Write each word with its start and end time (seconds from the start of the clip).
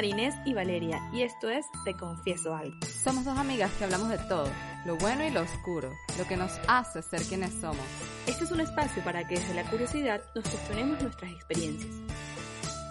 Somos 0.00 0.14
Marinés 0.14 0.34
y 0.46 0.54
Valeria 0.54 1.10
y 1.12 1.22
esto 1.22 1.50
es 1.50 1.66
Te 1.84 1.94
Confieso 1.94 2.54
Algo. 2.54 2.74
Somos 3.04 3.22
dos 3.24 3.36
amigas 3.36 3.70
que 3.72 3.84
hablamos 3.84 4.08
de 4.08 4.16
todo, 4.16 4.48
lo 4.86 4.96
bueno 4.96 5.26
y 5.26 5.30
lo 5.30 5.42
oscuro, 5.42 5.90
lo 6.16 6.26
que 6.26 6.38
nos 6.38 6.58
hace 6.68 7.02
ser 7.02 7.20
quienes 7.22 7.52
somos. 7.60 7.84
Este 8.26 8.44
es 8.44 8.50
un 8.50 8.60
espacio 8.60 9.04
para 9.04 9.28
que 9.28 9.34
desde 9.34 9.52
la 9.52 9.64
curiosidad 9.64 10.22
nos 10.34 10.48
cuestionemos 10.48 11.02
nuestras 11.02 11.30
experiencias. 11.30 11.92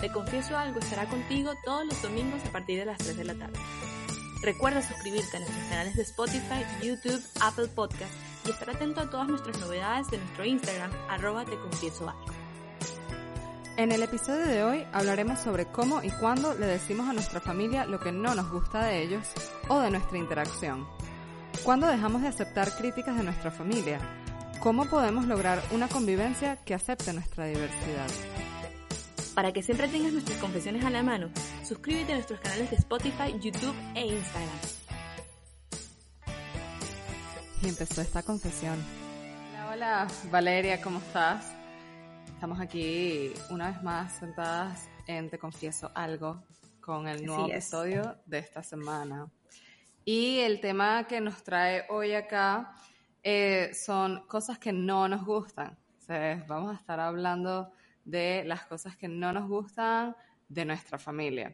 Te 0.02 0.12
Confieso 0.12 0.55
Algo 0.55 0.80
estará 0.80 1.05
contigo 1.05 1.53
todos 1.66 1.84
los 1.88 2.00
domingos 2.00 2.45
a 2.45 2.52
partir 2.52 2.77
de 2.77 2.86
las 2.86 3.00
3 3.00 3.17
de 3.17 3.23
la 3.23 3.34
tarde. 3.34 3.59
Recuerda 4.44 4.81
suscribirte 4.84 5.38
a 5.38 5.39
nuestros 5.39 5.66
canales 5.66 5.95
de 5.95 6.03
Spotify, 6.03 6.64
YouTube, 6.84 7.23
Apple 7.41 7.70
Podcast 7.70 8.14
y 8.45 8.52
estar 8.52 8.70
atento 8.70 9.02
a 9.02 9.09
todas 9.09 9.28
nuestras 9.28 9.59
novedades 9.59 10.08
de 10.12 10.20
nuestro 10.20 10.45
Instagram, 10.45 10.91
arroba 11.09 11.44
Te 11.44 11.58
Confieso 11.58 12.08
Algo. 12.08 12.39
En 13.80 13.94
el 13.94 14.04
episodio 14.04 14.46
de 14.46 14.62
hoy 14.62 14.86
hablaremos 14.92 15.40
sobre 15.40 15.66
cómo 15.67 16.03
y 16.03 16.09
cuándo 16.09 16.53
le 16.53 16.66
decimos 16.66 17.08
a 17.08 17.14
nuestra 17.14 17.40
familia 17.40 17.86
lo 17.86 17.98
que 17.98 18.12
no 18.12 18.36
nos 18.36 18.52
gusta 18.52 18.84
de 18.84 19.02
ellos 19.02 19.26
o 19.70 19.80
de 19.80 19.90
nuestra 19.90 20.17
interacción. 20.17 20.86
¿Cuándo 21.64 21.88
dejamos 21.88 22.22
de 22.22 22.28
aceptar 22.28 22.76
críticas 22.76 23.16
de 23.16 23.23
nuestra 23.23 23.52
familia? 23.52 24.02
¿Cómo 24.59 24.84
podemos 24.84 25.28
lograr 25.28 25.64
una 25.72 25.88
convivencia 25.88 26.58
que 26.58 26.73
acepte 26.73 27.14
nuestra 27.14 27.45
diversidad? 27.45 28.09
Para 29.34 29.53
que 29.53 29.64
siempre 29.64 29.88
tengas 29.88 30.12
nuestras 30.12 30.40
confesiones 30.40 30.84
a 30.84 30.90
la 30.90 31.02
mano, 31.02 31.30
suscríbete 31.64 32.12
a 32.12 32.16
nuestros 32.16 32.42
canales 32.42 32.70
de 32.72 32.75
Spotify, 32.75 33.40
YouTube 33.40 33.75
e 33.96 34.08
Instagram. 34.08 34.59
Y 37.62 37.70
empezó 37.70 38.02
esta 38.02 38.23
confesión. 38.23 38.78
Hola, 39.53 39.72
hola, 39.72 40.08
Valeria, 40.30 40.81
¿cómo 40.81 41.00
estás? 41.00 41.59
Estamos 42.40 42.62
aquí 42.62 43.34
una 43.50 43.70
vez 43.70 43.84
más 43.84 44.14
sentadas 44.14 44.90
en 45.08 45.30
Te 45.30 45.38
Confieso 45.38 45.92
Algo 45.94 46.42
con 46.80 47.06
el 47.09 47.26
nuevo 47.26 47.50
episodio 47.50 48.16
de 48.26 48.38
esta 48.38 48.64
semana. 48.64 49.30
Y 50.06 50.40
el 50.40 50.62
tema 50.62 51.06
que 51.06 51.20
nos 51.20 51.44
trae 51.44 51.84
hoy 51.90 52.14
acá 52.14 52.78
eh, 53.23 53.72
son 53.73 54.26
cosas 54.26 54.58
que 54.58 54.72
no 54.72 55.09
nos 55.09 55.26
gustan. 55.26 55.78
vamos 56.48 56.78
a 56.78 56.80
estar 56.80 57.02
hablando 57.02 57.73
de 58.06 58.46
las 58.46 58.66
cosas 58.68 58.96
que 58.96 59.09
no 59.09 59.34
nos 59.34 59.50
gustan 59.50 60.16
de 60.48 60.64
nuestra 60.64 60.98
familia. 60.98 61.53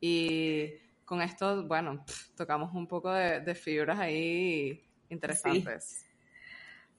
Y 0.00 0.68
con 1.04 1.22
esto, 1.22 1.64
bueno, 1.64 2.04
tocamos 2.36 2.74
un 2.74 2.88
poco 2.88 3.12
de, 3.12 3.54
fibras 3.54 4.00
ahí 4.00 4.82
interesantes. 5.10 6.04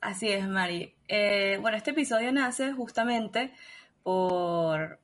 Así 0.06 0.30
es, 0.30 0.48
Mari. 0.48 0.94
Eh, 1.08 1.58
bueno, 1.61 1.78
este 1.78 1.89
episodio 1.89 2.31
nace 2.31 2.72
justamente 2.73 3.52
por 4.03 5.00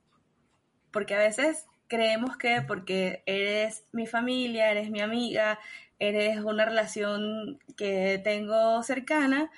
porque 0.92 1.16
a 1.16 1.18
veces 1.18 1.66
creemos 1.88 2.36
que 2.36 2.62
porque 2.62 3.24
eres 3.26 3.84
mi 3.90 4.06
familia, 4.06 4.70
eres 4.70 4.90
mi 4.90 5.00
amiga, 5.00 5.58
eres 5.98 6.38
una 6.38 6.66
relación 6.66 7.58
que 7.76 8.20
tengo 8.22 8.80
cercana, 8.84 9.50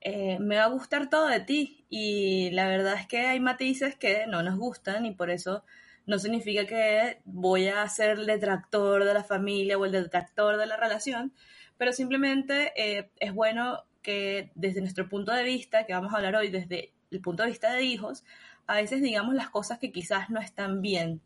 eh, 0.00 0.38
me 0.40 0.56
va 0.56 0.64
a 0.64 0.68
gustar 0.68 1.10
todo 1.10 1.26
de 1.26 1.40
ti. 1.40 1.84
Y 1.90 2.50
la 2.52 2.66
verdad 2.66 2.94
es 2.94 3.06
que 3.06 3.26
hay 3.26 3.38
matices 3.38 3.96
que 3.96 4.26
no 4.26 4.42
nos 4.42 4.58
gustan 4.58 5.04
y 5.04 5.12
por 5.12 5.30
eso 5.30 5.62
no 6.06 6.18
significa 6.18 6.64
que 6.66 7.20
voy 7.26 7.68
a 7.68 7.86
ser 7.90 8.12
el 8.20 8.26
detractor 8.26 9.04
de 9.04 9.12
la 9.12 9.24
familia 9.24 9.76
o 9.76 9.84
el 9.84 9.92
detractor 9.92 10.56
de 10.56 10.66
la 10.66 10.78
relación, 10.78 11.34
pero 11.76 11.92
simplemente 11.92 12.72
eh, 12.76 13.10
es 13.20 13.34
bueno 13.34 13.84
que 14.06 14.52
desde 14.54 14.80
nuestro 14.80 15.08
punto 15.08 15.32
de 15.32 15.42
vista, 15.42 15.84
que 15.84 15.92
vamos 15.92 16.14
a 16.14 16.18
hablar 16.18 16.36
hoy 16.36 16.48
desde 16.48 16.92
el 17.10 17.20
punto 17.20 17.42
de 17.42 17.48
vista 17.48 17.72
de 17.72 17.82
hijos, 17.82 18.24
a 18.68 18.76
veces 18.76 19.02
digamos 19.02 19.34
las 19.34 19.50
cosas 19.50 19.80
que 19.80 19.90
quizás 19.90 20.30
no 20.30 20.40
están 20.40 20.80
bien. 20.80 21.20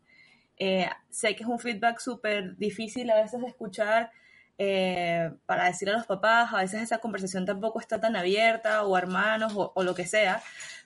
Eh, 0.57 0.89
sé 1.11 1.35
que 1.35 1.43
es 1.43 1.49
un 1.49 1.59
feedback 1.59 1.99
súper 1.99 2.57
difícil 2.57 3.11
a 3.11 3.21
veces 3.21 3.39
de 3.39 3.47
escuchar 3.47 4.11
eh, 4.57 5.31
para 5.45 5.65
decir 5.65 5.91
a 5.91 5.93
los 5.93 6.07
papás, 6.07 6.51
a 6.53 6.57
veces 6.57 6.81
esa 6.81 6.97
conversación 6.97 7.45
tampoco 7.45 7.79
está 7.79 8.01
tan 8.01 8.15
abierta, 8.15 8.83
o 8.83 8.97
hermanos, 8.97 9.53
o, 9.55 9.83
lo 9.83 9.93
que 9.93 10.07
sea, 10.07 10.41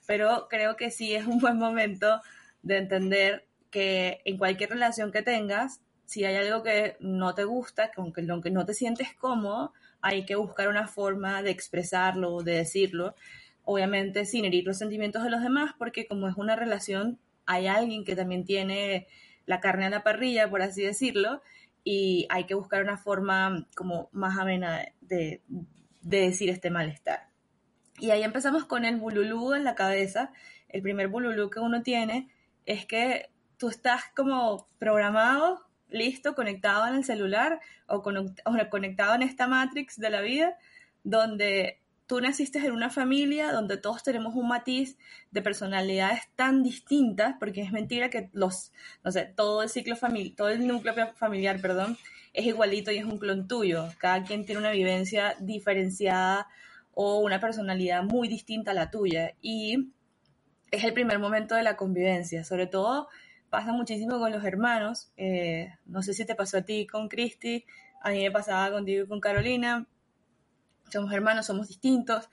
pero 0.06 0.48
creo 0.50 0.76
que 0.76 0.90
sí 0.90 1.14
es 1.14 1.26
un 1.26 1.38
buen 1.40 1.56
momento 1.56 2.20
de 2.62 2.76
entender 2.76 3.46
que 3.70 4.20
en 4.26 4.36
cualquier 4.36 4.68
relación 4.68 5.12
que 5.12 5.22
tengas, 5.22 5.80
si 6.04 6.26
hay 6.26 6.36
algo 6.36 6.62
que 6.62 6.98
no 7.00 7.34
te 7.34 7.44
gusta, 7.44 7.90
que 7.90 8.02
aunque 8.02 8.50
no 8.50 8.66
te 8.66 8.74
sientes 8.74 9.14
cómodo, 9.14 9.72
hay 10.00 10.24
que 10.24 10.36
buscar 10.36 10.68
una 10.68 10.86
forma 10.86 11.42
de 11.42 11.50
expresarlo, 11.50 12.42
de 12.42 12.56
decirlo, 12.56 13.14
obviamente 13.64 14.24
sin 14.24 14.44
herir 14.44 14.64
los 14.64 14.78
sentimientos 14.78 15.22
de 15.22 15.30
los 15.30 15.42
demás, 15.42 15.74
porque 15.78 16.06
como 16.06 16.28
es 16.28 16.36
una 16.36 16.56
relación, 16.56 17.18
hay 17.46 17.66
alguien 17.66 18.04
que 18.04 18.16
también 18.16 18.44
tiene 18.44 19.06
la 19.46 19.60
carne 19.60 19.86
a 19.86 19.90
la 19.90 20.02
parrilla, 20.02 20.48
por 20.50 20.62
así 20.62 20.82
decirlo, 20.82 21.42
y 21.84 22.26
hay 22.30 22.44
que 22.44 22.54
buscar 22.54 22.82
una 22.82 22.96
forma 22.96 23.66
como 23.76 24.08
más 24.12 24.38
amena 24.38 24.84
de, 25.00 25.42
decir 26.00 26.50
este 26.50 26.70
malestar. 26.70 27.28
Y 27.98 28.10
ahí 28.10 28.22
empezamos 28.22 28.64
con 28.64 28.84
el 28.84 28.96
bululú 28.96 29.54
en 29.54 29.64
la 29.64 29.74
cabeza. 29.74 30.32
El 30.68 30.82
primer 30.82 31.08
bululú 31.08 31.50
que 31.50 31.60
uno 31.60 31.82
tiene 31.82 32.28
es 32.64 32.86
que 32.86 33.30
tú 33.56 33.68
estás 33.68 34.02
como 34.14 34.68
programado 34.78 35.65
listo, 35.88 36.34
conectado 36.34 36.86
en 36.86 36.94
el 36.94 37.04
celular 37.04 37.60
o, 37.86 38.02
conectado 38.02 39.14
en 39.14 39.22
esta 39.22 39.46
matrix 39.46 39.98
de 39.98 40.10
la 40.10 40.20
vida, 40.20 40.56
donde 41.04 41.80
tú 42.06 42.20
naciste 42.20 42.58
en 42.58 42.72
una 42.72 42.90
familia 42.90 43.52
donde 43.52 43.76
todos 43.76 44.02
tenemos 44.02 44.34
un 44.34 44.48
matiz 44.48 44.96
de 45.30 45.42
personalidades 45.42 46.28
tan 46.36 46.62
distintas, 46.62 47.34
porque 47.38 47.62
es 47.62 47.72
mentira 47.72 48.10
que 48.10 48.30
los, 48.32 48.72
no 49.04 49.10
sé, 49.10 49.24
todo 49.24 49.62
el 49.62 49.68
ciclo 49.68 49.96
familiar, 49.96 50.36
todo 50.36 50.48
el 50.48 50.66
núcleo 50.66 50.94
familiar, 51.14 51.60
perdón, 51.60 51.96
es 52.32 52.46
igualito 52.46 52.92
y 52.92 52.98
es 52.98 53.04
un 53.04 53.18
clon 53.18 53.48
tuyo. 53.48 53.88
Cada 53.98 54.22
quien 54.22 54.44
tiene 54.44 54.60
una 54.60 54.70
vivencia 54.70 55.36
diferenciada 55.40 56.48
o 56.94 57.18
una 57.18 57.40
personalidad 57.40 58.02
muy 58.02 58.28
distinta 58.28 58.70
a 58.70 58.74
la 58.74 58.90
tuya. 58.90 59.34
Y 59.40 59.90
es 60.70 60.84
el 60.84 60.92
primer 60.92 61.18
momento 61.18 61.54
de 61.54 61.62
la 61.62 61.76
convivencia, 61.76 62.44
sobre 62.44 62.66
todo 62.66 63.08
pasa 63.50 63.72
muchísimo 63.72 64.18
con 64.18 64.32
los 64.32 64.44
hermanos. 64.44 65.12
Eh, 65.16 65.72
no 65.86 66.02
sé 66.02 66.14
si 66.14 66.24
te 66.24 66.34
pasó 66.34 66.58
a 66.58 66.62
ti 66.62 66.86
con 66.86 67.08
Cristi, 67.08 67.64
a 68.02 68.10
mí 68.10 68.22
me 68.22 68.30
pasaba 68.30 68.70
contigo 68.70 69.04
y 69.04 69.08
con 69.08 69.20
Carolina. 69.20 69.86
Somos 70.90 71.12
hermanos, 71.12 71.46
somos 71.46 71.68
distintos. 71.68 72.28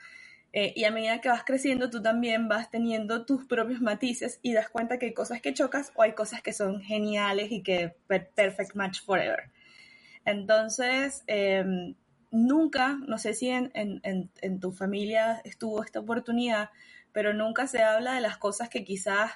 Eh, 0.56 0.72
y 0.76 0.84
a 0.84 0.92
medida 0.92 1.20
que 1.20 1.30
vas 1.30 1.44
creciendo, 1.44 1.90
tú 1.90 2.02
también 2.02 2.48
vas 2.48 2.70
teniendo 2.70 3.26
tus 3.26 3.46
propios 3.46 3.82
matices 3.82 4.40
y 4.44 4.54
das 4.54 4.70
cuenta 4.70 5.00
que 5.00 5.08
hay 5.08 5.14
cosas 5.14 5.42
que 5.42 5.54
chocas 5.54 5.92
o 5.96 6.04
hay 6.04 6.14
cosas 6.14 6.44
que 6.44 6.54
son 6.54 6.80
geniales 6.82 7.52
y 7.52 7.64
que 7.64 7.96
perfect 8.08 8.76
match 8.76 9.02
forever. 9.02 9.50
Entonces, 10.26 11.24
em, 11.26 11.96
nunca, 12.30 13.00
no 13.08 13.18
sé 13.18 13.34
si 13.34 13.50
en, 13.50 13.72
en, 13.74 14.02
en 14.04 14.60
tu 14.60 14.72
familia 14.72 15.42
estuvo 15.44 15.84
esta 15.84 16.00
oportunidad, 16.00 16.70
pero 17.12 17.34
nunca 17.34 17.66
se 17.66 17.82
habla 17.82 18.14
de 18.14 18.22
las 18.22 18.38
cosas 18.38 18.70
que 18.70 18.84
quizás 18.84 19.32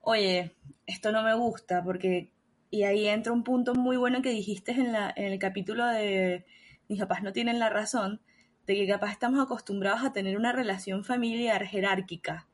oye, 0.00 0.56
esto 0.86 1.12
no 1.12 1.22
me 1.22 1.34
gusta, 1.34 1.82
porque, 1.82 2.32
y 2.70 2.82
ahí 2.84 3.08
entra 3.08 3.32
un 3.32 3.44
punto 3.44 3.74
muy 3.74 3.96
bueno 3.96 4.22
que 4.22 4.30
dijiste 4.30 4.72
en, 4.72 4.92
la, 4.92 5.12
en 5.14 5.26
el 5.26 5.38
capítulo 5.38 5.86
de 5.86 6.44
mis 6.88 6.98
papás 6.98 7.22
no 7.22 7.32
tienen 7.32 7.58
la 7.58 7.70
razón, 7.70 8.20
de 8.66 8.74
que 8.74 8.86
capaz 8.86 9.12
estamos 9.12 9.40
acostumbrados 9.40 10.04
a 10.04 10.12
tener 10.12 10.36
una 10.36 10.52
relación 10.52 11.04
familiar 11.04 11.64
jerárquica 11.64 12.48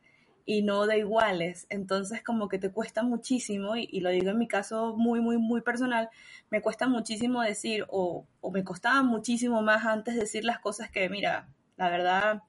y 0.45 0.63
no 0.63 0.87
de 0.87 0.99
iguales, 0.99 1.67
entonces 1.71 2.23
como 2.23 2.49
que 2.49 2.59
te 2.59 2.71
cuesta 2.71 3.03
muchísimo, 3.03 3.77
y, 3.77 4.01
lo 4.01 4.11
digo 4.11 4.31
en 4.31 4.39
mi 4.39 4.47
caso 4.47 4.95
muy, 4.97 5.21
muy, 5.21 5.39
muy 5.39 5.61
personal, 5.61 6.09
me 6.51 6.63
cuesta 6.63 6.87
muchísimo 6.87 7.43
decir, 7.43 7.85
o, 7.89 8.27
o 8.41 8.51
me 8.53 8.63
costaba 8.63 9.03
muchísimo 9.03 9.61
más 9.63 9.85
antes 9.85 10.15
decir 10.15 10.45
las 10.45 10.61
cosas 10.61 10.91
que, 10.91 11.09
mira, 11.09 11.49
la 11.77 11.91
verdad, 11.91 12.43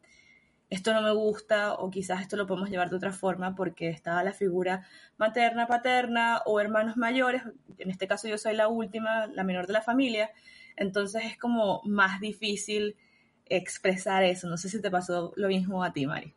esto 0.69 0.93
no 0.93 1.01
me 1.01 1.11
gusta 1.11 1.73
o 1.75 1.89
quizás 1.89 2.21
esto 2.21 2.35
lo 2.35 2.45
podemos 2.45 2.69
llevar 2.69 2.89
de 2.89 2.97
otra 2.97 3.13
forma 3.13 3.55
porque 3.55 3.89
estaba 3.89 4.23
la 4.23 4.33
figura 4.33 4.85
materna, 5.17 5.67
paterna 5.67 6.41
o 6.45 6.59
hermanos 6.59 6.97
mayores, 6.97 7.43
en 7.77 7.89
este 7.89 8.07
caso 8.07 8.27
yo 8.27 8.37
soy 8.37 8.55
la 8.55 8.67
última, 8.67 9.27
la 9.27 9.43
menor 9.43 9.67
de 9.67 9.73
la 9.73 9.81
familia, 9.81 10.31
entonces 10.75 11.23
es 11.25 11.37
como 11.37 11.81
más 11.85 12.19
difícil 12.19 12.97
expresar 13.45 14.23
eso. 14.23 14.47
No 14.47 14.57
sé 14.57 14.69
si 14.69 14.81
te 14.81 14.91
pasó 14.91 15.33
lo 15.37 15.47
mismo 15.47 15.83
a 15.83 15.93
ti, 15.93 16.05
Mari. 16.05 16.33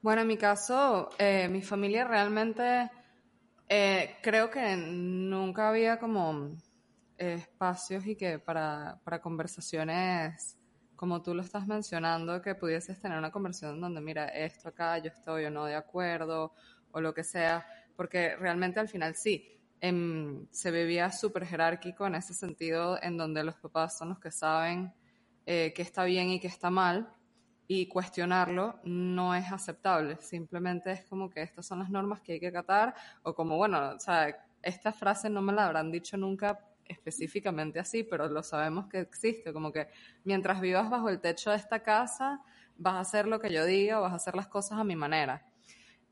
Bueno, 0.00 0.22
en 0.22 0.28
mi 0.28 0.36
caso, 0.36 1.10
eh, 1.18 1.48
mi 1.48 1.62
familia 1.62 2.04
realmente 2.04 2.90
eh, 3.68 4.16
creo 4.22 4.50
que 4.50 4.76
nunca 4.76 5.68
había 5.68 5.98
como 5.98 6.56
eh, 7.18 7.34
espacios 7.34 8.06
y 8.06 8.16
que 8.16 8.38
para, 8.38 9.00
para 9.04 9.20
conversaciones 9.20 10.58
como 11.04 11.20
tú 11.20 11.34
lo 11.34 11.42
estás 11.42 11.66
mencionando, 11.66 12.40
que 12.40 12.54
pudieses 12.54 12.98
tener 12.98 13.18
una 13.18 13.30
conversación 13.30 13.78
donde, 13.78 14.00
mira, 14.00 14.24
esto 14.28 14.70
acá, 14.70 14.96
yo 14.96 15.08
estoy 15.08 15.44
o 15.44 15.50
no 15.50 15.66
de 15.66 15.74
acuerdo, 15.74 16.54
o 16.92 16.98
lo 16.98 17.12
que 17.12 17.22
sea, 17.22 17.66
porque 17.94 18.36
realmente 18.36 18.80
al 18.80 18.88
final 18.88 19.14
sí, 19.14 19.46
em, 19.82 20.46
se 20.50 20.70
vivía 20.70 21.12
súper 21.12 21.44
jerárquico 21.44 22.06
en 22.06 22.14
ese 22.14 22.32
sentido, 22.32 22.98
en 23.02 23.18
donde 23.18 23.44
los 23.44 23.54
papás 23.56 23.98
son 23.98 24.08
los 24.08 24.18
que 24.18 24.30
saben 24.30 24.94
eh, 25.44 25.74
qué 25.76 25.82
está 25.82 26.04
bien 26.04 26.30
y 26.30 26.40
qué 26.40 26.46
está 26.46 26.70
mal, 26.70 27.06
y 27.68 27.86
cuestionarlo 27.86 28.80
no 28.84 29.34
es 29.34 29.52
aceptable, 29.52 30.16
simplemente 30.22 30.90
es 30.90 31.04
como 31.04 31.28
que 31.28 31.42
estas 31.42 31.66
son 31.66 31.80
las 31.80 31.90
normas 31.90 32.22
que 32.22 32.32
hay 32.32 32.40
que 32.40 32.48
acatar, 32.48 32.94
o 33.24 33.34
como, 33.34 33.58
bueno, 33.58 33.90
o 33.90 33.98
sea, 33.98 34.34
esta 34.62 34.90
frase 34.90 35.28
no 35.28 35.42
me 35.42 35.52
la 35.52 35.66
habrán 35.66 35.92
dicho 35.92 36.16
nunca 36.16 36.58
específicamente 36.86 37.78
así, 37.78 38.02
pero 38.02 38.28
lo 38.28 38.42
sabemos 38.42 38.86
que 38.88 39.00
existe, 39.00 39.52
como 39.52 39.72
que 39.72 39.88
mientras 40.24 40.60
vivas 40.60 40.90
bajo 40.90 41.08
el 41.08 41.20
techo 41.20 41.50
de 41.50 41.56
esta 41.56 41.82
casa, 41.82 42.42
vas 42.76 42.94
a 42.94 43.00
hacer 43.00 43.26
lo 43.26 43.40
que 43.40 43.52
yo 43.52 43.64
diga, 43.64 43.98
vas 43.98 44.12
a 44.12 44.16
hacer 44.16 44.34
las 44.34 44.48
cosas 44.48 44.78
a 44.78 44.84
mi 44.84 44.96
manera. 44.96 45.46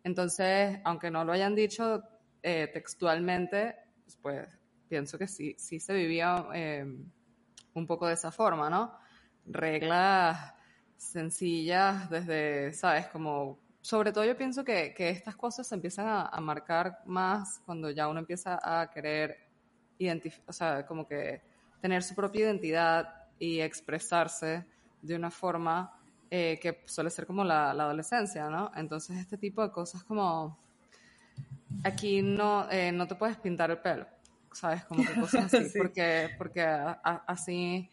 Entonces, 0.05 0.81
aunque 0.85 1.11
no 1.11 1.25
lo 1.25 1.33
hayan 1.33 1.55
dicho 1.55 2.03
eh, 2.43 2.69
textualmente, 2.73 3.77
pues 4.21 4.49
pienso 4.89 5.19
que 5.19 5.27
sí, 5.27 5.55
sí 5.59 5.81
se 5.81 5.95
vivía 5.95 6.47
eh, 6.55 6.85
un 7.75 7.87
poco 7.87 8.07
de 8.07 8.15
esa 8.15 8.31
forma, 8.31 8.69
¿no? 8.69 8.97
Reglas 9.47 10.55
sencillas 10.97 12.11
desde, 12.11 12.73
¿sabes? 12.73 13.09
Como, 13.09 13.59
sobre 13.81 14.13
todo 14.13 14.25
yo 14.25 14.37
pienso 14.37 14.65
que, 14.65 14.93
que 14.95 15.11
estas 15.11 15.37
cosas 15.37 15.67
se 15.67 15.75
empiezan 15.75 16.07
a, 16.07 16.27
a, 16.27 16.41
marcar 16.41 17.01
más 17.07 17.61
cuando 17.65 17.91
ya 17.91 18.09
uno 18.09 18.21
empieza 18.21 18.59
a 18.63 18.91
querer 18.91 19.52
o 20.47 20.53
sea, 20.53 20.87
como 20.87 21.07
que 21.07 21.41
tener 21.81 22.03
su 22.03 22.15
propia 22.15 22.47
identidad 22.47 23.09
y 23.39 23.61
expresarse 23.61 24.65
de 25.01 25.17
una 25.17 25.31
forma 25.31 25.99
eh, 26.31 26.59
que 26.61 26.83
suele 26.87 27.11
ser 27.11 27.27
como 27.27 27.45
la, 27.45 27.75
la, 27.75 27.85
adolescencia, 27.85 28.49
¿no? 28.49 28.71
Entonces 28.77 29.19
este 29.19 29.37
tipo 29.37 29.63
de 29.63 29.71
cosas 29.71 30.05
como, 30.05 30.59
aquí 31.85 32.23
no, 32.23 32.71
eh, 32.71 32.93
no 32.93 33.07
te 33.07 33.17
puedes 33.17 33.37
pintar 33.37 33.71
el 33.71 33.79
pelo, 33.79 34.07
¿sabes? 34.53 34.85
Como 34.85 35.05
que 35.05 35.21
cosas 35.21 35.53
así, 35.53 35.73
porque, 35.79 36.31
porque 36.39 36.63
así... 37.27 37.89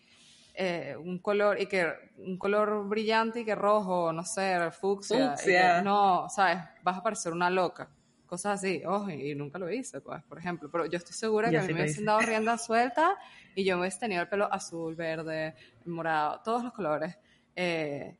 Eh, 0.61 0.97
un 0.97 1.19
color 1.19 1.61
y 1.61 1.67
que 1.67 1.87
un 2.17 2.37
color 2.37 2.85
brillante 2.85 3.39
y 3.39 3.45
que 3.45 3.55
rojo, 3.55 4.11
no 4.11 4.25
sé, 4.25 4.59
fucsia, 4.71 5.29
fucsia. 5.29 5.81
no, 5.81 6.27
sabes, 6.27 6.57
vas 6.83 6.97
a 6.97 7.03
parecer 7.03 7.31
una 7.31 7.49
loca 7.49 7.87
cosas 8.29 8.59
así, 8.59 8.83
ojo, 8.85 9.09
y 9.09 9.33
nunca 9.33 9.57
lo 9.57 9.69
hice, 9.71 10.01
pues, 10.01 10.23
por 10.23 10.37
ejemplo, 10.37 10.69
pero 10.71 10.85
yo 10.85 10.97
estoy 10.97 11.15
segura 11.15 11.49
que 11.49 11.57
a 11.57 11.63
mí 11.63 11.73
me 11.73 11.81
hubiesen 11.81 12.05
dado 12.05 12.19
rienda 12.19 12.59
suelta 12.59 13.17
y 13.55 13.65
yo 13.65 13.75
me 13.75 13.81
hubiese 13.81 13.99
tenido 13.99 14.21
el 14.21 14.29
pelo 14.29 14.47
azul, 14.53 14.95
verde, 14.95 15.55
morado, 15.85 16.39
todos 16.45 16.63
los 16.63 16.71
colores. 16.71 17.17
Eh, 17.55 18.15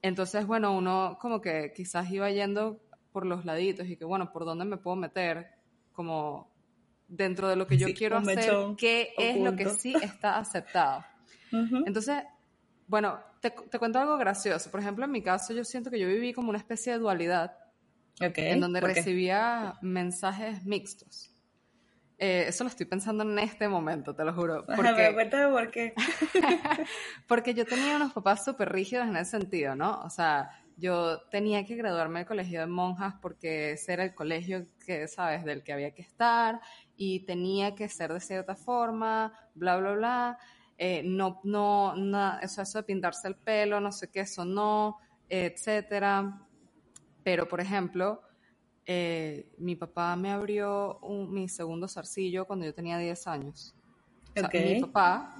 entonces, 0.00 0.46
bueno, 0.46 0.76
uno 0.76 1.18
como 1.20 1.40
que 1.40 1.72
quizás 1.74 2.08
iba 2.12 2.30
yendo 2.30 2.80
por 3.10 3.26
los 3.26 3.44
laditos 3.44 3.88
y 3.88 3.96
que, 3.96 4.04
bueno, 4.04 4.32
¿por 4.32 4.44
dónde 4.44 4.64
me 4.64 4.76
puedo 4.76 4.94
meter? 4.94 5.48
Como 5.92 6.54
dentro 7.08 7.48
de 7.48 7.56
lo 7.56 7.66
que 7.66 7.78
yo 7.78 7.88
quiero 7.92 8.18
hacer, 8.18 8.54
¿qué 8.78 9.12
es 9.18 9.38
lo 9.38 9.56
que 9.56 9.70
sí 9.70 9.92
está 10.02 10.38
aceptado? 10.38 11.04
Entonces, 11.84 12.22
bueno, 12.86 13.18
te, 13.40 13.50
te 13.50 13.78
cuento 13.80 13.98
algo 13.98 14.16
gracioso. 14.16 14.70
Por 14.70 14.78
ejemplo, 14.78 15.04
en 15.04 15.10
mi 15.10 15.22
caso, 15.22 15.52
yo 15.52 15.64
siento 15.64 15.90
que 15.90 15.98
yo 15.98 16.06
viví 16.06 16.32
como 16.32 16.50
una 16.50 16.58
especie 16.58 16.92
de 16.92 17.00
dualidad 17.00 17.56
en 18.20 18.60
donde 18.60 18.80
recibía 18.80 19.74
mensajes 19.82 20.64
mixtos. 20.64 21.32
Eh, 22.18 22.46
eso 22.48 22.64
lo 22.64 22.68
estoy 22.70 22.86
pensando 22.86 23.24
en 23.24 23.38
este 23.38 23.68
momento, 23.68 24.14
te 24.14 24.24
lo 24.24 24.32
juro. 24.32 24.64
Porque, 24.76 25.12
cuéntame 25.12 25.52
por 25.52 25.70
qué. 25.70 25.92
porque 27.28 27.54
yo 27.54 27.66
tenía 27.66 27.96
unos 27.96 28.12
papás 28.12 28.44
súper 28.44 28.72
rígidos 28.72 29.06
en 29.06 29.16
ese 29.16 29.32
sentido, 29.32 29.74
¿no? 29.74 30.00
O 30.00 30.10
sea, 30.10 30.50
yo 30.76 31.20
tenía 31.30 31.64
que 31.64 31.76
graduarme 31.76 32.20
del 32.20 32.28
colegio 32.28 32.60
de 32.60 32.66
monjas 32.66 33.14
porque 33.20 33.72
ese 33.72 33.92
era 33.94 34.04
el 34.04 34.14
colegio 34.14 34.62
que, 34.84 35.08
¿sabes?, 35.08 35.44
del 35.44 35.62
que 35.62 35.72
había 35.72 35.92
que 35.92 36.02
estar 36.02 36.60
y 36.96 37.20
tenía 37.20 37.74
que 37.74 37.88
ser 37.88 38.12
de 38.12 38.20
cierta 38.20 38.54
forma, 38.56 39.32
bla, 39.54 39.76
bla, 39.76 39.92
bla. 39.92 40.38
Eh, 40.78 41.02
no, 41.04 41.40
no, 41.44 41.96
no, 41.96 42.38
eso, 42.40 42.60
eso 42.60 42.78
de 42.78 42.84
pintarse 42.84 43.28
el 43.28 43.36
pelo, 43.36 43.80
no 43.80 43.92
sé 43.92 44.10
qué, 44.10 44.20
eso 44.20 44.44
no, 44.44 44.98
etcétera. 45.28 46.45
Pero, 47.26 47.48
por 47.48 47.60
ejemplo, 47.60 48.22
eh, 48.86 49.48
mi 49.58 49.74
papá 49.74 50.14
me 50.14 50.30
abrió 50.30 51.00
mi 51.28 51.48
segundo 51.48 51.88
zarcillo 51.88 52.44
cuando 52.44 52.66
yo 52.66 52.72
tenía 52.72 52.98
10 52.98 53.26
años. 53.26 53.74
mi 54.52 54.80
papá, 54.80 55.34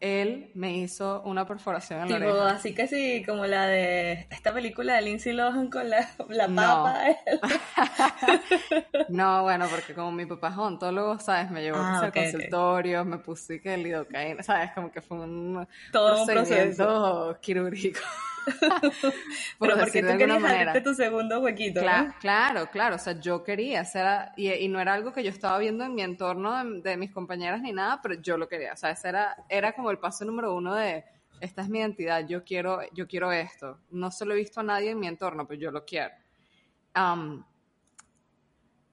él 0.00 0.50
me 0.54 0.76
hizo 0.76 1.22
una 1.22 1.46
perforación 1.46 2.02
en 2.02 2.10
la 2.10 2.16
oreja. 2.16 2.50
Así 2.50 2.74
que 2.74 2.88
sí, 2.88 3.22
como 3.24 3.46
la 3.46 3.68
de 3.68 4.26
esta 4.28 4.52
película 4.52 4.96
de 4.96 5.02
Lindsay 5.02 5.34
Lohan 5.34 5.70
con 5.70 5.88
la, 5.88 6.04
la 6.28 6.48
papa. 6.48 7.04
No. 9.08 9.44
bueno, 9.44 9.68
porque 9.70 9.94
como 9.94 10.10
mi 10.10 10.26
papá 10.26 10.48
es 10.48 10.56
odontólogo, 10.56 11.20
¿sabes? 11.20 11.48
Me 11.52 11.62
llevó 11.62 11.78
a 11.78 12.06
ah, 12.06 12.12
consultorio, 12.12 13.04
me 13.04 13.18
puse 13.18 13.60
que 13.60 13.74
el 13.74 13.84
lidocaína, 13.84 14.42
¿sabes? 14.42 14.72
Como 14.74 14.90
que 14.90 15.00
fue 15.00 15.20
un 15.20 15.64
Todo 15.92 16.26
procedimiento 16.26 16.82
un 16.82 16.88
proceso. 16.88 17.38
quirúrgico. 17.40 18.00
Pero 19.58 19.78
porque 19.78 20.02
tú 20.02 20.18
querías 20.18 20.44
abrirte 20.44 20.80
tu 20.80 20.94
segundo 20.94 21.40
huequito, 21.40 21.80
Claro, 22.20 22.68
claro, 22.70 22.96
o 22.96 22.98
sea, 22.98 23.18
yo 23.20 23.42
quería, 23.42 23.80
hacer 23.80 24.04
y, 24.36 24.68
no 24.68 24.80
era 24.80 24.94
algo 24.94 25.12
que 25.12 25.22
yo 25.22 25.30
estaba 25.30 25.58
viendo 25.58 25.84
en 25.84 25.94
mi 25.94 26.02
entorno 26.02 26.64
de, 26.80 26.96
mis 26.96 27.10
compañeras 27.12 27.60
ni 27.60 27.72
nada, 27.72 28.00
pero 28.02 28.14
yo 28.20 28.36
lo 28.36 28.48
quería, 28.48 28.72
o 28.72 28.76
sea, 28.76 28.90
ese 28.90 29.08
era, 29.08 29.36
era 29.48 29.72
como 29.72 29.90
el 29.90 29.98
paso 29.98 30.24
número 30.24 30.54
uno 30.54 30.74
de, 30.74 31.04
esta 31.40 31.62
es 31.62 31.68
mi 31.68 31.78
identidad, 31.78 32.26
yo 32.26 32.44
quiero, 32.44 32.80
yo 32.92 33.06
quiero 33.06 33.32
esto, 33.32 33.80
no 33.90 34.10
se 34.10 34.24
lo 34.24 34.34
he 34.34 34.36
visto 34.36 34.60
a 34.60 34.64
nadie 34.64 34.90
en 34.90 35.00
mi 35.00 35.06
entorno, 35.06 35.46
pero 35.46 35.60
yo 35.60 35.70
lo 35.70 35.84
quiero. 35.84 36.14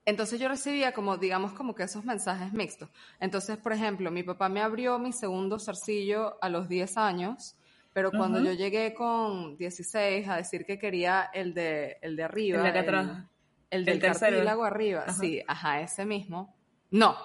entonces 0.05 0.39
yo 0.39 0.47
recibía 0.47 0.93
como, 0.93 1.17
digamos, 1.17 1.53
como 1.53 1.75
que 1.75 1.83
esos 1.83 2.03
mensajes 2.03 2.53
mixtos. 2.53 2.89
Entonces, 3.19 3.57
por 3.57 3.73
ejemplo, 3.73 4.11
mi 4.11 4.23
papá 4.23 4.49
me 4.49 4.61
abrió 4.61 4.99
mi 4.99 5.13
segundo 5.13 5.59
zarcillo 5.59 6.37
a 6.41 6.49
los 6.49 6.67
10 6.67 6.97
años 6.97 7.55
pero 7.93 8.11
cuando 8.11 8.41
yo 8.41 8.53
llegué 8.53 8.93
con 8.93 9.57
16 9.57 10.27
a 10.27 10.37
decir 10.37 10.65
que 10.65 10.79
quería 10.79 11.29
el 11.33 11.53
de, 11.53 11.97
el 12.01 12.15
de 12.15 12.23
arriba, 12.23 12.67
el, 12.67 12.73
de 12.73 13.25
el, 13.69 13.85
del 13.85 13.99
cartílago 13.99 14.63
arriba, 14.63 15.09
sí, 15.09 15.41
ajá, 15.45 15.81
ese 15.81 16.05
mismo, 16.05 16.55
no, 16.91 17.17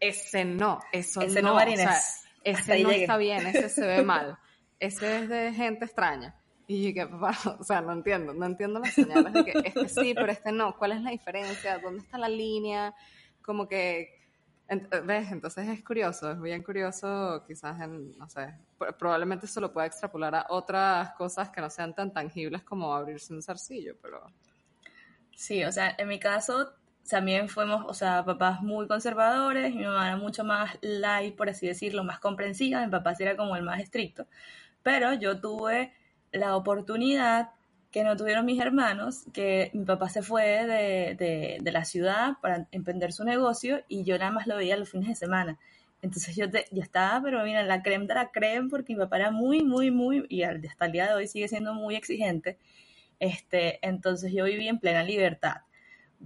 ese 0.00 0.44
no, 0.44 0.80
eso 0.92 1.20
ese 1.20 1.42
no, 1.42 1.54
no, 1.54 1.60
ese 2.44 2.82
no 2.82 2.90
está 2.90 3.16
bien, 3.16 3.46
ese 3.46 3.68
se 3.68 3.86
ve 3.86 4.02
mal, 4.02 4.38
ese 4.80 5.20
es 5.20 5.28
de 5.28 5.52
gente 5.52 5.84
extraña. 5.84 6.34
Y 6.66 6.88
yo 6.88 6.94
que, 6.94 7.06
papá, 7.06 7.36
o 7.60 7.64
sea, 7.64 7.80
no 7.80 7.92
entiendo, 7.92 8.32
no 8.32 8.46
entiendo 8.46 8.80
las 8.80 8.94
señales 8.94 9.32
de 9.32 9.44
que 9.44 9.52
este 9.64 9.88
sí, 9.88 10.14
pero 10.14 10.32
este 10.32 10.50
no, 10.50 10.76
¿cuál 10.76 10.92
es 10.92 11.02
la 11.02 11.10
diferencia? 11.10 11.78
¿Dónde 11.78 12.00
está 12.00 12.18
la 12.18 12.28
línea? 12.28 12.94
Como 13.42 13.68
que 13.68 14.23
¿Ves? 14.68 15.30
Entonces 15.30 15.68
es 15.68 15.84
curioso, 15.84 16.30
es 16.30 16.40
bien 16.40 16.62
curioso, 16.62 17.44
quizás 17.46 17.78
en, 17.80 18.16
no 18.16 18.28
sé, 18.28 18.54
probablemente 18.98 19.46
se 19.46 19.60
lo 19.60 19.72
pueda 19.72 19.86
extrapolar 19.86 20.34
a 20.34 20.46
otras 20.48 21.12
cosas 21.14 21.50
que 21.50 21.60
no 21.60 21.68
sean 21.68 21.94
tan 21.94 22.12
tangibles 22.12 22.62
como 22.62 22.94
abrirse 22.94 23.34
un 23.34 23.42
zarcillo, 23.42 23.94
pero... 24.00 24.32
Sí, 25.36 25.64
o 25.64 25.72
sea, 25.72 25.94
en 25.98 26.08
mi 26.08 26.18
caso 26.18 26.72
también 27.08 27.48
fuimos, 27.50 27.84
o 27.86 27.92
sea, 27.92 28.24
papás 28.24 28.62
muy 28.62 28.86
conservadores, 28.88 29.74
mi 29.74 29.84
mamá 29.84 30.06
era 30.06 30.16
mucho 30.16 30.44
más 30.44 30.78
light, 30.80 31.36
por 31.36 31.50
así 31.50 31.66
decirlo, 31.66 32.02
más 32.02 32.18
comprensiva, 32.18 32.84
mi 32.84 32.90
papá 32.90 33.12
era 33.18 33.36
como 33.36 33.56
el 33.56 33.62
más 33.62 33.80
estricto, 33.80 34.26
pero 34.82 35.12
yo 35.12 35.40
tuve 35.40 35.92
la 36.32 36.56
oportunidad 36.56 37.50
que 37.94 38.02
no 38.02 38.16
tuvieron 38.16 38.44
mis 38.44 38.60
hermanos, 38.60 39.22
que 39.32 39.70
mi 39.72 39.84
papá 39.84 40.08
se 40.08 40.20
fue 40.20 40.66
de, 40.66 41.60
de, 41.62 41.70
la 41.70 41.84
ciudad 41.84 42.32
para 42.42 42.66
emprender 42.72 43.12
su 43.12 43.22
negocio 43.22 43.84
y 43.86 44.02
yo 44.02 44.18
nada 44.18 44.32
más 44.32 44.48
lo 44.48 44.56
veía 44.56 44.76
los 44.76 44.90
fines 44.90 45.10
de 45.10 45.14
semana. 45.14 45.60
Entonces 46.02 46.34
yo, 46.34 46.50
te, 46.50 46.66
estaba, 46.76 47.22
pero 47.22 47.44
mira, 47.44 47.62
la 47.62 47.84
creme 47.84 48.08
de 48.08 48.14
la 48.14 48.32
creme, 48.32 48.68
porque 48.68 48.94
mi 48.94 48.98
papá 48.98 49.18
era 49.18 49.30
muy, 49.30 49.62
muy, 49.62 49.92
muy, 49.92 50.26
y 50.28 50.42
hasta 50.42 50.86
el 50.86 50.90
día 50.90 51.06
de 51.06 51.14
hoy 51.14 51.28
sigue 51.28 51.46
siendo 51.46 51.72
muy 51.72 51.94
exigente. 51.94 52.58
Este, 53.20 53.78
entonces 53.86 54.32
yo 54.32 54.44
viví 54.44 54.66
en 54.66 54.80
plena 54.80 55.04
libertad. 55.04 55.58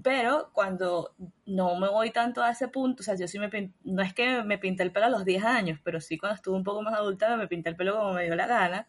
Pero 0.03 0.49
cuando 0.55 1.15
no 1.45 1.77
me 1.79 1.91
voy 1.91 2.13
tanto 2.13 2.43
a 2.43 2.53
ese 2.53 2.69
punto, 2.69 3.03
o 3.03 3.05
sea, 3.05 3.15
yo 3.17 3.29
sí 3.29 3.39
me 3.39 3.51
no 3.85 4.03
es 4.03 4.15
que 4.15 4.43
me 4.43 4.57
pinté 4.57 4.85
el 4.85 4.93
pelo 4.93 5.05
a 5.05 5.11
los 5.11 5.27
10 5.27 5.45
años, 5.45 5.79
pero 5.85 6.01
sí 6.01 6.17
cuando 6.17 6.37
estuve 6.37 6.57
un 6.57 6.65
poco 6.65 6.81
más 6.81 6.95
adulta 6.95 7.37
me 7.37 7.47
pinté 7.47 7.69
el 7.69 7.77
pelo 7.77 7.95
como 7.95 8.15
me 8.15 8.25
dio 8.25 8.37
la 8.37 8.47
gana 8.47 8.87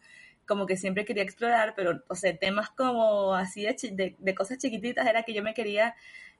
como 0.50 0.66
que 0.66 0.76
siempre 0.76 1.04
quería 1.04 1.22
explorar, 1.22 1.74
pero, 1.76 2.02
o 2.08 2.16
sea, 2.16 2.36
temas 2.36 2.70
como 2.70 3.36
así 3.36 3.62
de, 3.62 4.16
de, 4.18 4.34
cosas 4.34 4.58
chiquititas 4.58 5.06
era 5.06 5.22
que 5.22 5.32
yo 5.32 5.44
me 5.44 5.54
quería, 5.54 5.94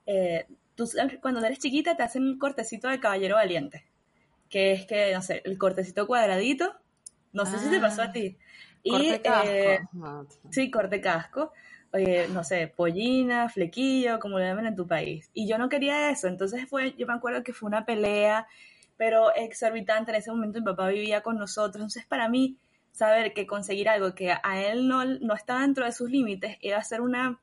eh, 0.05 0.47
tú, 0.75 0.91
cuando 1.23 1.39
eres 1.45 1.61
chiquita 1.61 1.97
te 1.97 2.03
hacen 2.03 2.25
un 2.25 2.37
cortecito 2.37 2.89
de 2.89 2.99
caballero 2.99 3.37
valiente, 3.37 3.87
que 4.49 4.73
es 4.73 4.85
que, 4.85 5.15
no 5.15 5.23
sé, 5.23 5.43
el 5.45 5.57
cortecito 5.59 6.09
cuadradito, 6.09 6.75
no 7.33 7.47
sé 7.47 7.61
si 7.61 7.71
te 7.71 7.79
pasó 7.79 8.03
a 8.03 8.11
ti, 8.11 8.37
Y, 8.83 9.11
eh, 9.11 9.79
sí, 10.51 10.73
corte 10.73 11.01
casco. 11.01 11.53
Oye, 11.93 12.27
no 12.33 12.43
sé, 12.43 12.67
pollina, 12.67 13.49
flequillo, 13.49 14.19
como 14.19 14.41
lo 14.41 14.45
llaman 14.45 14.67
en 14.67 14.75
tu 14.75 14.89
país. 14.89 15.31
Y 15.35 15.47
yo 15.47 15.57
no 15.57 15.69
quería 15.69 16.11
eso, 16.11 16.27
entonces 16.27 16.69
fue, 16.69 16.97
yo 16.99 17.07
me 17.07 17.15
acuerdo 17.15 17.45
que 17.45 17.53
fue 17.53 17.69
una 17.69 17.85
pelea, 17.85 18.49
pero 18.97 19.33
exorbitante. 19.37 20.11
En 20.11 20.17
ese 20.17 20.33
momento 20.33 20.59
mi 20.59 20.65
papá 20.65 20.89
vivía 20.89 21.21
con 21.21 21.39
nosotros, 21.39 21.77
entonces 21.77 22.07
para 22.07 22.29
mí 22.29 22.57
saber 22.93 23.33
que 23.33 23.47
conseguir 23.47 23.89
algo 23.89 24.15
que 24.15 24.33
a 24.33 24.61
él 24.61 24.89
no, 24.89 25.05
no 25.05 25.35
estaba 25.35 25.63
dentro 25.63 25.85
de 25.85 25.93
sus 25.93 26.11
límites 26.11 26.59
iba 26.61 26.77
a 26.77 26.85
ser 26.85 27.01
una, 27.01 27.41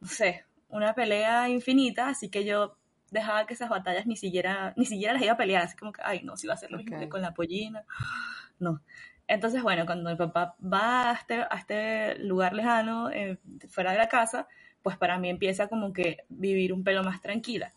no 0.00 0.08
sé, 0.08 0.44
una 0.68 0.94
pelea 0.94 1.48
infinita, 1.48 2.08
así 2.08 2.28
que 2.28 2.44
yo 2.44 2.76
dejaba 3.10 3.46
que 3.46 3.54
esas 3.54 3.68
batallas 3.68 4.06
ni 4.06 4.16
siquiera, 4.16 4.74
ni 4.76 4.84
siquiera 4.84 5.14
las 5.14 5.22
iba 5.22 5.32
a 5.32 5.36
pelear, 5.36 5.62
así 5.62 5.76
como 5.76 5.92
que, 5.92 6.02
ay, 6.04 6.22
no, 6.24 6.36
si 6.36 6.46
va 6.46 6.54
a 6.54 6.58
ser 6.58 6.70
lo 6.70 6.78
mismo 6.78 6.98
que 6.98 7.08
con 7.08 7.22
la 7.22 7.34
pollina, 7.34 7.84
no. 8.58 8.82
Entonces, 9.26 9.62
bueno, 9.62 9.84
cuando 9.84 10.08
mi 10.08 10.16
papá 10.16 10.56
va 10.60 11.10
a 11.10 11.12
este, 11.14 11.34
a 11.34 11.56
este 11.58 12.18
lugar 12.18 12.54
lejano, 12.54 13.10
eh, 13.10 13.38
fuera 13.68 13.92
de 13.92 13.98
la 13.98 14.08
casa, 14.08 14.48
pues 14.82 14.96
para 14.96 15.18
mí 15.18 15.28
empieza 15.28 15.68
como 15.68 15.92
que 15.92 16.24
vivir 16.30 16.72
un 16.72 16.82
pelo 16.82 17.02
más 17.02 17.20
tranquila. 17.20 17.74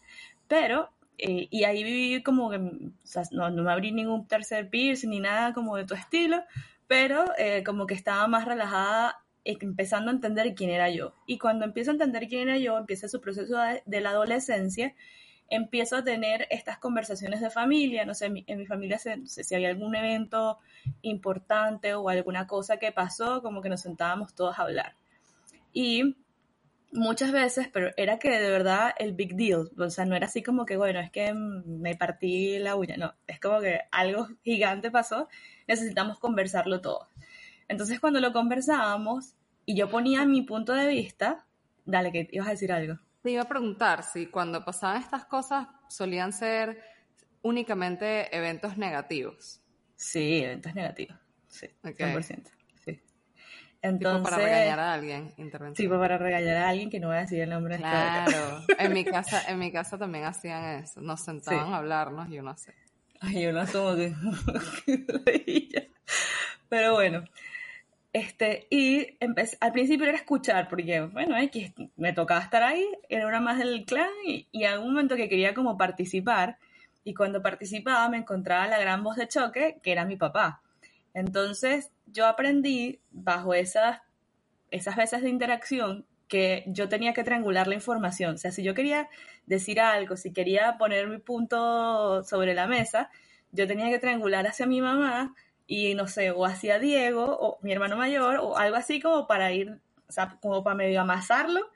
Pero, 0.48 0.90
eh, 1.18 1.48
y 1.52 1.66
ahí 1.66 1.84
viví 1.84 2.24
como 2.24 2.50
que, 2.50 2.58
o 2.58 2.92
sea, 3.04 3.24
no, 3.32 3.50
no, 3.50 3.64
me 3.64 3.72
abrí 3.72 3.92
ningún 3.92 4.28
tercer 4.28 4.70
piercing 4.70 5.10
ni 5.10 5.20
nada 5.20 5.54
como 5.54 5.76
de 5.76 5.86
tu 5.86 5.94
estilo, 5.94 6.42
pero 6.92 7.24
eh, 7.38 7.64
como 7.64 7.88
que 7.88 7.94
estaba 7.94 8.28
más 8.28 8.44
relajada 8.44 9.24
empezando 9.46 10.12
a 10.12 10.14
entender 10.14 10.54
quién 10.54 10.70
era 10.70 10.90
yo. 10.90 11.14
Y 11.26 11.38
cuando 11.38 11.64
empiezo 11.64 11.90
a 11.90 11.94
entender 11.94 12.28
quién 12.28 12.50
era 12.50 12.58
yo, 12.58 12.78
empieza 12.78 13.08
su 13.08 13.22
proceso 13.22 13.58
de, 13.86 14.02
la 14.02 14.10
adolescencia, 14.10 14.94
empiezo 15.48 15.96
a 15.96 16.04
tener 16.04 16.48
estas 16.50 16.80
conversaciones 16.80 17.40
de 17.40 17.50
familia, 17.50 18.04
no 18.04 18.14
sé, 18.14 18.26
en 18.26 18.58
mi, 18.58 18.66
familia 18.66 19.00
si 19.00 19.56
había 19.56 19.70
algún 19.70 19.96
evento 19.96 20.60
importante 21.02 21.94
o 21.94 22.10
alguna 22.10 22.46
cosa 22.46 22.76
que 22.76 22.92
pasó, 22.92 23.42
como 23.42 23.62
que 23.62 23.70
nos 23.70 23.80
sentábamos 23.80 24.36
todos 24.36 24.60
a 24.60 24.64
hablar. 24.64 24.98
Y 25.72 26.18
muchas 26.92 27.32
veces, 27.32 27.68
pero 27.72 27.92
era 27.98 28.20
que 28.20 28.30
de 28.30 28.52
verdad 28.52 28.94
el 28.98 29.14
big 29.14 29.36
deal, 29.36 29.72
o 29.78 29.90
sea, 29.90 30.06
no 30.06 30.16
era 30.16 30.28
así 30.28 30.44
como 30.44 30.66
que, 30.66 30.78
bueno, 30.78 31.00
es 31.00 31.12
que 31.12 31.34
me 31.34 31.96
partí 31.96 32.60
la 32.60 32.76
uña, 32.76 32.98
no, 32.98 33.14
es 33.28 33.40
como 33.40 33.60
que 33.62 33.82
algo 33.92 34.28
gigante 34.44 34.92
pasó, 34.92 35.28
necesitamos 35.68 36.20
conversarlo 36.20 36.82
todo. 36.82 37.08
Entonces 37.68 38.00
cuando 38.00 38.20
lo 38.20 38.34
conversábamos 38.34 39.36
y 39.66 39.76
yo 39.76 39.90
ponía 39.90 40.26
mi 40.26 40.42
punto 40.42 40.74
de 40.74 40.88
vista, 40.88 41.46
dale, 41.86 42.12
que 42.12 42.28
ibas 42.32 42.48
a 42.48 42.52
decir 42.52 42.72
algo. 42.72 43.00
Te 43.22 43.32
iba 43.32 43.44
a 43.44 43.48
preguntar 43.48 44.04
si 44.04 44.28
cuando 44.28 44.66
pasaban 44.66 45.02
estas 45.02 45.26
cosas 45.26 45.68
solían 45.88 46.34
ser 46.34 46.82
únicamente 47.44 48.36
eventos 48.36 48.78
negativos. 48.78 49.62
Sí, 49.96 50.44
eventos 50.44 50.74
negativos. 50.74 51.18
Sí, 51.48 51.68
100%. 51.84 52.61
Sí. 53.82 53.88
Entonces, 53.88 54.24
para 54.24 54.44
regañar 54.44 54.80
a 54.80 54.94
alguien, 54.94 55.34
intervención. 55.38 55.76
Sí, 55.76 55.88
para 55.88 56.18
regañar 56.18 56.58
a 56.58 56.70
alguien 56.70 56.90
que 56.90 57.00
no 57.00 57.08
voy 57.08 57.18
a 57.18 57.22
decir 57.22 57.40
el 57.42 57.50
nombre. 57.50 57.78
Claro, 57.78 58.64
en 58.80 58.94
mi 58.94 59.04
casa, 59.04 59.42
en 59.50 59.60
mi 59.60 59.72
casa 59.72 59.98
también 59.98 60.26
hacían 60.26 60.84
eso. 60.84 61.02
Nos 61.02 61.22
sentaban 61.22 61.74
a 61.74 61.78
hablarnos 61.78 62.30
y 62.30 62.40
uno 62.40 62.56
sé. 62.56 62.74
Ay, 63.20 63.44
yo 63.44 63.52
no 63.52 63.62
asumo 63.62 63.96
que... 63.96 64.14
Pero 66.70 66.94
bueno, 66.94 67.24
este, 68.14 68.68
y 68.70 69.18
al 69.60 69.72
principio 69.72 70.08
era 70.08 70.18
escuchar, 70.18 70.68
porque, 70.70 71.02
bueno, 71.02 71.38
X, 71.38 71.74
me 71.98 72.14
tocaba 72.14 72.42
estar 72.42 72.64
ahí, 72.64 72.86
era 73.10 73.28
una 73.28 73.42
más 73.42 73.58
del 73.58 73.86
clan, 73.86 74.10
y, 74.26 74.48
y 74.52 74.64
algún 74.64 74.90
momento 74.94 75.16
que 75.16 75.30
quería 75.30 75.54
como 75.54 75.78
participar, 75.78 76.58
y 77.04 77.14
cuando 77.14 77.42
participaba 77.42 78.10
me 78.10 78.18
encontraba 78.18 78.68
la 78.68 78.80
gran 78.80 79.04
voz 79.04 79.18
de 79.18 79.28
choque, 79.28 79.78
que 79.84 79.92
era 79.92 80.06
mi 80.06 80.16
papá. 80.16 80.62
Entonces, 81.14 81.92
yo 82.12 82.28
aprendí, 82.28 83.02
bajo 83.12 83.54
esas, 83.54 84.02
esas 84.70 84.96
veces 84.96 85.22
de 85.22 85.30
interacción, 85.30 86.06
que 86.28 86.64
yo 86.68 86.88
tenía 86.88 87.14
que 87.14 87.26
triangular 87.26 87.68
la 87.68 87.76
información. 87.76 88.36
O 88.36 88.38
sea, 88.38 88.52
si 88.52 88.64
yo 88.64 88.74
quería 88.74 89.10
decir 89.46 89.82
algo, 89.82 90.16
si 90.16 90.32
quería 90.32 90.78
poner 90.78 91.08
mi 91.08 91.18
punto 91.18 92.24
sobre 92.24 92.54
la 92.54 92.68
mesa, 92.68 93.10
yo 93.52 93.68
tenía 93.68 93.90
que 93.90 94.00
triangular 94.00 94.48
hacia 94.48 94.66
mi 94.66 94.82
mamá 94.82 95.36
y 95.68 95.94
no 95.94 96.08
sé, 96.08 96.32
o 96.32 96.46
hacia 96.46 96.80
Diego 96.80 97.38
o 97.40 97.60
mi 97.62 97.74
hermano 97.74 97.98
mayor 97.98 98.38
o 98.38 98.58
algo 98.58 98.78
así 98.78 99.02
como 99.02 99.28
para 99.28 99.52
ir, 99.52 99.82
o 100.08 100.12
sea, 100.12 100.38
como 100.42 100.64
para 100.64 100.76
medio 100.76 101.02
amasarlo 101.02 101.70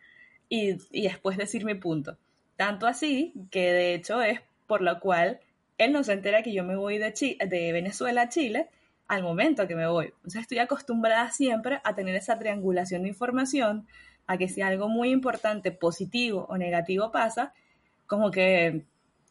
y, 0.47 0.77
y 0.91 1.03
después 1.03 1.37
decir 1.37 1.65
mi 1.65 1.75
punto. 1.75 2.17
Tanto 2.55 2.87
así 2.87 3.33
que 3.51 3.71
de 3.73 3.93
hecho 3.93 4.21
es 4.21 4.39
por 4.67 4.81
lo 4.81 4.99
cual 4.99 5.41
él 5.77 5.91
no 5.91 6.03
se 6.03 6.13
entera 6.13 6.43
que 6.43 6.53
yo 6.53 6.63
me 6.63 6.75
voy 6.75 6.97
de, 6.97 7.13
de 7.45 7.73
Venezuela 7.73 8.23
a 8.23 8.29
Chile 8.29 8.69
al 9.07 9.23
momento 9.23 9.67
que 9.67 9.75
me 9.75 9.87
voy. 9.87 10.07
Entonces 10.07 10.41
estoy 10.41 10.59
acostumbrada 10.59 11.29
siempre 11.31 11.81
a 11.83 11.95
tener 11.95 12.15
esa 12.15 12.37
triangulación 12.39 13.03
de 13.03 13.09
información, 13.09 13.87
a 14.27 14.37
que 14.37 14.47
si 14.49 14.61
algo 14.61 14.89
muy 14.89 15.11
importante, 15.11 15.71
positivo 15.71 16.45
o 16.49 16.57
negativo 16.57 17.11
pasa, 17.11 17.53
como 18.07 18.31
que 18.31 18.85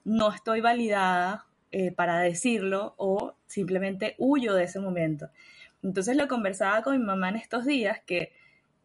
no 0.04 0.32
estoy 0.32 0.60
validada 0.60 1.46
eh, 1.72 1.90
para 1.90 2.20
decirlo 2.20 2.94
o 2.98 3.34
simplemente 3.46 4.14
huyo 4.18 4.54
de 4.54 4.64
ese 4.64 4.78
momento. 4.78 5.30
Entonces 5.82 6.16
lo 6.16 6.28
conversaba 6.28 6.82
con 6.82 6.98
mi 6.98 7.04
mamá 7.04 7.30
en 7.30 7.36
estos 7.36 7.66
días 7.66 8.00
que 8.06 8.32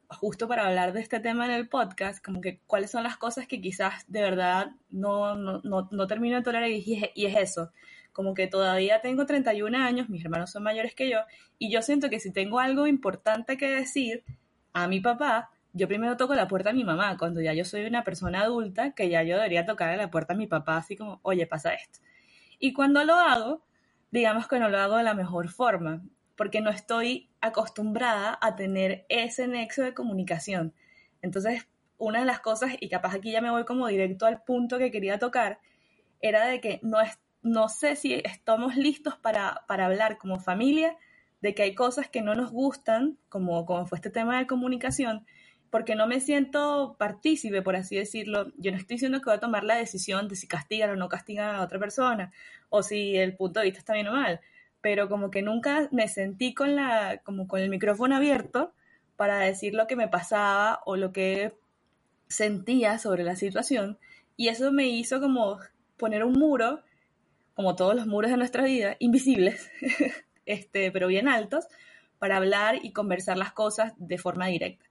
justo 0.10 0.48
para 0.48 0.66
hablar 0.66 0.92
de 0.92 1.02
este 1.02 1.20
tema 1.20 1.46
en 1.46 1.52
el 1.52 1.70
podcast, 1.70 2.24
como 2.24 2.42
que 2.42 2.60
cuáles 2.66 2.90
son 2.90 3.04
las 3.04 3.18
cosas 3.18 3.46
que 3.46 3.62
quizás 3.62 4.06
de 4.08 4.22
verdad 4.22 4.72
no, 4.90 5.36
no, 5.36 5.62
no, 5.64 6.08
termino 6.08 6.38
de 6.38 6.42
tolerar 6.42 6.68
y 6.68 6.84
y 7.14 7.26
es 7.28 7.38
eso, 7.38 7.72
como 8.12 8.34
que 8.34 8.48
todavía 8.48 9.02
tengo 9.02 9.26
31 9.26 9.78
años, 9.78 10.10
mis 10.10 10.24
hermanos 10.24 10.52
son 10.52 10.64
mayores 10.64 10.96
que 10.96 11.10
yo, 11.10 11.20
y 11.58 11.72
yo 11.72 11.82
siento 11.82 12.10
que 12.10 12.20
si 12.20 12.32
tengo 12.32 12.60
algo 12.60 12.88
importante 12.88 13.58
que 13.58 13.68
decir 13.70 14.24
a 14.74 14.88
mi 14.88 15.00
papá, 15.00 15.50
yo 15.74 15.88
primero 15.88 16.18
toco 16.18 16.36
la 16.36 16.48
puerta 16.48 16.72
a 16.72 16.74
mi 16.74 16.84
mamá, 16.84 17.18
cuando 17.18 17.42
ya 17.42 17.54
yo 17.54 17.64
soy 17.66 17.86
una 17.86 18.04
persona 18.04 18.42
adulta, 18.42 18.92
que 18.92 19.10
ya 19.10 19.24
yo 19.24 19.36
debería 19.36 19.66
tocar 19.66 19.96
la 19.98 20.10
puerta 20.10 20.34
a 20.34 20.38
mi 20.38 20.48
papá, 20.48 20.78
así 20.78 20.96
como, 20.96 21.20
oye, 21.22 21.46
pasa 21.46 21.74
esto. 21.74 22.00
Y 22.60 22.74
cuando 22.74 23.04
lo 23.04 23.16
hago, 23.16 23.64
digamos 24.12 24.48
que 24.48 24.60
no 24.60 24.70
lo 24.70 24.80
hago 24.80 24.98
de 24.98 25.04
la 25.04 25.14
mejor 25.14 25.50
forma, 25.50 26.02
porque 26.36 26.62
no 26.62 26.70
estoy 26.70 27.30
acostumbrada 27.42 28.38
a 28.42 28.56
tener 28.56 29.06
ese 29.10 29.48
nexo 29.48 29.84
de 29.84 29.94
comunicación. 29.94 30.74
Entonces, 31.22 31.68
una 31.98 32.20
de 32.20 32.26
las 32.26 32.40
cosas, 32.40 32.72
y 32.80 32.90
capaz 32.90 33.14
aquí 33.14 33.32
ya 33.32 33.42
me 33.42 33.52
voy 33.52 33.66
como 33.66 33.88
directo 33.88 34.26
al 34.26 34.42
punto 34.44 34.78
que 34.78 34.90
quería 34.90 35.20
tocar, 35.20 35.60
era 36.22 36.48
de 36.48 36.62
que 36.62 36.80
no, 36.82 37.00
es, 37.00 37.20
no 37.42 37.70
sé 37.70 37.96
si 37.96 38.14
estamos 38.14 38.76
listos 38.76 39.18
para, 39.18 39.64
para 39.68 39.86
hablar 39.86 40.18
como 40.18 40.40
familia 40.40 40.98
de 41.42 41.54
que 41.54 41.64
hay 41.64 41.76
cosas 41.76 42.10
que 42.10 42.22
no 42.22 42.36
nos 42.36 42.52
gustan, 42.52 43.18
como, 43.30 43.66
como 43.66 43.86
fue 43.86 43.98
este 43.98 44.10
tema 44.10 44.38
de 44.38 44.48
comunicación, 44.48 45.26
porque 45.70 45.96
no 45.96 46.08
me 46.08 46.20
siento 46.20 46.96
partícipe, 46.98 47.62
por 47.62 47.76
así 47.76 47.96
decirlo. 47.96 48.52
Yo 48.58 48.72
no 48.72 48.78
estoy 48.78 48.96
diciendo 48.96 49.20
que 49.20 49.26
voy 49.26 49.36
a 49.36 49.40
tomar 49.40 49.64
la 49.64 49.76
decisión 49.76 50.28
de 50.28 50.36
si 50.36 50.48
castigan 50.48 50.90
o 50.90 50.96
no 50.96 51.10
castigan 51.10 51.56
a 51.56 51.62
otra 51.62 51.80
persona, 51.80 52.32
o 52.70 52.84
si 52.84 53.16
el 53.16 53.36
punto 53.36 53.60
de 53.60 53.68
vista 53.68 53.80
está 53.80 53.94
bien 53.94 54.08
o 54.08 54.14
mal, 54.14 54.42
pero 54.82 55.10
como 55.10 55.30
que 55.32 55.42
nunca 55.42 55.88
me 55.92 56.08
sentí 56.08 56.54
con, 56.54 56.76
la, 56.76 57.22
como 57.24 57.48
con 57.48 57.62
el 57.62 57.70
micrófono 57.70 58.16
abierto 58.16 58.74
para 59.16 59.40
decir 59.40 59.74
lo 59.74 59.88
que 59.88 59.96
me 59.96 60.08
pasaba 60.08 60.82
o 60.86 60.96
lo 60.96 61.12
que 61.12 61.54
sentía 62.28 62.98
sobre 63.00 63.24
la 63.24 63.36
situación, 63.36 63.98
y 64.38 64.48
eso 64.48 64.72
me 64.72 64.88
hizo 64.88 65.20
como 65.20 65.60
poner 65.98 66.24
un 66.24 66.34
muro, 66.34 66.82
como 67.60 67.76
todos 67.76 67.94
los 67.94 68.08
muros 68.08 68.32
de 68.32 68.38
nuestra 68.38 68.64
vida, 68.64 68.96
invisibles, 69.00 69.70
este, 70.46 70.94
pero 70.94 71.08
bien 71.08 71.28
altos, 71.28 71.68
para 72.18 72.38
hablar 72.38 72.80
y 72.84 72.94
conversar 72.94 73.38
las 73.38 73.52
cosas 73.52 73.92
de 73.98 74.18
forma 74.18 74.48
directa. 74.48 74.86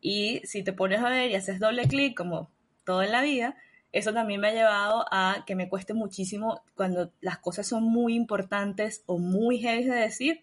Y 0.00 0.40
si 0.44 0.62
te 0.62 0.72
pones 0.72 1.00
a 1.00 1.10
ver 1.10 1.32
y 1.32 1.34
haces 1.34 1.58
doble 1.58 1.88
clic, 1.88 2.16
como 2.16 2.52
todo 2.84 3.02
en 3.02 3.10
la 3.10 3.20
vida, 3.20 3.56
eso 3.90 4.12
también 4.12 4.40
me 4.40 4.46
ha 4.46 4.52
llevado 4.52 5.06
a 5.10 5.42
que 5.44 5.56
me 5.56 5.68
cueste 5.68 5.92
muchísimo 5.92 6.62
cuando 6.76 7.10
las 7.20 7.38
cosas 7.38 7.66
son 7.66 7.82
muy 7.82 8.14
importantes 8.14 9.02
o 9.06 9.18
muy 9.18 9.58
heavy 9.58 9.82
de 9.82 9.96
decir, 9.96 10.40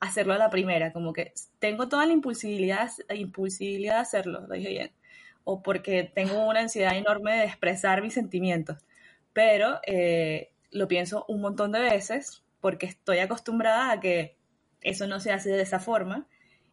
hacerlo 0.00 0.34
a 0.34 0.38
la 0.38 0.50
primera, 0.50 0.92
como 0.92 1.12
que 1.12 1.32
tengo 1.60 1.88
toda 1.88 2.06
la 2.06 2.12
impulsibilidad, 2.12 2.90
de 3.08 3.90
hacerlo, 3.90 4.48
lo 4.48 4.54
dije 4.54 4.68
bien, 4.68 4.90
o 5.44 5.62
porque 5.62 6.10
tengo 6.12 6.44
una 6.44 6.58
ansiedad 6.58 6.96
enorme 6.96 7.36
de 7.36 7.44
expresar 7.44 8.02
mis 8.02 8.14
sentimientos, 8.14 8.78
pero 9.32 9.78
eh, 9.86 10.50
lo 10.74 10.86
pienso 10.86 11.24
un 11.28 11.40
montón 11.40 11.72
de 11.72 11.80
veces 11.80 12.42
porque 12.60 12.84
estoy 12.84 13.20
acostumbrada 13.20 13.90
a 13.90 14.00
que 14.00 14.36
eso 14.82 15.06
no 15.06 15.20
se 15.20 15.32
hace 15.32 15.48
de 15.50 15.62
esa 15.62 15.80
forma. 15.80 16.26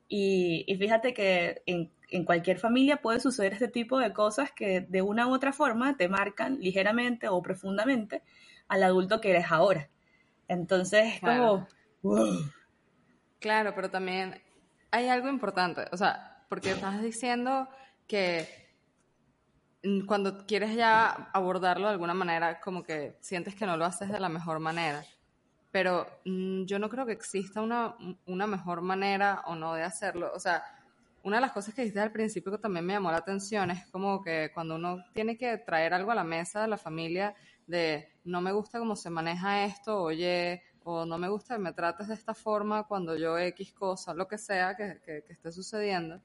Y, 0.10 0.66
y 0.68 0.76
fíjate 0.76 1.14
que 1.14 1.62
en 1.66 1.92
en 2.12 2.26
cualquier 2.26 2.60
familia 2.60 2.98
puede 2.98 3.20
suceder 3.20 3.54
este 3.54 3.70
tipo 3.70 3.98
de 3.98 4.14
cosas 4.14 4.52
que 4.52 4.82
de 4.82 5.02
una 5.02 5.28
u 5.28 5.34
otra 5.34 5.54
forma 5.54 5.96
te 5.96 6.10
marcan 6.10 6.60
ligeramente 6.60 7.30
o 7.30 7.42
profundamente 7.42 8.22
al 8.68 8.84
adulto 8.84 9.22
que 9.22 9.32
eres 9.32 9.46
ahora. 9.50 9.90
Entonces 10.48 11.16
es 11.16 11.22
como... 11.22 11.68
Claro, 13.40 13.74
pero 13.74 13.90
también 13.90 14.42
hay 14.92 15.08
algo 15.08 15.30
importante, 15.30 15.86
o 15.92 15.98
sea, 15.98 16.44
porque 16.48 16.72
estás 16.72 17.02
diciendo 17.02 17.68
que 18.08 18.61
cuando 20.06 20.46
quieres 20.46 20.76
ya 20.76 21.30
abordarlo 21.34 21.88
de 21.88 21.94
alguna 21.94 22.14
manera, 22.14 22.60
como 22.60 22.84
que 22.84 23.18
sientes 23.20 23.56
que 23.56 23.66
no 23.66 23.78
lo 23.78 23.86
haces 23.86 24.10
de 24.10 24.20
la 24.20 24.30
mejor 24.30 24.60
manera. 24.60 25.04
pero 25.72 26.06
mm, 26.26 26.66
yo 26.66 26.80
no 26.80 26.90
creo 26.90 27.06
que 27.06 27.14
exista 27.14 27.62
una, 27.62 27.96
una 28.26 28.46
mejor 28.48 28.82
manera 28.82 29.44
o 29.48 29.56
no 29.56 29.74
de 29.74 29.84
hacerlo. 29.84 30.32
O 30.36 30.40
sea, 30.40 30.64
una 31.24 31.38
de 31.38 31.42
las 31.42 31.52
cosas 31.52 31.74
que 31.74 31.82
dijiste 31.82 32.00
al 32.00 32.12
principio 32.12 32.52
que 32.52 32.58
también 32.58 32.86
me 32.86 32.94
llamó 32.94 33.12
la 33.12 33.18
atención 33.18 33.72
es 33.72 33.86
como 33.88 34.22
que 34.24 34.52
cuando 34.54 34.76
uno 34.76 35.04
tiene 35.14 35.38
que 35.38 35.58
traer 35.60 35.94
algo 35.94 36.12
a 36.12 36.16
la 36.16 36.24
mesa 36.24 36.62
de 36.62 36.68
la 36.68 36.78
familia 36.78 37.36
de 37.68 38.10
no 38.24 38.42
me 38.42 38.52
gusta 38.52 38.80
cómo 38.80 38.96
se 38.96 39.10
maneja 39.10 39.64
esto, 39.64 40.02
oye, 40.02 40.64
o 40.84 41.06
no 41.06 41.18
me 41.18 41.30
gusta 41.30 41.56
que 41.56 41.62
me 41.62 41.74
trates 41.74 42.08
de 42.08 42.16
esta 42.16 42.34
forma 42.34 42.88
cuando 42.88 43.16
yo 43.16 43.38
X 43.38 43.74
cosa, 43.74 44.14
lo 44.14 44.28
que 44.28 44.38
sea 44.38 44.76
que, 44.76 45.00
que, 45.06 45.24
esté 45.30 45.52
sucediendo. 45.52 46.22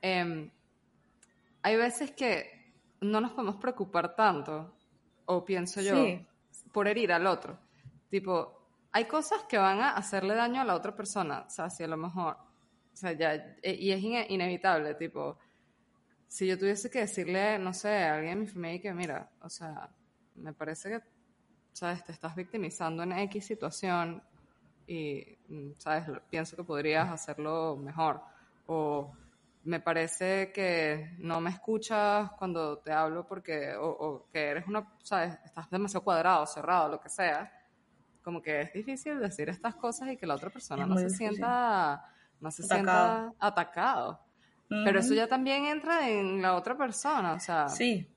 Em, 0.00 0.50
hay 1.62 1.76
veces 1.76 2.12
que 2.12 2.57
no 3.00 3.20
nos 3.20 3.32
podemos 3.32 3.56
preocupar 3.56 4.14
tanto, 4.14 4.74
o 5.26 5.44
pienso 5.44 5.80
yo, 5.80 5.94
por 6.72 6.88
herir 6.88 7.12
al 7.12 7.26
otro. 7.26 7.58
Tipo, 8.08 8.68
hay 8.92 9.04
cosas 9.04 9.44
que 9.44 9.58
van 9.58 9.80
a 9.80 9.90
hacerle 9.90 10.34
daño 10.34 10.60
a 10.60 10.64
la 10.64 10.74
otra 10.74 10.94
persona, 10.94 11.44
o 11.46 11.50
sea, 11.50 11.70
si 11.70 11.82
a 11.82 11.88
lo 11.88 11.96
mejor 11.96 12.36
o 12.98 13.00
sea, 13.00 13.12
ya, 13.12 13.34
eh, 13.62 13.76
y 13.78 13.92
es 13.92 14.02
inevitable, 14.28 14.92
tipo, 14.96 15.38
si 16.26 16.48
yo 16.48 16.58
tuviese 16.58 16.90
que 16.90 16.98
decirle, 16.98 17.56
no 17.56 17.72
sé, 17.72 17.90
a 17.90 18.16
alguien 18.16 18.32
en 18.32 18.40
mi 18.40 18.46
familia 18.48 18.80
que, 18.80 18.92
mira, 18.92 19.30
o 19.40 19.48
sea, 19.48 19.88
me 20.34 20.52
parece 20.52 20.88
que, 20.90 21.00
¿sabes? 21.72 22.02
Te 22.02 22.10
estás 22.10 22.34
victimizando 22.34 23.04
en 23.04 23.12
X 23.12 23.46
situación 23.46 24.20
y, 24.84 25.38
mm, 25.46 25.70
¿sabes? 25.78 26.10
Pienso 26.28 26.56
que 26.56 26.64
podrías 26.64 27.08
hacerlo 27.08 27.76
mejor. 27.76 28.20
O 28.66 29.12
me 29.68 29.80
parece 29.80 30.50
que 30.50 31.14
no 31.18 31.42
me 31.42 31.50
escuchas 31.50 32.30
cuando 32.38 32.78
te 32.78 32.90
hablo 32.90 33.26
porque, 33.26 33.74
o, 33.78 34.26
que 34.32 34.46
eres 34.46 34.66
una, 34.66 34.90
¿sabes? 35.02 35.38
Estás 35.44 35.68
demasiado 35.68 36.04
cuadrado, 36.04 36.46
cerrado, 36.46 36.88
lo 36.88 36.98
que 36.98 37.10
sea. 37.10 37.52
Como 38.22 38.40
que 38.40 38.62
es 38.62 38.72
difícil 38.72 39.20
decir 39.20 39.50
estas 39.50 39.74
cosas 39.74 40.08
y 40.08 40.16
que 40.16 40.26
la 40.26 40.36
otra 40.36 40.48
persona 40.48 40.86
no 40.86 40.96
se 40.96 41.10
sienta 41.10 42.02
no 42.40 42.50
se 42.50 42.62
sienta 42.62 43.34
atacado. 43.38 44.18
Pero 44.70 45.00
eso 45.00 45.12
ya 45.12 45.26
también 45.26 45.66
entra 45.66 46.08
en 46.08 46.40
la 46.40 46.54
otra 46.54 46.74
persona, 46.74 47.34
o 47.34 47.40
sea. 47.40 47.68
Sí. 47.68 48.10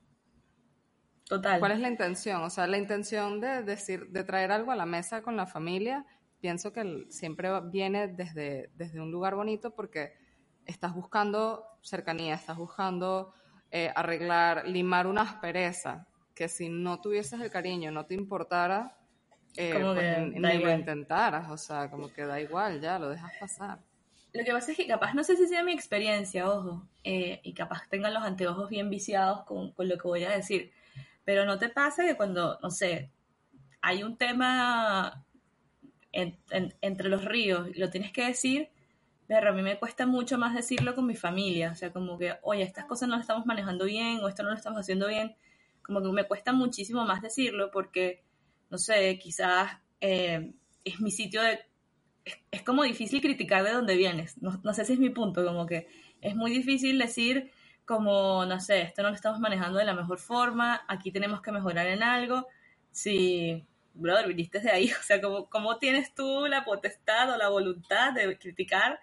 Total. 1.24 1.60
¿Cuál 1.60 1.72
es 1.72 1.80
la 1.80 1.88
intención? 1.88 2.42
O 2.42 2.50
sea, 2.50 2.66
la 2.66 2.78
intención 2.78 3.40
de 3.40 3.62
decir, 3.62 4.08
de 4.08 4.24
traer 4.24 4.52
algo 4.52 4.72
a 4.72 4.76
la 4.76 4.86
mesa 4.86 5.20
con 5.20 5.36
la 5.36 5.46
familia, 5.46 6.06
pienso 6.40 6.72
que 6.72 7.04
siempre 7.10 7.50
viene 7.70 8.08
desde, 8.08 8.70
desde 8.74 9.00
un 9.00 9.10
lugar 9.10 9.34
bonito 9.34 9.74
porque 9.74 10.21
estás 10.66 10.94
buscando 10.94 11.66
cercanía, 11.80 12.34
estás 12.34 12.56
buscando 12.56 13.32
eh, 13.70 13.90
arreglar, 13.94 14.68
limar 14.68 15.06
una 15.06 15.22
aspereza, 15.22 16.06
que 16.34 16.48
si 16.48 16.68
no 16.68 17.00
tuvieses 17.00 17.40
el 17.40 17.50
cariño, 17.50 17.90
no 17.90 18.06
te 18.06 18.14
importara, 18.14 18.96
eh, 19.56 19.78
pues, 19.80 20.32
ni 20.32 20.58
lo 20.58 20.72
intentaras, 20.72 21.50
o 21.50 21.56
sea, 21.56 21.90
como 21.90 22.12
que 22.12 22.24
da 22.24 22.40
igual, 22.40 22.80
ya, 22.80 22.98
lo 22.98 23.08
dejas 23.08 23.32
pasar. 23.38 23.78
Lo 24.32 24.44
que 24.44 24.52
pasa 24.52 24.70
es 24.70 24.76
que 24.78 24.86
capaz, 24.86 25.12
no 25.14 25.24
sé 25.24 25.36
si 25.36 25.46
sea 25.46 25.62
mi 25.62 25.72
experiencia, 25.72 26.48
ojo, 26.48 26.86
eh, 27.04 27.40
y 27.42 27.52
capaz 27.52 27.86
tengan 27.88 28.14
los 28.14 28.22
anteojos 28.22 28.70
bien 28.70 28.88
viciados 28.88 29.44
con, 29.44 29.72
con, 29.72 29.88
lo 29.88 29.98
que 29.98 30.08
voy 30.08 30.24
a 30.24 30.30
decir, 30.30 30.72
pero 31.24 31.44
no 31.44 31.58
te 31.58 31.68
pasa 31.68 32.04
que 32.04 32.16
cuando, 32.16 32.58
no 32.62 32.70
sé, 32.70 33.10
hay 33.82 34.02
un 34.02 34.16
tema 34.16 35.24
entre 36.12 37.08
los 37.08 37.24
ríos 37.24 37.68
y 37.68 37.78
lo 37.78 37.90
tienes 37.90 38.12
que 38.12 38.26
decir, 38.26 38.70
pero 39.26 39.50
a 39.50 39.52
mí 39.52 39.62
me 39.62 39.78
cuesta 39.78 40.06
mucho 40.06 40.38
más 40.38 40.54
decirlo 40.54 40.94
con 40.94 41.06
mi 41.06 41.16
familia, 41.16 41.72
o 41.72 41.74
sea, 41.74 41.92
como 41.92 42.18
que, 42.18 42.34
oye, 42.42 42.62
estas 42.62 42.84
cosas 42.86 43.08
no 43.08 43.16
las 43.16 43.22
estamos 43.22 43.46
manejando 43.46 43.84
bien 43.84 44.20
o 44.20 44.28
esto 44.28 44.42
no 44.42 44.50
lo 44.50 44.56
estamos 44.56 44.80
haciendo 44.80 45.08
bien, 45.08 45.36
como 45.82 46.02
que 46.02 46.10
me 46.12 46.24
cuesta 46.24 46.52
muchísimo 46.52 47.04
más 47.04 47.22
decirlo 47.22 47.70
porque, 47.70 48.22
no 48.70 48.78
sé, 48.78 49.18
quizás 49.18 49.78
eh, 50.00 50.52
es 50.84 51.00
mi 51.00 51.10
sitio 51.10 51.42
de 51.42 51.60
es, 52.50 52.62
como 52.62 52.82
difícil 52.82 53.20
criticar 53.20 53.64
de 53.64 53.72
dónde 53.72 53.96
vienes. 53.96 54.40
No, 54.40 54.60
no, 54.62 54.74
sé 54.74 54.84
si 54.84 54.94
es 54.94 54.98
mi 54.98 55.10
punto, 55.10 55.44
como 55.44 55.66
que 55.66 55.88
es 56.20 56.34
muy 56.36 56.50
difícil 56.50 56.98
decir 56.98 57.50
como, 57.84 58.44
no 58.46 58.60
sé, 58.60 58.82
esto 58.82 59.02
no 59.02 59.08
lo 59.08 59.14
estamos 59.14 59.40
manejando 59.40 59.78
de 59.78 59.84
la 59.84 59.94
mejor 59.94 60.18
forma, 60.18 60.82
aquí 60.88 61.10
tenemos 61.10 61.42
que 61.42 61.52
mejorar 61.52 61.86
en 61.88 62.02
algo. 62.02 62.46
Si, 62.90 63.66
brother, 63.94 64.28
viniste 64.28 64.60
de 64.60 64.70
ahí, 64.70 64.90
o 65.00 65.02
sea, 65.02 65.20
como, 65.20 65.48
¿cómo 65.48 65.78
tienes 65.78 66.14
tú 66.14 66.46
la 66.46 66.64
potestad 66.64 67.32
o 67.32 67.36
la 67.36 67.48
voluntad 67.48 68.12
de 68.12 68.38
criticar 68.38 69.00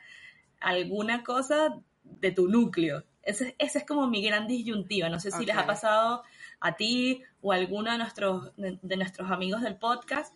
alguna 0.59 1.23
cosa 1.23 1.75
de 2.03 2.31
tu 2.31 2.47
núcleo? 2.47 3.03
Esa 3.21 3.45
es 3.59 3.85
como 3.85 4.07
mi 4.07 4.23
gran 4.23 4.47
disyuntiva. 4.47 5.07
No 5.09 5.19
sé 5.19 5.29
si 5.29 5.45
les 5.45 5.55
ha 5.55 5.67
pasado 5.67 6.23
a 6.59 6.75
ti 6.75 7.21
o 7.41 7.51
a 7.51 7.55
alguno 7.55 7.91
de 7.91 7.99
nuestros, 7.99 8.53
de 8.57 8.97
nuestros 8.97 9.29
amigos 9.29 9.61
del 9.61 9.77
podcast 9.77 10.33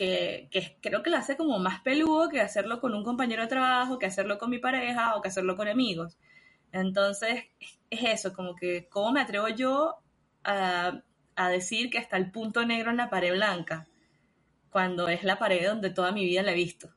que, 0.00 0.78
creo 0.80 1.02
que 1.02 1.10
lo 1.10 1.18
hace 1.18 1.36
como 1.36 1.58
más 1.58 1.80
peludo 1.80 2.28
que 2.30 2.40
hacerlo 2.40 2.80
con 2.80 2.94
un 2.94 3.04
compañero 3.04 3.42
de 3.42 3.48
trabajo, 3.48 3.98
que 3.98 4.06
hacerlo 4.06 4.38
con 4.38 4.50
mi 4.50 4.58
pareja 4.58 5.14
o 5.14 5.20
que 5.20 5.28
hacerlo 5.28 5.56
con 5.56 5.68
amigos. 5.68 6.16
Entonces, 6.72 7.44
es 7.90 8.00
eso, 8.04 8.32
como 8.32 8.54
que, 8.54 8.88
¿cómo 8.88 9.12
me 9.12 9.20
atrevo 9.20 9.48
yo 9.48 9.96
a, 10.44 11.02
a 11.44 11.48
decir 11.48 11.90
que 11.90 11.98
está 11.98 12.16
el 12.16 12.30
punto 12.30 12.64
negro 12.64 12.90
en 12.90 12.96
la 12.96 13.10
pared 13.10 13.32
blanca? 13.32 13.86
Cuando 14.70 15.08
es 15.08 15.24
la 15.24 15.38
pared 15.38 15.66
donde 15.66 15.90
toda 15.90 16.12
mi 16.12 16.24
vida 16.24 16.42
la 16.42 16.52
he 16.52 16.54
visto. 16.54 16.94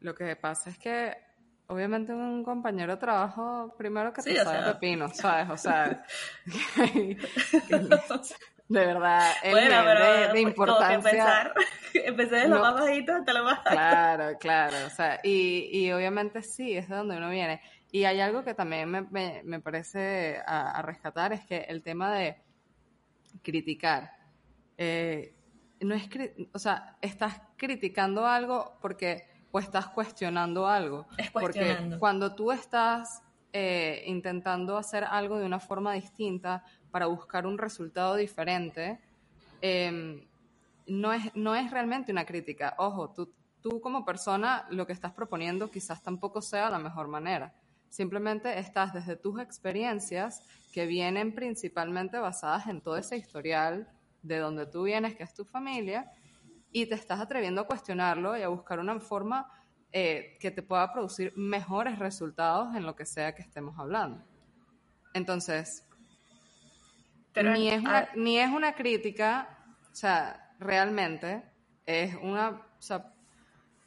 Lo 0.00 0.14
que 0.14 0.36
pasa 0.36 0.70
es 0.70 0.78
que 0.78 1.16
obviamente 1.66 2.12
un 2.12 2.44
compañero 2.44 2.92
de 2.92 2.98
trabajo, 2.98 3.74
primero 3.76 4.12
que 4.12 4.22
te 4.22 4.36
sabe 4.36 4.72
pepino, 4.72 5.08
¿sabes? 5.08 5.48
O 5.50 5.56
sea, 5.56 6.04
de 6.86 7.16
verdad, 8.68 9.30
el 9.42 9.52
bueno, 9.52 9.82
pero, 9.84 10.32
de, 10.32 10.40
importancia. 10.40 10.94
Empezar, 10.94 11.54
empecé 11.94 12.36
de 12.36 12.48
lo 12.48 12.60
más 12.60 12.74
bajito 12.74 13.14
hasta 13.14 13.32
lo 13.32 13.44
más 13.44 13.58
alto. 13.58 13.70
Claro, 13.70 14.38
claro, 14.38 14.76
o 14.86 14.90
sea, 14.90 15.20
y, 15.22 15.70
y, 15.72 15.92
obviamente 15.92 16.42
sí, 16.42 16.76
es 16.76 16.88
de 16.88 16.96
donde 16.96 17.16
uno 17.16 17.30
viene. 17.30 17.60
Y 17.94 18.06
hay 18.06 18.18
algo 18.18 18.42
que 18.42 18.54
también 18.54 18.90
me, 18.90 19.02
me, 19.02 19.42
me 19.44 19.60
parece 19.60 20.40
a, 20.48 20.82
rescatar, 20.82 21.32
es 21.32 21.46
que 21.46 21.58
el 21.58 21.80
tema 21.80 22.12
de 22.12 22.36
criticar, 23.40 24.10
eh, 24.76 25.32
no 25.78 25.94
es, 25.94 26.08
o 26.52 26.58
sea, 26.58 26.96
estás 27.00 27.40
criticando 27.56 28.26
algo 28.26 28.76
porque 28.82 29.28
o 29.52 29.60
estás 29.60 29.86
cuestionando 29.90 30.66
algo. 30.66 31.06
Es 31.16 31.30
cuestionando. 31.30 31.82
Porque 31.82 31.98
cuando 32.00 32.34
tú 32.34 32.50
estás 32.50 33.22
eh, 33.52 34.02
intentando 34.08 34.76
hacer 34.76 35.04
algo 35.04 35.38
de 35.38 35.46
una 35.46 35.60
forma 35.60 35.92
distinta, 35.92 36.64
para 36.90 37.06
buscar 37.06 37.46
un 37.46 37.58
resultado 37.58 38.16
diferente, 38.16 38.98
em, 39.60 40.20
no, 40.88 41.12
es, 41.12 41.32
no 41.36 41.54
es 41.54 41.70
realmente 41.70 42.10
una 42.10 42.24
crítica. 42.24 42.74
Ojo, 42.78 43.10
tú, 43.10 43.32
tú 43.60 43.80
como 43.80 44.04
persona 44.04 44.66
lo 44.70 44.84
que 44.84 44.92
estás 44.92 45.12
proponiendo 45.12 45.70
quizás 45.70 46.02
tampoco 46.02 46.42
sea 46.42 46.70
la 46.70 46.80
mejor 46.80 47.06
manera. 47.06 47.54
Simplemente 47.94 48.58
estás 48.58 48.92
desde 48.92 49.14
tus 49.14 49.40
experiencias 49.40 50.42
que 50.72 50.84
vienen 50.84 51.32
principalmente 51.32 52.18
basadas 52.18 52.66
en 52.66 52.80
todo 52.80 52.96
ese 52.96 53.16
historial 53.16 53.88
de 54.20 54.38
donde 54.38 54.66
tú 54.66 54.82
vienes, 54.82 55.14
que 55.14 55.22
es 55.22 55.32
tu 55.32 55.44
familia, 55.44 56.10
y 56.72 56.86
te 56.86 56.96
estás 56.96 57.20
atreviendo 57.20 57.60
a 57.60 57.68
cuestionarlo 57.68 58.36
y 58.36 58.42
a 58.42 58.48
buscar 58.48 58.80
una 58.80 58.98
forma 58.98 59.46
eh, 59.92 60.36
que 60.40 60.50
te 60.50 60.60
pueda 60.60 60.92
producir 60.92 61.34
mejores 61.36 62.00
resultados 62.00 62.74
en 62.74 62.84
lo 62.84 62.96
que 62.96 63.06
sea 63.06 63.32
que 63.32 63.42
estemos 63.42 63.78
hablando. 63.78 64.24
Entonces, 65.12 65.86
ni, 67.36 67.68
es 67.68 67.78
una, 67.80 68.08
ni 68.16 68.40
es 68.40 68.50
una 68.50 68.74
crítica, 68.74 69.56
o 69.92 69.94
sea, 69.94 70.52
realmente, 70.58 71.44
es 71.86 72.16
una, 72.16 72.60
o 72.76 72.82
sea, 72.82 73.13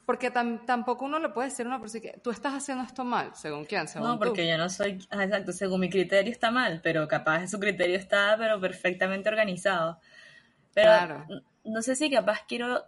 porque 0.08 0.32
tampoco 0.32 1.04
uno 1.04 1.20
le 1.20 1.28
puede 1.28 1.50
decir 1.50 1.66
a 1.66 1.68
una 1.68 1.82
persona 1.82 2.02
que 2.02 2.18
tú 2.24 2.32
estás 2.32 2.54
haciendo 2.54 2.86
esto 2.86 3.04
mal, 3.04 3.36
según 3.36 3.66
quién, 3.66 3.90
según 3.90 4.08
No, 4.08 4.18
porque 4.18 4.48
yo 4.48 4.58
no 4.58 4.70
soy, 4.70 5.06
ah, 5.10 5.26
exacto, 5.26 5.52
según 5.52 5.82
mi 5.82 5.90
criterio 5.90 6.32
está 6.32 6.50
mal, 6.50 6.80
pero 6.82 7.10
capaz 7.10 7.46
su 7.50 7.60
criterio 7.60 7.98
está, 7.98 8.38
pero 8.38 8.58
perfectamente 8.58 9.28
organizado. 9.28 10.00
Pero 10.74 10.92
claro. 10.92 11.26
no 11.66 11.82
sé 11.82 11.98
si 11.98 12.10
capaz 12.10 12.46
quiero 12.48 12.86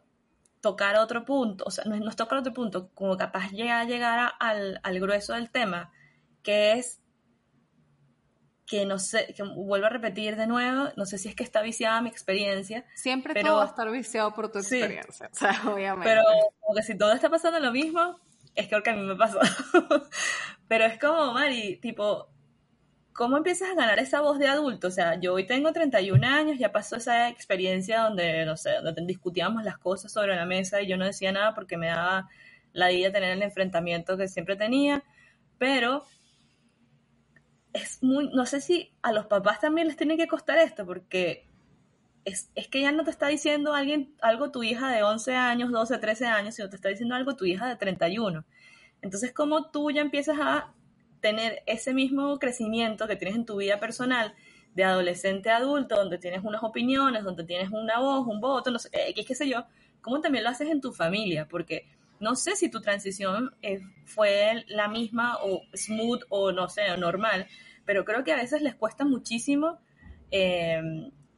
tocar 0.62 0.96
otro 0.96 1.26
punto, 1.26 1.66
o 1.68 1.72
sea, 1.72 1.84
no 1.84 2.08
es 2.08 2.16
tocar 2.16 2.40
otro 2.40 2.54
punto, 2.54 2.90
como 2.94 3.18
capaz 3.18 3.52
llega 3.52 3.82
a 3.82 3.84
llegar 3.84 4.36
al, 4.40 4.80
al 4.82 5.00
grueso 5.02 5.34
del 5.34 5.50
tema, 5.50 5.92
que 6.42 6.72
es 6.72 7.02
que 8.70 8.86
no 8.86 9.00
sé, 9.00 9.34
que 9.36 9.42
vuelvo 9.42 9.88
a 9.88 9.90
repetir 9.90 10.36
de 10.36 10.46
nuevo, 10.46 10.90
no 10.96 11.06
sé 11.08 11.18
si 11.18 11.28
es 11.28 11.36
que 11.36 11.44
está 11.44 11.64
viciada 11.64 12.02
mi 12.02 12.10
experiencia. 12.10 12.86
Siempre 12.94 13.34
pero, 13.34 13.48
todo 13.48 13.58
va 13.58 13.64
a 13.64 13.68
estar 13.68 13.90
viciado 13.90 14.32
por 14.36 14.52
tu 14.52 14.60
experiencia, 14.60 15.28
o 15.34 15.36
sea, 15.36 15.60
obviamente. 15.66 16.08
Pero 16.08 16.22
como 16.60 16.76
que 16.76 16.84
si 16.84 16.96
todo 16.96 17.12
está 17.12 17.32
pasando 17.32 17.60
lo 17.60 17.72
mismo, 17.72 18.20
es 18.54 18.68
que 18.68 18.76
a 18.76 18.94
mí 18.94 19.02
me 19.02 19.16
pasó. 19.16 19.40
pero 20.68 20.86
es 20.86 21.00
como, 21.00 21.34
Mari, 21.34 21.78
tipo, 21.78 22.30
¿cómo 23.12 23.38
empiezas 23.38 23.72
a 23.72 23.74
ganar 23.74 23.98
esa 23.98 24.22
voz 24.22 24.38
de 24.38 24.48
adulto? 24.48 24.90
O 24.90 24.92
sea, 24.92 25.20
yo 25.20 25.34
hoy 25.34 25.48
tengo 25.48 25.74
31 25.74 26.28
años, 26.28 26.60
ya 26.60 26.72
pasó 26.72 26.98
esa 26.98 27.28
experiencia 27.28 28.02
donde, 28.02 28.46
no 28.46 28.56
sé, 28.56 28.74
donde 28.84 29.04
discutíamos 29.04 29.64
las 29.64 29.80
cosas 29.80 30.12
sobre 30.12 30.36
la 30.36 30.46
mesa 30.46 30.80
y 30.80 30.88
yo 30.88 30.96
no 30.96 31.06
decía 31.06 31.32
nada 31.32 31.56
porque 31.56 31.76
me 31.76 31.88
daba 31.88 32.30
la 32.72 32.92
idea 32.92 33.08
de 33.08 33.14
tener 33.14 33.32
el 33.32 33.42
enfrentamiento 33.42 34.16
que 34.16 34.28
siempre 34.28 34.56
tenía, 34.56 35.04
pero 35.58 36.06
es 37.74 38.02
muy, 38.02 38.30
no 38.30 38.46
sé 38.46 38.62
si 38.62 38.92
a 39.02 39.12
los 39.12 39.26
papás 39.28 39.60
también 39.60 39.88
les 39.88 39.98
tiene 39.98 40.18
que 40.18 40.28
costar 40.28 40.58
esto, 40.58 40.86
porque 40.86 41.48
es, 42.26 42.50
es, 42.56 42.68
que 42.68 42.82
ya 42.82 42.92
no 42.92 43.04
te 43.04 43.12
está 43.12 43.28
diciendo 43.28 43.74
alguien 43.74 44.16
algo 44.22 44.52
tu 44.52 44.64
hija 44.64 44.90
de 44.92 45.04
11 45.04 45.36
años, 45.36 45.72
12, 45.72 45.98
13 45.98 46.26
años, 46.28 46.56
sino 46.56 46.70
te 46.70 46.76
está 46.76 46.90
diciendo 46.90 47.16
algo 47.16 47.36
tu 47.36 47.46
hija 47.46 47.68
de 47.68 47.76
31. 47.76 48.46
Entonces, 49.02 49.34
como 49.34 49.70
tú 49.72 49.92
ya 49.92 50.02
empiezas 50.02 50.38
a 50.40 50.74
tener 51.22 51.64
ese 51.66 51.94
mismo 51.94 52.40
crecimiento 52.40 53.08
que 53.08 53.16
tienes 53.16 53.36
en 53.36 53.46
tu 53.46 53.58
vida 53.58 53.80
personal 53.80 54.34
de 54.76 54.84
adolescente 54.84 55.50
a 55.50 55.58
adulto, 55.58 55.96
donde 55.96 56.18
tienes 56.18 56.44
unas 56.44 56.64
opiniones, 56.64 57.24
donde 57.24 57.44
tienes 57.44 57.70
una 57.72 58.00
voz, 58.00 58.28
un 58.28 58.40
voto, 58.40 58.72
no 58.72 58.80
sé, 58.80 58.90
qué, 59.16 59.26
qué 59.26 59.36
sé 59.36 59.48
yo, 59.50 59.66
¿cómo 60.02 60.22
también 60.22 60.44
lo 60.44 60.50
haces 60.50 60.70
en 60.70 60.82
tu 60.82 60.94
familia? 60.94 61.48
Porque 61.48 61.88
no 62.20 62.36
sé 62.36 62.56
si 62.56 62.70
tu 62.70 62.82
transición 62.82 63.56
eh, 63.62 63.80
fue 64.06 64.66
la 64.68 64.88
misma 64.88 65.38
o 65.42 65.62
smooth 65.74 66.22
o 66.30 66.52
no 66.52 66.70
sé, 66.70 66.96
normal, 66.98 67.48
pero 67.86 68.06
creo 68.06 68.24
que 68.24 68.34
a 68.34 68.38
veces 68.38 68.62
les 68.62 68.76
cuesta 68.76 69.06
muchísimo 69.06 69.80
eh, 70.32 70.82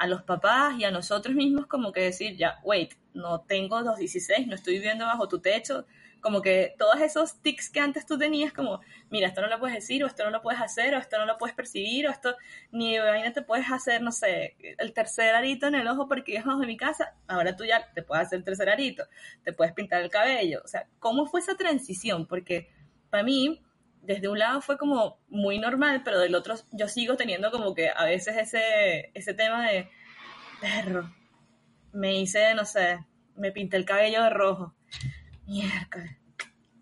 a 0.02 0.08
los 0.08 0.24
papás 0.24 0.80
y 0.80 0.84
a 0.84 0.90
nosotros 0.90 1.36
mismos 1.36 1.68
como 1.68 1.92
que 1.92 2.02
decir, 2.02 2.36
ya, 2.36 2.60
wait, 2.64 2.96
no 3.14 3.42
tengo 3.42 3.82
los 3.82 3.98
16, 3.98 4.48
no 4.48 4.56
estoy 4.56 4.74
viviendo 4.74 5.06
bajo 5.06 5.28
tu 5.28 5.40
techo, 5.40 5.86
como 6.22 6.42
que 6.42 6.74
todos 6.80 7.00
esos 7.02 7.40
tics 7.44 7.70
que 7.70 7.82
antes 7.82 8.08
tú 8.08 8.18
tenías, 8.18 8.52
como, 8.52 8.82
mira, 9.12 9.28
esto 9.28 9.42
no 9.42 9.48
lo 9.48 9.60
puedes 9.60 9.76
decir, 9.76 10.04
o 10.04 10.08
esto 10.08 10.24
no 10.24 10.32
lo 10.32 10.42
puedes 10.42 10.60
hacer, 10.60 10.96
o 10.96 10.98
esto 10.98 11.20
no 11.20 11.28
lo 11.28 11.38
puedes 11.38 11.56
percibir, 11.56 12.08
o 12.08 12.10
esto 12.10 12.36
ni 12.72 12.98
vaina 12.98 13.32
te 13.32 13.44
puedes 13.44 13.70
hacer, 13.72 14.02
no 14.02 14.12
sé, 14.12 14.56
el 14.80 14.92
tercer 14.92 15.36
arito 15.36 15.68
en 15.68 15.76
el 15.76 15.88
ojo 15.88 16.08
porque 16.08 16.36
es 16.36 16.46
de 16.46 16.66
mi 16.66 16.78
casa, 16.78 17.14
ahora 17.28 17.56
tú 17.56 17.64
ya 17.64 17.94
te 17.94 18.02
puedes 18.02 18.26
hacer 18.26 18.40
el 18.40 18.44
tercer 18.44 18.70
arito, 18.70 19.04
te 19.44 19.54
puedes 19.54 19.72
pintar 19.76 20.02
el 20.02 20.10
cabello, 20.10 20.64
o 20.66 20.68
sea, 20.68 20.88
¿cómo 20.98 21.28
fue 21.28 21.42
esa 21.42 21.54
transición? 21.54 22.26
Porque 22.26 22.72
para 23.12 23.22
mí, 23.22 23.62
desde 24.02 24.28
un 24.28 24.40
lado 24.40 24.62
fue 24.62 24.78
como 24.78 25.20
muy 25.30 25.60
normal, 25.60 26.02
pero 26.04 26.20
del 26.20 26.36
otro 26.36 26.56
yo 26.72 26.88
sigo 26.88 27.16
teniendo 27.16 27.52
como 27.52 27.74
que 27.74 27.90
a 27.90 28.06
veces 28.06 28.38
ese, 28.38 29.12
ese 29.14 29.34
tema 29.34 29.70
de, 29.70 29.90
perro, 30.60 31.14
me 31.92 32.20
hice, 32.20 32.54
no 32.56 32.66
sé, 32.66 33.06
me 33.36 33.52
pinté 33.52 33.78
el 33.78 33.86
cabello 33.86 34.24
de 34.24 34.30
rojo 34.30 34.76
mierda, 35.52 36.18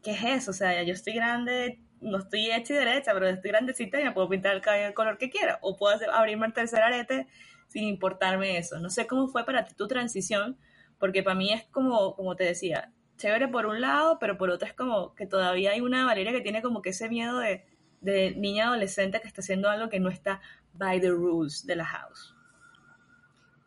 ¿qué 0.04 0.12
es 0.12 0.24
eso? 0.24 0.52
O 0.52 0.54
sea, 0.54 0.84
yo 0.84 0.94
estoy 0.94 1.14
grande, 1.14 1.82
no 2.02 2.20
estoy 2.20 2.52
hecha 2.52 2.74
y 2.74 2.78
derecha, 2.78 3.14
pero 3.14 3.28
estoy 3.28 3.52
grandecita 3.52 4.00
y 4.00 4.04
me 4.04 4.12
puedo 4.12 4.30
pintar 4.30 4.56
el 4.56 4.62
cabello 4.62 4.86
del 4.86 4.94
color 4.94 5.18
que 5.18 5.30
quiera. 5.30 5.58
O 5.62 5.76
puedo 5.76 5.98
abrirme 6.14 6.46
el 6.48 6.54
tercer 6.54 6.82
arete 6.82 7.28
sin 7.68 7.86
importarme 7.86 8.58
eso. 8.58 8.80
No 8.80 8.90
sé 8.90 9.08
cómo 9.08 9.28
fue 9.28 9.46
para 9.46 9.66
ti 9.66 9.74
tu 9.74 9.88
transición, 9.88 10.58
porque 11.00 11.24
para 11.24 11.36
mí 11.36 11.52
es 11.52 11.64
como, 11.66 12.16
como 12.16 12.36
te 12.36 12.44
decía, 12.44 12.92
chévere 13.20 13.48
por 13.50 13.66
un 13.66 13.82
lado, 13.82 14.18
pero 14.20 14.38
por 14.38 14.50
otro 14.50 14.68
es 14.68 14.74
como 14.74 15.14
que 15.14 15.28
todavía 15.28 15.72
hay 15.72 15.82
una 15.82 16.06
Valeria 16.06 16.32
que 16.32 16.42
tiene 16.42 16.62
como 16.62 16.82
que 16.82 16.90
ese 16.90 17.10
miedo 17.10 17.38
de, 17.38 17.66
de 18.02 18.32
niña 18.32 18.68
adolescente 18.68 19.22
que 19.22 19.28
está 19.28 19.42
haciendo 19.42 19.70
algo 19.70 19.90
que 19.90 20.00
no 20.00 20.10
está 20.10 20.42
by 20.74 21.00
the 21.00 21.10
rules 21.10 21.66
de 21.66 21.76
la 21.76 21.86
house. 21.86 22.34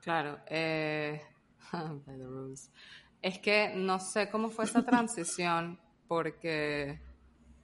Claro, 0.00 0.40
eh, 0.46 1.20
by 1.72 2.16
the 2.18 2.26
rules. 2.26 2.72
Es 3.20 3.38
que 3.38 3.72
no 3.76 4.00
sé 4.00 4.28
cómo 4.30 4.50
fue 4.50 4.64
esa 4.64 4.84
transición 4.84 5.78
porque, 6.08 7.00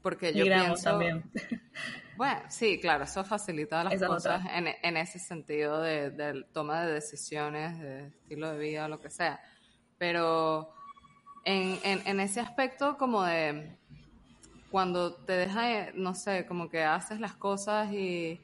porque 0.03 0.33
yo 0.33 0.45
pienso... 0.45 0.91
también. 0.91 1.25
Bueno, 2.17 2.41
sí, 2.49 2.81
claro, 2.81 3.05
eso 3.05 3.23
facilita 3.23 3.85
las 3.85 4.03
cosas 4.03 4.43
en, 4.53 4.97
ese 4.97 5.21
sentido 5.21 5.81
de, 5.81 6.45
toma 6.53 6.85
de 6.85 6.95
decisiones, 6.95 7.79
de 7.79 8.09
estilo 8.09 8.51
de 8.51 8.59
vida, 8.59 8.89
lo 8.89 8.99
que 8.99 9.09
sea. 9.09 9.41
Pero 9.99 10.75
en, 11.49 12.07
en 12.07 12.21
ese 12.21 12.41
aspecto 12.41 12.99
como 12.99 13.23
de 13.23 13.77
cuando 14.71 15.15
te 15.15 15.33
deja, 15.33 15.93
no 15.95 16.15
sé, 16.15 16.47
como 16.47 16.69
que 16.69 16.83
haces 16.83 17.21
las 17.21 17.35
cosas 17.35 17.93
y 17.93 18.41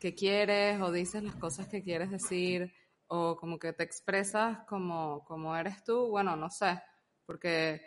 que 0.00 0.14
quieres 0.14 0.80
o 0.80 0.90
dices 0.90 1.22
las 1.22 1.36
cosas 1.36 1.68
que 1.68 1.82
quieres 1.82 2.10
decir 2.10 2.74
o 3.06 3.36
como 3.36 3.58
que 3.58 3.72
te 3.72 3.84
expresas 3.84 4.58
como, 4.66 5.24
como 5.24 5.56
eres 5.56 5.84
tú, 5.84 6.08
bueno, 6.08 6.34
no 6.36 6.50
sé, 6.50 6.82
porque 7.24 7.80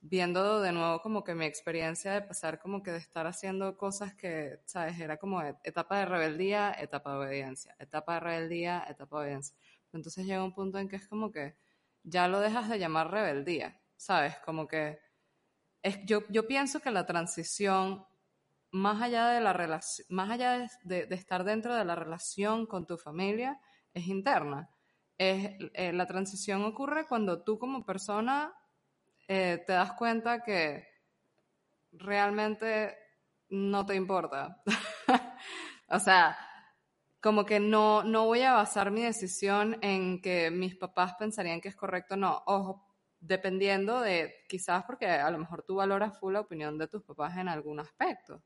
viendo 0.00 0.60
de 0.60 0.72
nuevo 0.72 1.00
como 1.00 1.22
que 1.22 1.34
mi 1.34 1.44
experiencia 1.44 2.12
de 2.12 2.22
pasar 2.22 2.58
como 2.58 2.82
que 2.82 2.92
de 2.92 2.98
estar 2.98 3.26
haciendo 3.26 3.76
cosas 3.76 4.14
que, 4.14 4.60
¿sabes? 4.64 4.98
Era 4.98 5.18
como 5.18 5.42
etapa 5.62 5.98
de 5.98 6.06
rebeldía, 6.06 6.72
etapa 6.72 7.12
de 7.12 7.18
obediencia, 7.18 7.76
etapa 7.78 8.14
de 8.14 8.20
rebeldía, 8.20 8.84
etapa 8.88 9.16
de 9.16 9.22
obediencia. 9.24 9.56
Entonces 9.92 10.26
llega 10.26 10.44
un 10.44 10.54
punto 10.54 10.78
en 10.78 10.88
que 10.88 10.96
es 10.96 11.06
como 11.06 11.30
que 11.30 11.56
ya 12.04 12.28
lo 12.28 12.40
dejas 12.40 12.68
de 12.68 12.78
llamar 12.78 13.10
rebeldía, 13.10 13.80
¿sabes? 13.96 14.36
Como 14.44 14.68
que 14.68 15.00
es, 15.82 15.98
yo, 16.04 16.20
yo 16.28 16.46
pienso 16.46 16.80
que 16.80 16.90
la 16.90 17.06
transición, 17.06 18.06
más 18.70 19.02
allá 19.02 19.28
de 19.28 19.40
la 19.40 19.80
más 20.08 20.30
allá 20.30 20.68
de 20.84 21.08
estar 21.10 21.44
dentro 21.44 21.74
de 21.74 21.84
la 21.84 21.94
relación 21.94 22.66
con 22.66 22.86
tu 22.86 22.96
familia, 22.96 23.60
es 23.92 24.06
interna. 24.06 24.70
Es, 25.16 25.56
eh, 25.74 25.92
la 25.92 26.06
transición 26.06 26.64
ocurre 26.64 27.06
cuando 27.06 27.42
tú 27.42 27.58
como 27.58 27.84
persona 27.84 28.52
eh, 29.28 29.62
te 29.66 29.72
das 29.72 29.92
cuenta 29.92 30.42
que 30.42 30.86
realmente 31.92 32.96
no 33.48 33.86
te 33.86 33.94
importa. 33.94 34.62
o 35.88 35.98
sea, 35.98 36.36
como 37.24 37.46
que 37.46 37.58
no, 37.58 38.02
no 38.04 38.26
voy 38.26 38.42
a 38.42 38.52
basar 38.52 38.90
mi 38.90 39.00
decisión 39.00 39.78
en 39.80 40.20
que 40.20 40.50
mis 40.50 40.76
papás 40.76 41.14
pensarían 41.18 41.62
que 41.62 41.68
es 41.68 41.74
correcto, 41.74 42.18
no. 42.18 42.42
Ojo, 42.44 42.86
dependiendo 43.18 44.02
de, 44.02 44.44
quizás 44.46 44.84
porque 44.84 45.06
a 45.06 45.30
lo 45.30 45.38
mejor 45.38 45.62
tú 45.62 45.76
valoras 45.76 46.18
full 46.20 46.34
la 46.34 46.40
opinión 46.40 46.76
de 46.76 46.86
tus 46.86 47.02
papás 47.02 47.38
en 47.38 47.48
algún 47.48 47.80
aspecto. 47.80 48.42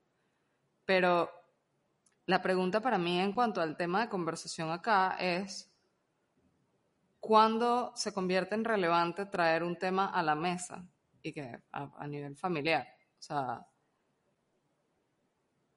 Pero 0.84 1.28
la 2.26 2.40
pregunta 2.40 2.80
para 2.80 2.98
mí 2.98 3.18
en 3.18 3.32
cuanto 3.32 3.60
al 3.60 3.76
tema 3.76 4.02
de 4.02 4.08
conversación 4.08 4.70
acá 4.70 5.16
es, 5.18 5.68
¿cuándo 7.18 7.90
se 7.96 8.12
convierte 8.14 8.54
en 8.54 8.64
relevante 8.64 9.26
traer 9.26 9.64
un 9.64 9.76
tema 9.76 10.06
a 10.06 10.22
la 10.22 10.36
mesa 10.36 10.86
y 11.20 11.32
que 11.32 11.64
a, 11.72 12.06
nivel 12.06 12.36
familiar? 12.36 12.86
O 13.18 13.22
sea, 13.22 13.66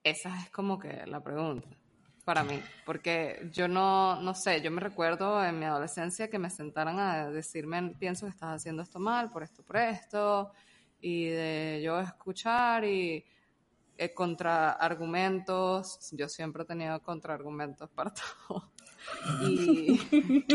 esa 0.03 0.39
es 0.43 0.51
como 0.51 0.77
que 0.77 1.07
la 1.07 1.23
pregunta 1.23 1.80
para 2.21 2.43
mí, 2.43 2.61
porque 2.85 3.49
yo 3.51 3.67
no, 3.67 4.21
no 4.21 4.33
sé, 4.33 4.61
yo 4.61 4.71
me 4.71 4.81
recuerdo 4.81 5.43
en 5.43 5.59
mi 5.59 5.65
adolescencia 5.65 6.29
que 6.29 6.39
me 6.39 6.49
sentaran 6.49 6.99
a 6.99 7.29
decirme, 7.29 7.93
pienso 7.99 8.25
que 8.25 8.31
estás 8.31 8.55
haciendo 8.55 8.83
esto 8.83 8.99
mal, 8.99 9.29
por 9.29 9.43
esto, 9.43 9.63
por 9.63 9.77
esto, 9.77 10.51
y 10.99 11.25
de 11.25 11.81
yo 11.83 11.99
escuchar 11.99 12.85
y 12.85 13.23
eh, 13.97 14.13
contraargumentos. 14.13 16.09
Yo 16.13 16.27
siempre 16.27 16.63
he 16.63 16.65
tenido 16.65 16.99
contraargumentos 17.03 17.89
para 17.91 18.11
todo. 18.47 18.71
Y... 19.47 20.01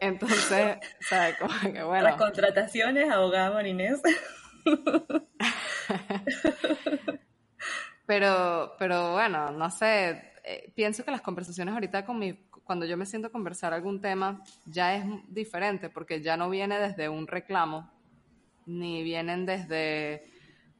Entonces, 0.00 0.78
¿sabes? 1.00 1.36
Como 1.38 1.52
que 1.72 1.82
bueno. 1.82 2.04
Las 2.04 2.16
contrataciones, 2.16 3.10
abogada 3.10 3.50
Marinés. 3.50 4.00
pero, 8.10 8.74
pero 8.76 9.12
bueno, 9.12 9.52
no 9.52 9.70
sé. 9.70 10.32
Eh, 10.42 10.72
pienso 10.74 11.04
que 11.04 11.12
las 11.12 11.20
conversaciones 11.20 11.72
ahorita 11.72 12.04
con 12.04 12.18
mi, 12.18 12.34
cuando 12.64 12.84
yo 12.84 12.96
me 12.96 13.06
siento 13.06 13.28
a 13.28 13.30
conversar 13.30 13.72
algún 13.72 14.00
tema, 14.00 14.42
ya 14.66 14.96
es 14.96 15.04
diferente, 15.28 15.90
porque 15.90 16.20
ya 16.20 16.36
no 16.36 16.50
viene 16.50 16.80
desde 16.80 17.08
un 17.08 17.28
reclamo, 17.28 17.88
ni 18.66 19.04
vienen 19.04 19.46
desde, 19.46 20.24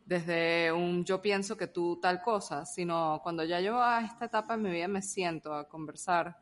desde 0.04 0.72
un 0.72 1.04
yo 1.04 1.22
pienso 1.22 1.56
que 1.56 1.68
tú 1.68 2.00
tal 2.00 2.20
cosa, 2.20 2.66
sino 2.66 3.20
cuando 3.22 3.44
ya 3.44 3.60
yo 3.60 3.80
a 3.80 4.00
esta 4.00 4.24
etapa 4.24 4.54
en 4.54 4.62
mi 4.62 4.70
vida 4.72 4.88
me 4.88 5.00
siento 5.00 5.54
a 5.54 5.68
conversar 5.68 6.36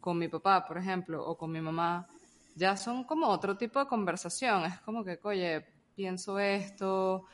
con 0.00 0.18
mi 0.18 0.26
papá, 0.26 0.66
por 0.66 0.76
ejemplo, 0.76 1.24
o 1.24 1.38
con 1.38 1.52
mi 1.52 1.60
mamá, 1.60 2.08
ya 2.56 2.76
son 2.76 3.04
como 3.04 3.28
otro 3.28 3.56
tipo 3.56 3.78
de 3.78 3.86
conversación. 3.86 4.64
Es 4.64 4.80
como 4.80 5.04
que, 5.04 5.20
oye, 5.22 5.64
pienso 5.94 6.36
esto, 6.40 7.26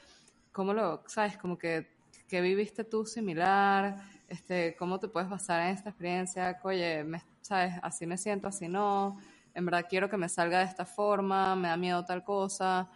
¿cómo 0.52 0.74
lo, 0.74 1.04
sabes? 1.06 1.38
Como 1.38 1.56
que, 1.56 1.96
¿qué 2.28 2.40
viviste 2.40 2.84
tú 2.84 3.04
similar? 3.06 3.96
Este, 4.28 4.76
¿Cómo 4.76 5.00
te 5.00 5.08
puedes 5.08 5.28
basar 5.28 5.62
en 5.62 5.74
esta 5.74 5.90
experiencia? 5.90 6.60
Oye, 6.62 7.02
me, 7.02 7.22
¿sabes? 7.40 7.74
Así 7.82 8.06
me 8.06 8.18
siento, 8.18 8.46
así 8.46 8.68
no. 8.68 9.18
En 9.54 9.64
verdad 9.64 9.86
quiero 9.88 10.08
que 10.08 10.16
me 10.16 10.28
salga 10.28 10.60
de 10.60 10.66
esta 10.66 10.84
forma, 10.84 11.56
me 11.56 11.68
da 11.68 11.76
miedo 11.76 12.04
tal 12.04 12.22
cosa 12.22 12.88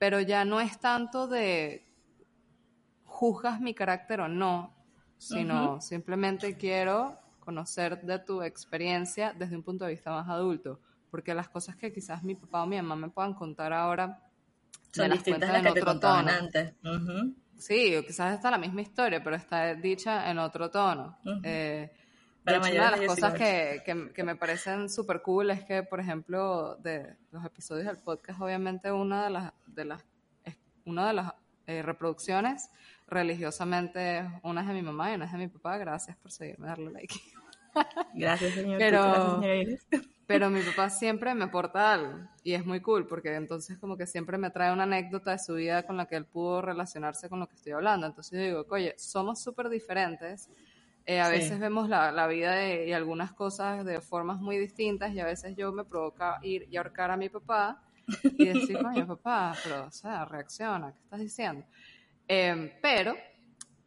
pero 0.00 0.18
ya 0.18 0.46
no 0.46 0.62
es 0.62 0.80
tanto 0.80 1.28
de 1.28 1.86
juzgas 3.04 3.60
mi 3.60 3.74
carácter 3.74 4.22
o 4.22 4.28
no, 4.28 4.74
sino 5.18 5.78
simplemente 5.82 6.56
quiero 6.56 7.18
conocer 7.38 8.00
de 8.00 8.18
tu 8.18 8.42
experiencia 8.42 9.34
desde 9.38 9.56
un 9.56 9.62
punto 9.62 9.84
de 9.84 9.90
vista 9.90 10.10
más 10.10 10.26
adulto, 10.30 10.80
porque 11.10 11.34
las 11.34 11.50
cosas 11.50 11.76
que 11.76 11.92
quizás 11.92 12.22
mi 12.22 12.34
papá 12.34 12.62
o 12.62 12.66
mi 12.66 12.76
mamá 12.76 12.96
me 12.96 13.10
puedan 13.10 13.34
contar 13.34 13.74
ahora 13.74 14.22
son 14.90 15.10
distintas 15.10 15.50
a 15.50 15.60
las 15.60 15.74
que 15.74 15.82
te 15.82 16.06
antes. 16.06 16.74
Sí, 17.60 17.94
o 17.94 18.04
quizás 18.04 18.34
está 18.34 18.50
la 18.50 18.58
misma 18.58 18.80
historia, 18.80 19.22
pero 19.22 19.36
está 19.36 19.74
dicha 19.74 20.30
en 20.30 20.38
otro 20.38 20.70
tono. 20.70 21.18
De 21.22 21.90
una 22.44 22.68
de 22.68 22.74
las 22.74 23.00
cosas 23.02 23.34
que, 23.34 23.82
que, 24.14 24.24
me 24.24 24.34
parecen 24.34 24.88
súper 24.88 25.20
cool 25.20 25.50
es 25.50 25.62
que, 25.64 25.82
por 25.82 26.00
ejemplo, 26.00 26.76
de 26.76 27.16
los 27.30 27.44
episodios 27.44 27.86
del 27.86 27.98
podcast, 27.98 28.40
obviamente 28.40 28.90
una 28.90 29.24
de 29.24 29.30
las, 29.30 29.52
de 29.66 29.84
las, 29.84 30.04
una 30.86 31.06
de 31.06 31.12
las 31.12 31.34
eh, 31.66 31.82
reproducciones 31.82 32.70
religiosamente, 33.06 34.26
una 34.42 34.62
es 34.62 34.68
de 34.68 34.74
mi 34.74 34.82
mamá 34.82 35.12
y 35.12 35.16
una 35.16 35.26
es 35.26 35.32
de 35.32 35.38
mi 35.38 35.48
papá. 35.48 35.76
Gracias 35.76 36.16
por 36.16 36.32
seguirme, 36.32 36.66
darle 36.66 36.90
like. 36.90 37.14
Gracias, 38.14 38.54
señor. 38.54 38.78
Pero, 38.78 39.40
pero 40.30 40.48
mi 40.48 40.60
papá 40.60 40.88
siempre 40.90 41.34
me 41.34 41.46
aporta 41.46 41.92
algo 41.92 42.20
y 42.44 42.52
es 42.52 42.64
muy 42.64 42.80
cool 42.80 43.04
porque 43.04 43.34
entonces 43.34 43.78
como 43.78 43.96
que 43.96 44.06
siempre 44.06 44.38
me 44.38 44.50
trae 44.50 44.72
una 44.72 44.84
anécdota 44.84 45.32
de 45.32 45.40
su 45.40 45.54
vida 45.54 45.82
con 45.82 45.96
la 45.96 46.06
que 46.06 46.14
él 46.14 46.24
pudo 46.24 46.62
relacionarse 46.62 47.28
con 47.28 47.40
lo 47.40 47.48
que 47.48 47.56
estoy 47.56 47.72
hablando. 47.72 48.06
Entonces 48.06 48.38
yo 48.38 48.44
digo, 48.44 48.66
oye, 48.70 48.94
somos 48.96 49.42
súper 49.42 49.68
diferentes. 49.68 50.48
Eh, 51.04 51.18
a 51.18 51.28
veces 51.28 51.58
vemos 51.58 51.88
la, 51.88 52.12
la 52.12 52.28
vida 52.28 52.64
y 52.64 52.92
algunas 52.92 53.32
cosas 53.32 53.84
de 53.84 54.00
formas 54.00 54.40
muy 54.40 54.56
distintas 54.56 55.12
y 55.12 55.18
a 55.18 55.24
veces 55.24 55.56
yo 55.56 55.72
me 55.72 55.84
provoca 55.84 56.38
ir 56.44 56.68
y 56.70 56.76
ahorcar 56.76 57.10
a 57.10 57.16
mi 57.16 57.28
papá 57.28 57.82
y 58.22 58.46
decir, 58.46 58.78
coño, 58.82 59.08
papá, 59.08 59.56
pero, 59.64 59.86
o 59.86 59.90
sea, 59.90 60.26
reacciona, 60.26 60.92
¿qué 60.92 61.00
estás 61.02 61.18
diciendo? 61.18 61.66
Em, 62.28 62.70
pero 62.80 63.16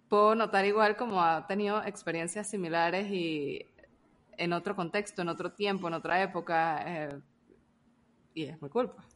puedo 0.10 0.36
notar 0.36 0.66
igual 0.66 0.98
como 0.98 1.24
ha 1.24 1.48
tenido 1.48 1.82
experiencias 1.86 2.50
similares 2.50 3.08
y 3.10 3.66
en 4.44 4.54
otro 4.54 4.76
contexto, 4.76 5.22
en 5.22 5.30
otro 5.30 5.54
tiempo, 5.54 5.88
en 5.88 5.94
otra 5.94 6.22
época, 6.22 6.84
eh, 6.86 7.20
y 8.34 8.44
es 8.46 8.58
cool. 8.72 8.92
Pues. 8.92 9.08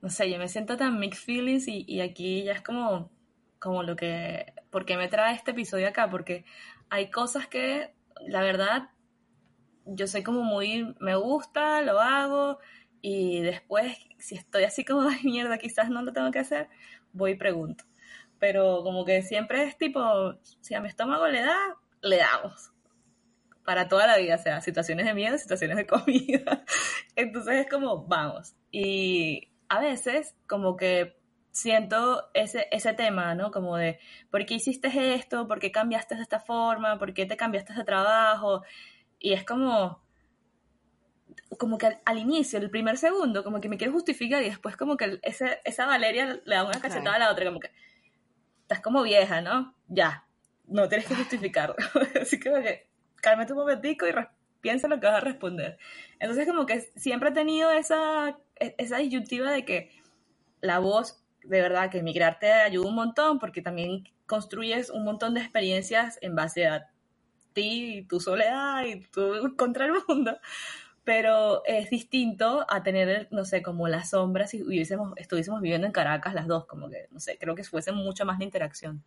No 0.00 0.10
sé, 0.10 0.30
yo 0.30 0.38
me 0.38 0.48
siento 0.48 0.76
tan 0.76 0.98
mixed 0.98 1.24
feelings 1.24 1.68
y, 1.68 1.84
y 1.86 2.00
aquí 2.00 2.44
ya 2.44 2.52
es 2.52 2.62
como, 2.62 3.10
como 3.58 3.82
lo 3.82 3.96
que, 3.96 4.52
¿por 4.70 4.84
qué 4.84 4.96
me 4.96 5.08
trae 5.08 5.34
este 5.34 5.50
episodio 5.52 5.88
acá? 5.88 6.08
Porque 6.10 6.44
hay 6.90 7.10
cosas 7.10 7.46
que, 7.48 7.94
la 8.26 8.42
verdad, 8.42 8.90
yo 9.84 10.06
soy 10.06 10.22
como 10.22 10.42
muy, 10.42 10.94
me 11.00 11.16
gusta, 11.16 11.82
lo 11.82 12.00
hago, 12.00 12.58
y 13.00 13.40
después, 13.40 13.96
si 14.18 14.34
estoy 14.34 14.64
así 14.64 14.84
como, 14.84 15.08
ay 15.08 15.20
mierda, 15.24 15.58
quizás 15.58 15.90
no 15.90 16.02
lo 16.02 16.12
tengo 16.12 16.30
que 16.30 16.40
hacer, 16.40 16.68
voy 17.12 17.32
y 17.32 17.36
pregunto. 17.36 17.84
Pero 18.38 18.82
como 18.82 19.04
que 19.04 19.22
siempre 19.22 19.64
es 19.64 19.78
tipo, 19.78 20.34
si 20.60 20.74
a 20.74 20.80
mi 20.80 20.88
estómago 20.88 21.26
le 21.28 21.40
da, 21.42 21.56
le 22.02 22.18
damos. 22.18 22.72
Para 23.66 23.88
toda 23.88 24.06
la 24.06 24.16
vida, 24.16 24.36
o 24.36 24.38
sea, 24.38 24.62
situaciones 24.62 25.04
de 25.04 25.12
miedo, 25.12 25.36
situaciones 25.36 25.76
de 25.76 25.86
comida. 25.86 26.64
Entonces 27.16 27.56
es 27.56 27.68
como, 27.68 28.06
vamos. 28.06 28.54
Y 28.70 29.52
a 29.68 29.80
veces 29.80 30.34
como 30.46 30.76
que 30.76 31.18
siento 31.50 32.30
ese, 32.34 32.68
ese 32.70 32.92
tema, 32.92 33.34
¿no? 33.34 33.50
Como 33.50 33.76
de, 33.76 33.98
¿por 34.30 34.46
qué 34.46 34.54
hiciste 34.54 35.14
esto? 35.14 35.48
¿Por 35.48 35.58
qué 35.58 35.72
cambiaste 35.72 36.14
de 36.14 36.22
esta 36.22 36.38
forma? 36.38 36.98
¿Por 36.98 37.14
qué 37.14 37.26
te 37.26 37.36
cambiaste 37.36 37.74
de 37.74 37.84
trabajo? 37.84 38.62
Y 39.18 39.32
es 39.32 39.44
como, 39.44 40.02
como 41.58 41.78
que 41.78 41.98
al, 42.04 42.18
inicio, 42.18 42.58
el 42.58 42.70
primer 42.70 42.98
segundo, 42.98 43.42
como 43.42 43.60
que 43.60 43.68
me 43.68 43.78
quiero 43.78 43.92
justificar 43.92 44.42
y 44.42 44.50
después 44.50 44.76
como 44.76 44.96
que 44.96 45.18
ese, 45.22 45.60
esa 45.64 45.86
Valeria 45.86 46.40
le 46.44 46.54
da 46.54 46.64
una 46.64 46.80
cachetada 46.80 47.16
a 47.16 47.20
la 47.20 47.32
otra, 47.32 47.46
como 47.46 47.60
que 47.60 47.70
estás 48.62 48.80
como 48.80 49.02
vieja, 49.02 49.40
¿no? 49.40 49.74
Ya, 49.88 50.26
no 50.66 50.88
tienes 50.88 51.06
que 51.06 51.14
justificarlo. 51.14 51.76
Así 52.20 52.38
que, 52.38 52.50
que 52.50 52.88
cálmate 53.26 53.54
un 53.54 53.58
momentico 53.58 54.06
y 54.06 54.12
piensa 54.60 54.86
lo 54.86 55.00
que 55.00 55.06
vas 55.08 55.16
a 55.16 55.20
responder. 55.20 55.78
Entonces 56.20 56.46
como 56.46 56.64
que 56.64 56.92
siempre 56.94 57.30
he 57.30 57.32
tenido 57.32 57.72
esa, 57.72 58.38
e, 58.60 58.76
esa 58.78 58.98
disyuntiva 58.98 59.50
de 59.50 59.64
que 59.64 59.90
la 60.60 60.78
voz, 60.78 61.24
de 61.42 61.60
verdad, 61.60 61.90
que 61.90 61.98
emigrar 61.98 62.38
te 62.38 62.52
ayuda 62.52 62.88
un 62.88 62.94
montón 62.94 63.40
porque 63.40 63.62
también 63.62 64.04
construyes 64.26 64.90
un 64.90 65.02
montón 65.02 65.34
de 65.34 65.40
experiencias 65.40 66.20
en 66.22 66.36
base 66.36 66.68
a 66.68 66.88
ti, 67.52 67.98
y 67.98 68.02
tu 68.04 68.20
soledad 68.20 68.84
y 68.84 69.00
tu 69.00 69.56
contra 69.56 69.86
el 69.86 69.94
mundo 70.06 70.38
pero 71.06 71.64
es 71.66 71.88
distinto 71.88 72.66
a 72.68 72.82
tener, 72.82 73.28
no 73.30 73.44
sé, 73.44 73.62
como 73.62 73.86
las 73.86 74.10
sombras 74.10 74.50
si 74.50 74.64
hubiésemos, 74.64 75.12
estuviésemos 75.16 75.60
viviendo 75.60 75.86
en 75.86 75.92
Caracas 75.92 76.34
las 76.34 76.48
dos, 76.48 76.66
como 76.66 76.90
que, 76.90 77.06
no 77.12 77.20
sé, 77.20 77.38
creo 77.38 77.54
que 77.54 77.62
fuese 77.62 77.92
mucho 77.92 78.26
más 78.26 78.40
de 78.40 78.44
interacción. 78.44 79.04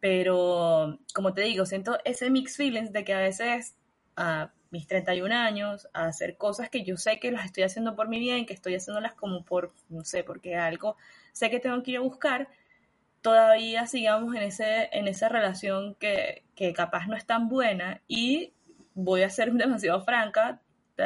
Pero, 0.00 0.98
como 1.14 1.34
te 1.34 1.42
digo, 1.42 1.66
siento 1.66 1.98
ese 2.04 2.30
mix 2.30 2.56
feelings 2.56 2.92
de 2.92 3.04
que 3.04 3.14
a 3.14 3.18
veces 3.18 3.76
a 4.16 4.52
mis 4.70 4.86
31 4.86 5.34
años, 5.34 5.88
a 5.94 6.06
hacer 6.06 6.36
cosas 6.36 6.68
que 6.68 6.84
yo 6.84 6.96
sé 6.96 7.18
que 7.18 7.30
las 7.30 7.46
estoy 7.46 7.62
haciendo 7.62 7.96
por 7.96 8.08
mi 8.08 8.18
bien, 8.18 8.46
que 8.46 8.54
estoy 8.54 8.74
haciéndolas 8.74 9.14
como 9.14 9.44
por, 9.44 9.72
no 9.88 10.04
sé, 10.04 10.24
porque 10.24 10.56
algo 10.56 10.96
sé 11.32 11.50
que 11.50 11.60
tengo 11.60 11.82
que 11.82 11.92
ir 11.92 11.96
a 11.98 12.00
buscar, 12.00 12.48
todavía 13.22 13.86
sigamos 13.86 14.34
en, 14.34 14.42
ese, 14.42 14.88
en 14.92 15.08
esa 15.08 15.28
relación 15.28 15.94
que, 15.96 16.44
que 16.54 16.72
capaz 16.72 17.06
no 17.06 17.16
es 17.16 17.26
tan 17.26 17.48
buena 17.48 18.02
y 18.08 18.52
voy 18.94 19.22
a 19.22 19.30
ser 19.30 19.52
demasiado 19.54 20.02
franca, 20.02 20.60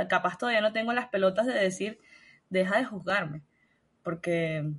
capaz 0.09 0.39
todavía 0.39 0.61
no 0.61 0.73
tengo 0.73 0.93
las 0.93 1.09
pelotas 1.09 1.47
de 1.47 1.55
decir, 1.55 2.01
deja 2.51 2.79
de 2.79 2.85
juzgarme, 2.85 3.43
porque 4.03 4.73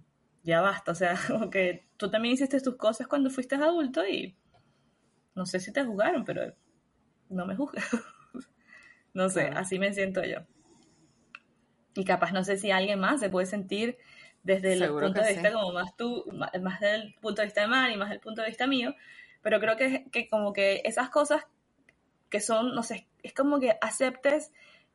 ya 0.43 0.61
basta, 0.61 0.91
o 0.91 0.95
sea, 0.95 1.15
como 1.27 1.49
que 1.49 1.85
tú 2.03 2.11
también 2.11 2.33
hiciste 2.33 2.59
tus 2.59 2.75
cosas 2.75 3.07
cuando 3.07 3.29
fuiste 3.29 3.55
adulto 3.55 4.05
y 4.05 4.35
no 5.35 5.45
sé 5.45 5.61
si 5.61 5.71
te 5.71 5.85
juzgaron, 5.85 6.25
pero 6.25 6.53
no 7.29 7.45
me 7.45 7.55
juzgues. 7.55 7.81
no 9.13 9.29
sé, 9.29 9.43
así 9.47 9.79
me 9.79 9.93
siento 9.93 10.21
yo. 10.25 10.39
Y 11.95 12.03
capaz 12.03 12.33
no 12.33 12.43
sé 12.43 12.57
si 12.57 12.71
alguien 12.71 12.99
más 12.99 13.21
se 13.21 13.29
puede 13.29 13.45
sentir 13.45 13.97
desde 14.43 14.73
el 14.73 14.89
punto 14.89 15.21
de 15.21 15.33
vista 15.33 15.53
como 15.53 15.71
más 15.71 15.95
tú, 15.95 16.25
más, 16.61 16.79
del 16.81 17.15
punto 17.21 17.41
de 17.41 17.45
vista 17.45 17.61
de 17.61 17.67
Mari, 17.67 17.95
más 17.95 18.09
del 18.09 18.19
punto 18.19 18.41
de 18.41 18.49
vista 18.49 18.67
mío, 18.67 18.93
pero 19.41 19.61
creo 19.61 19.77
que, 19.77 20.05
que 20.11 20.27
como 20.27 20.51
que 20.51 20.81
esas 20.83 21.09
cosas 21.09 21.45
que 22.29 22.41
son, 22.41 22.75
no 22.75 22.83
sé, 22.83 23.07
es 23.21 23.33
como 23.33 23.61
que 23.61 23.77
aceptes 23.79 24.51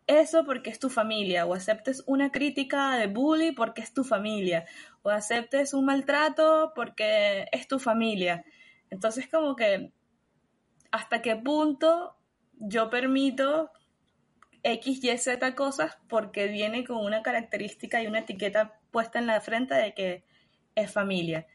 eso 0.08 0.44
porque 0.44 0.70
es 0.70 0.80
tu 0.80 0.88
familia, 0.90 1.46
o 1.46 1.54
aceptes 1.54 2.02
una 2.06 2.32
crítica 2.32 2.96
de 2.96 3.06
bully 3.06 3.52
porque 3.52 3.82
es 3.82 3.92
tu 3.92 4.02
familia, 4.02 4.64
o 5.02 5.10
aceptes 5.10 5.74
un 5.74 5.84
maltrato 5.84 6.72
porque 6.74 7.46
es 7.52 7.68
tu 7.68 7.78
familia. 7.78 8.44
Entonces 8.90 9.28
como 9.28 9.54
que 9.54 9.92
hasta 10.90 11.20
qué 11.22 11.36
punto 11.36 12.16
yo 12.54 12.90
permito 12.90 13.70
X, 14.62 15.04
Y, 15.04 15.18
Z 15.18 15.54
cosas 15.54 15.98
porque 16.08 16.48
viene 16.48 16.84
con 16.84 17.04
una 17.04 17.22
característica 17.22 18.02
y 18.02 18.06
una 18.06 18.20
etiqueta 18.20 18.80
puesta 18.90 19.18
en 19.18 19.26
la 19.26 19.40
frente 19.40 19.74
de 19.74 19.94
que 19.94 20.24
es 20.74 20.90
familia. 20.90 21.46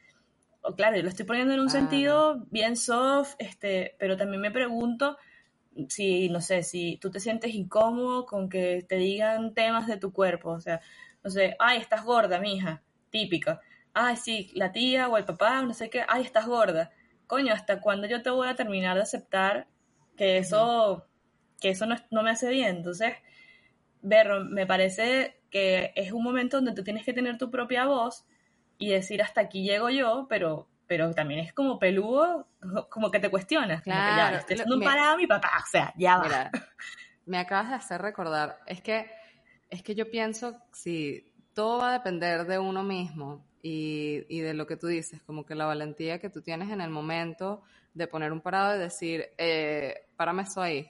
O 0.62 0.76
claro, 0.76 0.96
yo 0.96 1.04
lo 1.04 1.10
estoy 1.10 1.26
poniendo 1.26 1.54
en 1.56 1.60
un 1.60 1.70
sentido 1.70 2.46
bien 2.52 2.78
soft, 2.78 3.36
este, 3.39 3.96
pero 4.00 4.16
también 4.16 4.42
me 4.42 4.52
pregunto 4.52 5.18
si, 5.89 6.29
no 6.29 6.41
sé, 6.41 6.63
si 6.63 6.97
tú 6.97 7.12
te 7.12 7.19
sientes 7.19 7.53
incómodo 7.53 8.25
con 8.25 8.49
que 8.49 8.86
te 8.88 8.95
digan 8.97 9.53
temas 9.53 9.88
de 9.88 9.97
tu 9.97 10.13
cuerpo, 10.13 10.51
o 10.51 10.62
sea, 10.62 10.81
no 11.23 11.29
sé, 11.29 11.55
ay, 11.59 11.79
estás 11.79 12.03
gorda, 12.03 12.39
mija, 12.39 12.83
típica. 13.09 13.62
Ay, 13.93 14.17
sí, 14.17 14.51
la 14.55 14.71
tía 14.71 15.07
o 15.09 15.17
el 15.17 15.25
papá, 15.25 15.62
no 15.62 15.73
sé 15.73 15.89
qué, 15.89 16.03
ay, 16.07 16.23
estás 16.23 16.47
gorda. 16.47 16.91
Coño, 17.27 17.53
¿hasta 17.53 17.81
cuándo 17.81 18.07
yo 18.07 18.21
te 18.21 18.29
voy 18.29 18.47
a 18.47 18.55
terminar 18.55 18.95
de 18.95 19.03
aceptar 19.03 19.67
que 20.17 20.38
eso, 20.38 21.07
que 21.62 21.69
eso 21.69 21.86
no, 21.86 21.95
no 22.12 22.23
me 22.23 22.31
hace 22.31 22.49
bien? 22.49 22.77
Entonces, 22.77 23.13
Berro, 24.01 24.43
me 24.45 24.65
parece 24.65 25.39
que 25.49 25.93
es 25.95 26.12
un 26.12 26.23
momento 26.23 26.57
donde 26.57 26.73
tú 26.73 26.83
tienes 26.83 27.05
que 27.05 27.13
tener 27.13 27.38
tu 27.38 27.49
propia 27.51 27.86
voz 27.86 28.25
y 28.77 28.89
decir 28.89 29.21
hasta 29.21 29.41
aquí 29.41 29.63
llego 29.63 29.89
yo, 29.89 30.27
pero 30.29 30.67
pero 30.88 31.13
también 31.13 31.39
es 31.39 31.54
como 31.54 31.80
peludo, 31.80 32.48
como 32.89 33.10
que 33.12 33.19
te 33.19 33.30
cuestionas. 33.30 33.82
Claro, 33.82 34.38
estoy 34.38 34.56
haciendo 34.56 34.76
un 34.76 34.84
parado 34.84 35.13
a 35.13 35.17
mi 35.17 35.28
papá, 35.28 35.52
o 35.62 35.69
sea, 35.69 35.93
ya 35.98 36.17
va. 36.17 36.52
me 37.26 37.38
acabas 37.38 37.69
de 37.69 37.76
hacer 37.76 38.02
recordar, 38.02 38.60
es 38.65 38.82
que, 38.82 39.10
es 39.69 39.82
que 39.82 39.96
yo 39.96 40.10
pienso, 40.10 40.58
si 40.72 41.34
todo 41.54 41.80
va 41.80 41.89
a 41.89 41.93
depender 41.93 42.46
de 42.46 42.60
uno 42.60 42.84
mismo 42.84 43.46
y, 43.62 44.26
y, 44.28 44.41
de 44.41 44.54
lo 44.54 44.67
que 44.67 44.76
tú 44.76 44.88
dices, 44.88 45.22
como 45.24 45.46
que 45.46 45.56
la 45.56 45.65
valentía 45.65 46.19
que 46.19 46.30
tú 46.30 46.41
tienes 46.41 46.69
en 46.69 46.82
el 46.82 46.89
momento 46.89 47.63
de 47.93 48.08
poner 48.08 48.32
un 48.32 48.41
parado 48.41 48.76
y 48.76 48.80
decir, 48.80 49.30
eh, 49.38 50.08
párame 50.15 50.43
eso 50.43 50.62
ahí. 50.62 50.89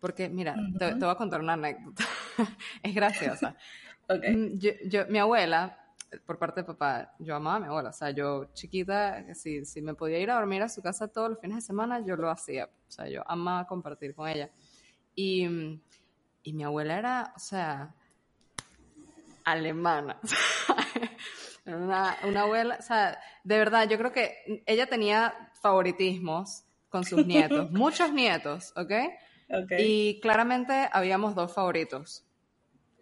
Porque, 0.00 0.28
mira, 0.28 0.54
te, 0.78 0.94
voy 0.94 1.10
a 1.10 1.14
contar 1.14 1.40
una 1.40 1.54
anécdota. 1.54 2.04
es 2.82 2.94
graciosa. 2.94 3.56
okay. 4.08 4.34
Mm, 4.34 4.58
yo, 4.58 4.70
yo, 4.86 5.06
mi 5.08 5.18
abuela 5.18 5.85
por 6.24 6.38
parte 6.38 6.60
de 6.60 6.64
papá, 6.64 7.14
yo 7.18 7.34
amaba 7.34 7.56
a 7.56 7.60
mi 7.60 7.66
abuela. 7.66 7.90
O 7.90 7.92
sea, 7.92 8.10
yo 8.10 8.46
chiquita, 8.52 9.34
si, 9.34 9.64
si 9.64 9.82
me 9.82 9.94
podía 9.94 10.18
ir 10.18 10.30
a 10.30 10.34
dormir 10.34 10.62
a 10.62 10.68
su 10.68 10.82
casa 10.82 11.08
todos 11.08 11.30
los 11.30 11.40
fines 11.40 11.56
de 11.56 11.62
semana, 11.62 12.04
yo 12.04 12.16
lo 12.16 12.30
hacía. 12.30 12.66
O 12.66 12.90
sea, 12.90 13.08
yo 13.08 13.22
amaba 13.26 13.66
compartir 13.66 14.14
con 14.14 14.28
ella. 14.28 14.50
Y, 15.14 15.80
y 16.42 16.52
mi 16.52 16.64
abuela 16.64 16.98
era, 16.98 17.32
o 17.34 17.38
sea, 17.38 17.94
alemana. 19.44 20.18
una, 21.66 22.16
una 22.24 22.40
abuela, 22.42 22.76
o 22.78 22.82
sea, 22.82 23.18
de 23.44 23.58
verdad, 23.58 23.88
yo 23.88 23.98
creo 23.98 24.12
que 24.12 24.62
ella 24.66 24.86
tenía 24.86 25.50
favoritismos 25.60 26.64
con 26.88 27.04
sus 27.04 27.26
nietos, 27.26 27.70
muchos 27.70 28.12
nietos, 28.12 28.72
¿ok? 28.76 28.92
Y 29.78 30.20
claramente 30.20 30.88
habíamos 30.92 31.34
dos 31.34 31.54
favoritos, 31.54 32.24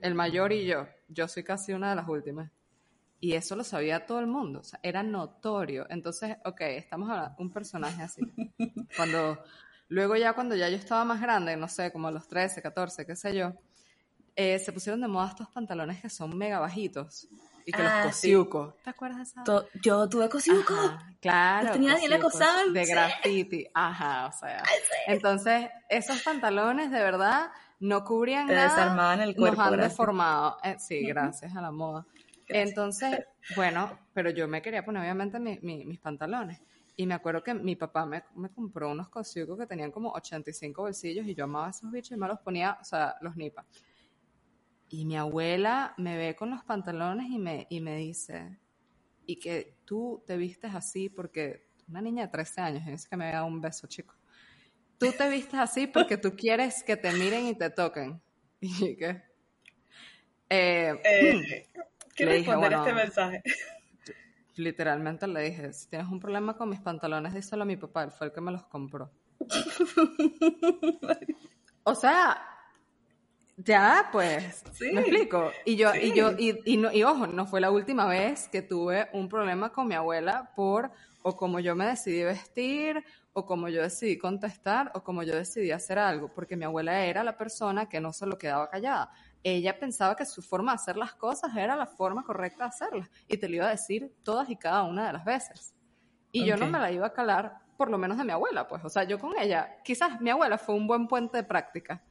el 0.01 0.15
mayor 0.15 0.53
y 0.53 0.67
yo. 0.67 0.87
Yo 1.09 1.29
soy 1.29 1.45
casi 1.45 1.73
una 1.73 1.91
de 1.91 1.97
las 1.97 2.09
últimas. 2.09 2.51
Y 3.21 3.33
eso 3.35 3.57
lo 3.57 3.65
sabía 3.65 4.05
todo 4.07 4.21
el 4.21 4.27
mundo, 4.27 4.61
o 4.61 4.65
sea, 4.65 4.79
era 4.83 5.03
notorio. 5.03 5.87
Entonces, 5.89 6.37
ok, 6.45 6.61
estamos 6.63 7.09
hablando 7.09 7.35
un 7.39 7.51
personaje 7.51 8.03
así. 8.03 8.21
Cuando, 8.97 9.43
luego 9.89 10.15
ya 10.17 10.35
cuando 10.35 10.55
ya 10.55 10.69
yo 10.69 10.77
estaba 10.77 11.05
más 11.05 11.21
grande, 11.21 11.57
no 11.57 11.69
sé, 11.69 11.91
como 11.91 12.09
a 12.09 12.11
los 12.11 12.29
13, 12.29 12.61
14, 12.63 13.07
qué 13.07 13.17
sé 13.17 13.35
yo, 13.35 13.53
eh, 14.37 14.59
se 14.59 14.73
pusieron 14.73 15.01
de 15.01 15.09
moda 15.09 15.29
estos 15.29 15.49
pantalones 15.51 16.01
que 16.03 16.11
son 16.11 16.37
mega 16.37 16.59
bajitos. 16.59 17.29
y 17.67 17.73
que 17.73 17.83
los 17.83 17.91
Ah, 17.93 18.03
cosiucos. 18.05 18.75
¿Te 18.83 18.91
acuerdas 18.91 19.17
de 19.19 19.23
esa? 19.23 19.43
To- 19.45 19.67
Yo 19.83 20.07
tuve 20.07 20.29
cosiuco. 20.29 20.75
Ajá, 20.75 21.07
claro. 21.19 21.63
Los 21.69 21.73
tenía 21.73 21.95
bien 21.97 22.21
cosiucos 22.21 22.35
acosados, 22.43 22.73
De 22.75 22.85
sí. 22.85 22.93
graffiti. 22.93 23.67
Ajá, 23.73 24.27
o 24.27 24.33
sea. 24.33 24.63
Entonces, 25.07 25.71
esos 25.89 26.21
pantalones 26.23 26.91
de 26.91 26.99
verdad 27.01 27.51
no 27.81 28.05
cubrían 28.05 28.49
Te 28.49 28.55
nada. 28.55 28.69
desarmaban 28.69 29.21
el 29.23 29.35
cuerpo, 29.35 29.57
Nos 29.57 29.67
han 29.67 29.73
gracias. 29.73 29.93
deformado. 29.93 30.59
Eh, 30.63 30.77
sí, 30.79 31.07
gracias 31.07 31.57
a 31.57 31.63
la 31.63 31.71
moda. 31.71 32.05
Entonces, 32.49 33.21
bueno, 33.57 33.99
pero 34.13 34.31
yo 34.31 34.47
me 34.49 34.63
quería 34.63 34.85
poner 34.85 35.03
obviamente 35.03 35.39
mi- 35.39 35.59
mi- 35.63 35.85
mis 35.85 36.01
pantalones. 36.01 36.61
Y 36.97 37.07
me 37.07 37.15
acuerdo 37.15 37.43
que 37.43 37.55
mi 37.55 37.75
papá 37.77 38.07
me, 38.07 38.23
me 38.37 38.51
compró 38.51 38.91
unos 38.91 39.09
cosiucos 39.09 39.59
que 39.59 39.67
tenían 39.67 39.91
como 39.91 40.11
85 40.13 40.83
bolsillos 40.83 41.27
y 41.27 41.35
yo 41.35 41.45
amaba 41.45 41.71
esos 41.71 41.91
bichos 41.91 42.13
y 42.17 42.21
me 42.21 42.29
los 42.29 42.39
ponía, 42.41 42.79
o 42.81 42.85
sea, 42.85 43.17
los 43.21 43.37
nipa. 43.37 43.65
Y 44.91 45.05
mi 45.05 45.17
abuela 45.17 45.95
me 45.97 46.17
ve 46.17 46.37
con 46.37 46.51
los 46.51 46.63
pantalones 46.65 47.27
y 47.31 47.39
me, 47.39 47.67
y 47.69 47.81
me 47.81 47.97
dice, 47.97 48.59
y 49.27 49.37
que 49.37 49.75
tú 49.85 50.23
te 50.27 50.37
vistes 50.37 50.75
así 50.75 51.09
porque 51.09 51.67
una 51.89 52.01
niña 52.01 52.27
de 52.27 52.29
13 52.33 52.61
años, 52.61 52.87
dice 52.87 53.09
que 53.09 53.17
me 53.17 53.33
da 53.33 53.45
un 53.45 53.61
beso, 53.61 53.87
chico. 53.89 54.15
Tú 54.99 55.11
te 55.19 55.29
vistes 55.29 55.59
así 55.59 55.87
porque 55.89 56.17
tú 56.17 56.35
quieres 56.37 56.83
que 56.85 56.97
te 56.97 57.13
miren 57.13 57.47
y 57.47 57.55
te 57.59 57.71
toquen. 57.71 58.21
Y 58.61 58.97
que... 58.97 59.21
Eh, 60.49 60.95
¿Qué 62.15 62.25
Le 62.25 62.37
dije, 62.37 62.51
responder 62.51 62.71
bueno, 62.77 62.87
este 62.87 62.95
mensaje? 62.95 63.43
literalmente 64.57 65.27
le 65.27 65.43
dije, 65.43 65.73
si 65.73 65.89
tienes 65.89 66.09
un 66.09 66.21
problema 66.21 66.57
con 66.57 66.69
mis 66.69 66.81
pantalones, 66.81 67.35
díselo 67.35 67.63
a 67.63 67.67
mi 67.67 67.77
papá, 67.77 68.05
él 68.05 68.13
fue 68.13 68.29
el 68.29 68.33
que 68.33 68.41
me 68.41 68.53
los 68.53 68.65
compró. 68.65 69.11
o 71.85 71.95
sea, 71.95 72.41
ya, 73.57 74.09
pues, 74.13 74.63
Sí. 74.73 74.91
me 74.93 75.01
explico. 75.01 75.51
Y 75.65 75.77
yo, 75.77 75.95
y 75.95 76.13
yo, 76.15 76.33
y, 76.39 76.59
y 76.65 76.77
no, 76.77 76.93
y 76.93 77.03
ojo, 77.05 77.27
no 77.27 77.47
fue 77.47 77.61
la 77.61 77.71
última 77.71 78.07
vez 78.07 78.49
que 78.49 78.63
tuve 78.63 79.09
un 79.13 79.29
problema 79.29 79.71
con 79.73 79.87
mi 79.87 79.95
abuela 79.95 80.53
por 80.57 80.91
o 81.23 81.37
como 81.37 81.59
yo 81.59 81.75
me 81.75 81.87
decidí 81.87 82.23
vestir, 82.23 83.03
o 83.33 83.47
como 83.47 83.69
yo 83.69 83.81
decidí 83.83 84.19
contestar, 84.19 84.91
o 84.95 85.03
como 85.03 85.23
yo 85.23 85.35
decidí 85.35 85.71
hacer 85.71 85.99
algo, 85.99 86.33
porque 86.35 86.55
mi 86.57 86.67
abuela 86.67 87.03
era 87.07 87.25
la 87.25 87.39
persona 87.39 87.89
que 87.89 87.99
no 87.99 88.13
se 88.13 88.27
lo 88.27 88.37
quedaba 88.37 88.69
callada. 88.69 89.11
Ella 89.45 89.79
pensaba 89.79 90.17
que 90.17 90.25
su 90.25 90.43
forma 90.43 90.73
de 90.73 90.77
hacer 90.77 90.97
las 90.97 91.15
cosas 91.15 91.55
era 91.55 91.77
la 91.77 91.87
forma 91.87 92.25
correcta 92.25 92.65
de 92.65 92.69
hacerlas, 92.71 93.11
y 93.29 93.37
te 93.37 93.49
lo 93.49 93.57
iba 93.57 93.67
a 93.67 93.71
decir 93.71 94.13
todas 94.23 94.49
y 94.49 94.57
cada 94.57 94.83
una 94.85 95.07
de 95.07 95.13
las 95.13 95.25
veces. 95.25 95.75
Y 96.33 96.45
yo 96.47 96.57
no 96.57 96.67
me 96.67 96.79
la 96.81 96.91
iba 96.91 97.07
a 97.07 97.13
calar, 97.13 97.59
por 97.77 97.91
lo 97.91 97.99
menos 97.99 98.17
de 98.17 98.25
mi 98.25 98.33
abuela, 98.33 98.67
pues. 98.67 98.83
O 98.85 98.89
sea, 98.89 99.05
yo 99.05 99.19
con 99.19 99.39
ella, 99.39 99.77
quizás 99.85 100.21
mi 100.21 100.31
abuela 100.31 100.59
fue 100.59 100.75
un 100.75 100.87
buen 100.87 101.07
puente 101.07 101.37
de 101.37 101.45
práctica, 101.45 102.03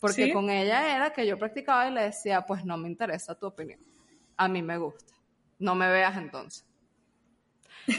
porque 0.00 0.24
¿Sí? 0.26 0.32
con 0.32 0.50
ella 0.50 0.94
era 0.96 1.12
que 1.12 1.26
yo 1.26 1.38
practicaba 1.38 1.88
y 1.88 1.92
le 1.92 2.02
decía, 2.02 2.44
pues 2.44 2.64
no 2.64 2.76
me 2.76 2.88
interesa 2.88 3.38
tu 3.38 3.46
opinión, 3.46 3.80
a 4.36 4.48
mí 4.48 4.60
me 4.60 4.76
gusta, 4.76 5.14
no 5.58 5.74
me 5.76 5.88
veas 5.88 6.16
entonces. 6.16 6.69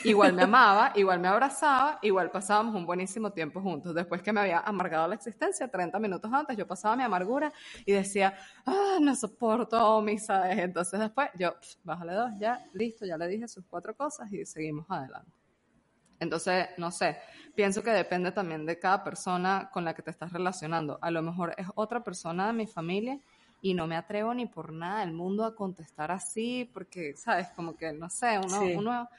Igual 0.03 0.33
me 0.33 0.43
amaba, 0.43 0.91
igual 0.95 1.19
me 1.19 1.27
abrazaba, 1.27 1.99
igual 2.01 2.31
pasábamos 2.31 2.75
un 2.75 2.85
buenísimo 2.85 3.31
tiempo 3.31 3.61
juntos. 3.61 3.93
Después 3.93 4.21
que 4.21 4.31
me 4.33 4.41
había 4.41 4.59
amargado 4.59 5.07
la 5.07 5.15
existencia, 5.15 5.67
30 5.67 5.99
minutos 5.99 6.31
antes, 6.33 6.57
yo 6.57 6.67
pasaba 6.67 6.95
mi 6.95 7.03
amargura 7.03 7.51
y 7.85 7.91
decía, 7.91 8.35
ah, 8.65 8.97
no 9.01 9.15
soporto 9.15 9.77
Omi, 9.97 10.17
¿sabes? 10.17 10.57
Entonces 10.59 10.99
después 10.99 11.29
yo, 11.37 11.53
pff, 11.59 11.75
bájale 11.83 12.13
dos, 12.13 12.31
ya, 12.39 12.63
listo, 12.73 13.05
ya 13.05 13.17
le 13.17 13.27
dije 13.27 13.47
sus 13.47 13.65
cuatro 13.69 13.95
cosas 13.95 14.31
y 14.31 14.45
seguimos 14.45 14.85
adelante. 14.89 15.31
Entonces, 16.19 16.67
no 16.77 16.91
sé, 16.91 17.17
pienso 17.55 17.81
que 17.81 17.89
depende 17.89 18.31
también 18.31 18.65
de 18.65 18.77
cada 18.77 19.03
persona 19.03 19.69
con 19.73 19.83
la 19.83 19.95
que 19.95 20.03
te 20.03 20.11
estás 20.11 20.31
relacionando. 20.31 20.99
A 21.01 21.09
lo 21.09 21.23
mejor 21.23 21.55
es 21.57 21.67
otra 21.73 22.03
persona 22.03 22.47
de 22.47 22.53
mi 22.53 22.67
familia 22.67 23.19
y 23.59 23.73
no 23.73 23.87
me 23.87 23.95
atrevo 23.95 24.33
ni 24.33 24.45
por 24.45 24.71
nada 24.71 24.99
del 25.01 25.13
mundo 25.13 25.45
a 25.45 25.55
contestar 25.55 26.11
así, 26.11 26.69
porque, 26.73 27.15
¿sabes? 27.15 27.47
Como 27.55 27.75
que, 27.75 27.91
no 27.93 28.09
sé, 28.09 28.37
uno, 28.37 28.59
Sí. 28.59 28.73
uno, 28.75 29.09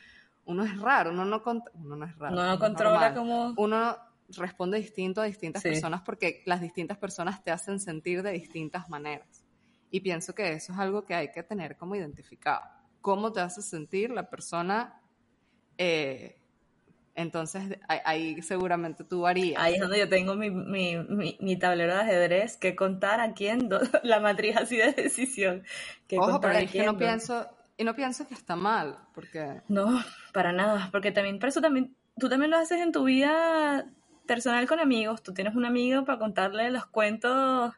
uno 0.44 0.64
es 0.64 0.78
raro, 0.80 1.10
uno 1.10 1.24
no, 1.24 1.42
uno 1.44 1.96
no 1.96 2.04
es 2.04 2.18
raro. 2.18 2.34
Uno 2.34 2.46
no 2.46 2.58
controla 2.58 3.10
normal. 3.10 3.14
como- 3.14 3.54
Uno 3.56 3.96
responde 4.36 4.78
distinto 4.78 5.20
a 5.20 5.24
distintas 5.24 5.62
Sí. 5.62 5.68
personas 5.70 6.02
porque 6.02 6.42
las 6.46 6.60
distintas 6.60 6.96
personas 6.98 7.42
te 7.44 7.50
hacen 7.50 7.78
sentir 7.80 8.22
de 8.22 8.32
distintas 8.32 8.88
maneras. 8.88 9.44
Y 9.90 10.00
pienso 10.00 10.34
que 10.34 10.52
eso 10.52 10.72
es 10.72 10.78
algo 10.78 11.04
que 11.04 11.14
hay 11.14 11.30
que 11.32 11.42
tener 11.42 11.76
como 11.76 11.94
identificado. 11.94 12.62
¿Cómo 13.02 13.32
te 13.32 13.40
hace 13.40 13.62
sentir 13.62 14.10
la 14.10 14.28
persona? 14.30 14.98
eh, 15.78 16.38
entonces, 17.14 17.78
ahí, 17.88 18.40
seguramente 18.40 19.04
tú 19.04 19.26
harías. 19.26 19.62
Ahí 19.62 19.74
es 19.74 19.80
donde 19.80 19.98
yo 19.98 20.08
tengo 20.08 20.34
mi, 20.34 20.50
mi, 20.50 20.96
mi, 20.96 21.36
mi 21.40 21.58
tablero 21.58 21.94
de 21.94 22.00
ajedrez 22.00 22.56
que 22.56 22.74
contar 22.74 23.20
a 23.20 23.34
quién, 23.34 23.68
do- 23.68 23.80
la 24.02 24.18
matriz 24.20 24.56
así 24.56 24.76
de 24.78 24.92
decisión. 24.92 25.62
Que 26.08 26.18
Ojo, 26.18 26.40
pero 26.40 26.54
es 26.54 26.70
que 26.70 26.84
no 26.84 26.96
pienso, 26.96 27.46
y 27.76 27.84
no 27.84 27.94
pienso 27.94 28.26
que 28.26 28.34
está 28.34 28.56
mal, 28.56 28.98
porque 29.14 29.62
No, 29.68 30.00
para 30.32 30.52
nada, 30.52 30.88
porque 30.92 31.12
también, 31.12 31.38
por 31.38 31.48
eso 31.48 31.60
también, 31.60 31.94
tú 32.18 32.28
también 32.28 32.50
lo 32.50 32.58
haces 32.58 32.80
en 32.80 32.92
tu 32.92 33.04
vida 33.04 33.86
personal 34.26 34.66
con 34.66 34.78
amigos. 34.80 35.22
Tú 35.22 35.32
tienes 35.34 35.54
un 35.56 35.64
amigo 35.64 36.04
para 36.04 36.18
contarle 36.18 36.70
los 36.70 36.86
cuentos 36.86 37.72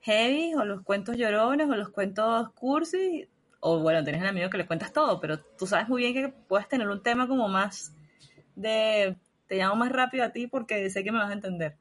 heavy, 0.00 0.54
o 0.54 0.64
los 0.64 0.82
cuentos 0.82 1.16
llorones, 1.16 1.68
o 1.68 1.74
los 1.74 1.88
cuentos 1.90 2.50
cursi, 2.52 3.28
o 3.60 3.80
bueno, 3.80 4.04
tienes 4.04 4.22
un 4.22 4.28
amigo 4.28 4.48
que 4.50 4.58
le 4.58 4.66
cuentas 4.66 4.92
todo, 4.92 5.18
pero 5.20 5.40
tú 5.40 5.66
sabes 5.66 5.88
muy 5.88 6.02
bien 6.02 6.14
que 6.14 6.28
puedes 6.28 6.68
tener 6.68 6.88
un 6.88 7.02
tema 7.02 7.26
como 7.26 7.48
más 7.48 7.92
de, 8.54 9.16
te 9.48 9.56
llamo 9.56 9.74
más 9.76 9.90
rápido 9.90 10.24
a 10.24 10.30
ti 10.30 10.46
porque 10.46 10.88
sé 10.90 11.02
que 11.02 11.10
me 11.12 11.18
vas 11.18 11.30
a 11.30 11.34
entender. 11.34 11.76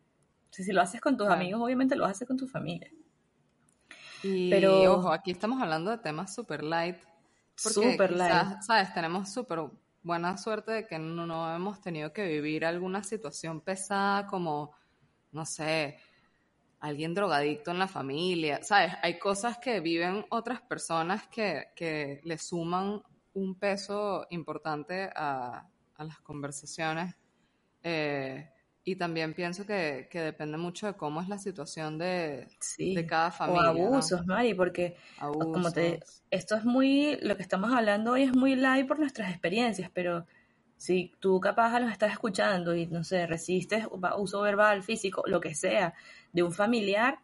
Si, 0.50 0.64
si 0.64 0.72
lo 0.72 0.82
haces 0.82 1.02
con 1.02 1.18
tus 1.18 1.28
Claro. 1.28 1.40
amigos, 1.42 1.62
obviamente 1.62 1.96
lo 1.96 2.06
hacer 2.06 2.28
con 2.28 2.38
tu 2.38 2.48
familia. 2.48 2.90
Y 4.24 4.50
Pero- 4.50 4.94
ojo, 4.94 5.12
aquí 5.12 5.32
estamos 5.32 5.62
hablando 5.62 5.92
de 5.92 5.98
temas 6.00 6.34
super 6.34 6.64
light. 6.64 6.98
Porque 7.62 7.92
Super 7.92 8.12
light. 8.12 8.32
quizás, 8.32 8.66
¿sabes? 8.66 8.94
Tenemos 8.94 9.32
súper 9.32 9.60
buena 10.04 10.38
suerte 10.38 10.72
de 10.72 10.88
que 10.88 11.00
no, 11.00 11.26
no 11.26 11.56
hemos 11.56 11.82
tenido 11.82 12.14
que 12.14 12.28
vivir 12.28 12.66
alguna 12.66 13.04
situación 13.04 13.62
pesada 13.62 14.28
como, 14.28 14.74
no 15.32 15.46
sé, 15.46 15.98
alguien 16.80 17.14
drogadicto 17.14 17.72
en 17.72 17.80
la 17.80 17.88
familia. 17.88 18.62
¿Sabes? 18.62 18.94
Hay 19.02 19.18
cosas 19.18 19.58
que 19.58 19.80
viven 19.80 20.26
otras 20.30 20.62
personas 20.62 21.28
que, 21.28 21.68
que 21.76 22.22
le 22.24 22.38
suman 22.38 23.02
un 23.34 23.56
peso 23.56 24.28
importante 24.30 25.10
a, 25.16 25.68
a 25.96 26.04
las 26.04 26.20
conversaciones. 26.22 27.16
Eh, 27.84 28.50
y 28.88 28.96
también 28.98 29.34
pienso 29.34 29.66
que, 29.66 30.08
que 30.12 30.22
depende 30.22 30.58
mucho 30.58 30.86
de 30.86 30.94
cómo 30.94 31.20
es 31.20 31.28
la 31.28 31.40
situación 31.40 31.98
de, 31.98 32.48
Sí. 32.60 32.94
de 32.94 33.06
cada 33.08 33.32
familia. 33.32 33.72
o 33.72 33.74
¿no? 33.74 33.86
abusos, 33.88 34.26
Mari, 34.28 34.54
porque 34.54 34.96
como 35.20 35.72
te, 35.72 35.96
Abusos. 35.96 36.24
esto 36.30 36.56
es 36.56 36.64
muy, 36.64 37.18
lo 37.22 37.36
que 37.36 37.42
estamos 37.42 37.74
hablando 37.74 38.12
hoy 38.12 38.24
es 38.24 38.36
muy 38.36 38.56
light 38.56 38.88
por 38.88 39.00
nuestras 39.00 39.32
experiencias, 39.32 39.90
pero 39.92 40.28
si 40.78 41.14
tú 41.20 41.40
capaz 41.40 41.80
los 41.80 41.92
estás 41.92 42.12
escuchando 42.12 42.76
y 42.76 42.86
no 42.86 43.04
sé, 43.04 43.26
resistes 43.26 43.88
uso 44.18 44.42
verbal, 44.42 44.84
físico, 44.84 45.24
lo 45.26 45.42
que 45.42 45.56
sea, 45.56 45.96
de 46.32 46.44
un 46.44 46.52
familiar, 46.52 47.18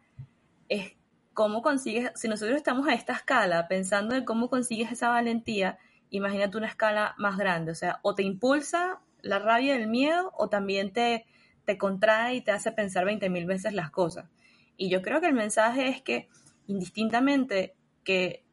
es 0.68 0.94
cómo 1.32 1.62
consigues, 1.62 2.10
si 2.16 2.26
nosotros 2.28 2.56
estamos 2.56 2.88
a 2.88 2.94
esta 2.94 3.12
escala 3.12 3.68
pensando 3.68 4.16
en 4.16 4.24
cómo 4.24 4.50
consigues 4.50 4.90
esa 4.90 5.10
valentía, 5.10 5.78
imagínate 6.10 6.56
una 6.56 6.66
escala 6.66 7.14
más 7.18 7.36
grande, 7.36 7.70
o 7.70 7.74
sea, 7.76 8.00
o 8.02 8.14
te 8.16 8.22
impulsa 8.24 8.98
la 9.20 9.38
rabia 9.38 9.76
y 9.78 9.82
el 9.82 9.86
miedo, 9.88 10.32
o 10.36 10.48
también 10.48 10.92
te, 10.92 11.24
te 11.64 11.78
contrae 11.78 12.36
y 12.36 12.40
te 12.40 12.50
hace 12.50 12.72
pensar 12.72 13.04
20 13.04 13.28
mil 13.30 13.46
veces 13.46 13.72
las 13.72 13.90
cosas. 13.90 14.28
Y 14.76 14.88
yo 14.88 15.02
creo 15.02 15.20
que 15.20 15.28
el 15.28 15.34
mensaje 15.34 15.88
es 15.88 16.02
que 16.02 16.28
indistintamente 16.66 17.74
que 18.04 18.44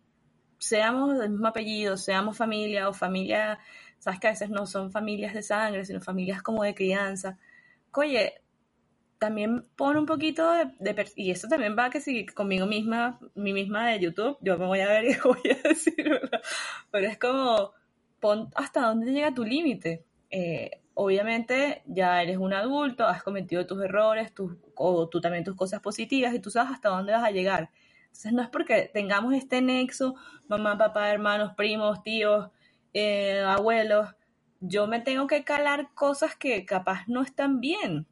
seamos 0.58 1.18
del 1.18 1.32
mismo 1.32 1.48
apellido, 1.48 1.98
seamos 1.98 2.38
familia 2.38 2.90
o 2.90 2.94
familia, 2.94 3.60
sabes 3.98 4.20
que 4.20 4.28
a 4.28 4.32
veces 4.32 4.50
no 4.50 4.66
son 4.66 4.92
familias 4.92 5.34
de 5.34 5.42
sangre, 5.42 5.86
sino 5.86 6.02
familias 6.02 6.42
como 6.42 6.64
de 6.64 6.76
crianza. 6.76 7.38
Oye, 7.94 8.42
también 9.18 9.66
pon 9.76 9.98
un 9.98 10.06
poquito 10.06 10.52
de, 10.52 10.72
de 10.80 11.12
y 11.16 11.32
eso 11.32 11.48
también 11.48 11.76
va 11.78 11.90
que 11.90 12.00
si 12.00 12.26
conmigo 12.26 12.66
misma, 12.66 13.20
mi 13.36 13.54
misma 13.54 13.90
de 13.90 14.00
YouTube, 14.00 14.38
yo 14.42 14.58
me 14.58 14.66
voy 14.66 14.80
a 14.80 14.88
ver 14.88 15.06
y 15.06 15.18
voy 15.24 15.52
a 15.52 15.68
decir, 15.68 16.22
pero 16.92 17.08
es 17.08 17.18
como 17.18 17.74
pon 18.20 18.50
hasta 18.56 18.82
dónde 18.82 19.12
llega 19.12 19.34
tu 19.34 19.44
límite. 19.44 20.06
Eh, 20.30 20.82
obviamente 21.02 21.82
ya 21.86 22.22
eres 22.22 22.38
un 22.38 22.54
adulto, 22.54 23.08
has 23.08 23.24
cometido 23.24 23.66
tus 23.66 23.82
errores, 23.82 24.34
tus, 24.34 24.58
o 24.76 25.08
tú 25.08 25.22
también 25.22 25.46
tus 25.46 25.56
cosas 25.56 25.80
positivas 25.80 26.34
y 26.34 26.40
tú 26.40 26.52
sabes 26.52 26.74
hasta 26.74 26.90
dónde 26.90 27.14
vas 27.14 27.24
a 27.24 27.32
llegar. 27.32 27.70
Entonces 28.08 28.34
no 28.34 28.42
es 28.42 28.50
porque 28.50 28.92
tengamos 28.94 29.34
este 29.34 29.62
nexo, 29.62 30.16
mamá, 30.50 30.78
papá, 30.78 31.10
hermanos, 31.10 31.54
primos, 31.56 32.04
tíos, 32.04 32.50
eh, 32.94 33.40
abuelos, 33.48 34.10
yo 34.60 34.88
me 34.88 35.00
tengo 35.00 35.26
que 35.26 35.46
calar 35.46 35.90
cosas 35.94 36.36
que 36.36 36.66
capaz 36.66 37.08
no 37.08 37.22
están 37.22 37.62
bien. 37.62 38.06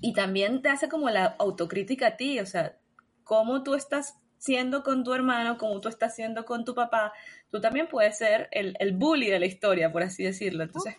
Y 0.00 0.12
también 0.12 0.62
te 0.62 0.68
hace 0.68 0.88
como 0.88 1.10
la 1.10 1.34
autocrítica 1.40 2.06
a 2.06 2.16
ti, 2.16 2.38
o 2.38 2.46
sea, 2.46 2.78
cómo 3.24 3.64
tú 3.64 3.74
estás 3.74 4.20
siendo 4.38 4.84
con 4.84 5.02
tu 5.02 5.14
hermano, 5.14 5.58
cómo 5.58 5.80
tú 5.80 5.88
estás 5.88 6.14
siendo 6.14 6.44
con 6.44 6.64
tu 6.64 6.76
papá, 6.76 7.12
tú 7.50 7.60
también 7.60 7.88
puedes 7.88 8.16
ser 8.16 8.48
el, 8.52 8.76
el 8.78 8.92
bully 8.92 9.30
de 9.30 9.40
la 9.40 9.46
historia, 9.46 9.90
por 9.90 10.04
así 10.04 10.22
decirlo. 10.22 10.62
Entonces, 10.62 10.94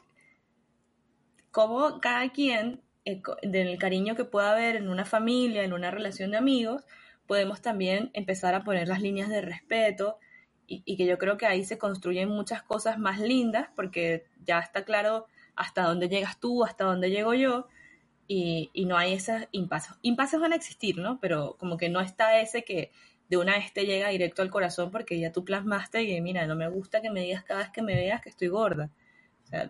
cómo 1.55 2.01
cada 2.01 2.33
quien, 2.33 2.81
eh, 3.05 3.21
del 3.41 3.77
cariño 3.77 4.13
que 4.17 4.25
pueda 4.25 4.51
haber 4.51 4.75
en 4.75 4.89
una 4.89 5.05
familia, 5.05 5.63
en 5.63 5.71
una 5.71 5.89
relación 5.89 6.31
de 6.31 6.37
amigos, 6.37 6.83
podemos 7.27 7.61
también 7.61 8.09
empezar 8.11 8.53
a 8.55 8.65
poner 8.65 8.89
las 8.89 8.99
líneas 8.99 9.29
de 9.29 9.39
respeto 9.39 10.19
y, 10.67 10.97
que 10.97 11.05
yo 11.05 11.17
creo 11.17 11.37
que 11.37 11.45
ahí 11.45 11.63
se 11.63 11.77
construyen 11.77 12.27
muchas 12.27 12.61
cosas 12.61 12.99
más 12.99 13.21
lindas 13.21 13.69
porque 13.73 14.25
ya 14.43 14.59
está 14.59 14.83
claro 14.83 15.27
hasta 15.55 15.83
dónde 15.83 16.09
llegas 16.09 16.41
tú, 16.41 16.65
hasta 16.65 16.83
dónde 16.83 17.09
llego 17.09 17.33
yo 17.33 17.69
y, 18.27 18.69
no 18.85 18.97
hay 18.97 19.13
esos 19.13 19.43
impases. 19.51 19.95
Impases 20.01 20.41
van 20.41 20.51
a 20.51 20.57
existir, 20.57 20.97
¿no? 20.97 21.21
Pero 21.21 21.55
como 21.57 21.77
que 21.77 21.87
no 21.87 22.01
está 22.01 22.41
ese 22.41 22.65
que 22.65 22.91
de 23.29 23.37
una 23.37 23.53
vez 23.53 23.71
te 23.71 23.85
llega 23.85 24.09
directo 24.09 24.41
al 24.41 24.49
corazón 24.49 24.91
porque 24.91 25.17
ya 25.21 25.31
tú 25.31 25.45
plasmaste 25.45 26.03
y 26.03 26.19
mira, 26.19 26.47
no 26.47 26.57
me 26.57 26.67
gusta 26.67 27.01
que 27.01 27.11
me 27.11 27.21
digas 27.21 27.45
cada 27.45 27.61
vez 27.61 27.69
que 27.69 27.81
me 27.81 27.95
veas 27.95 28.19
que 28.19 28.27
estoy 28.27 28.49
gorda. 28.49 28.89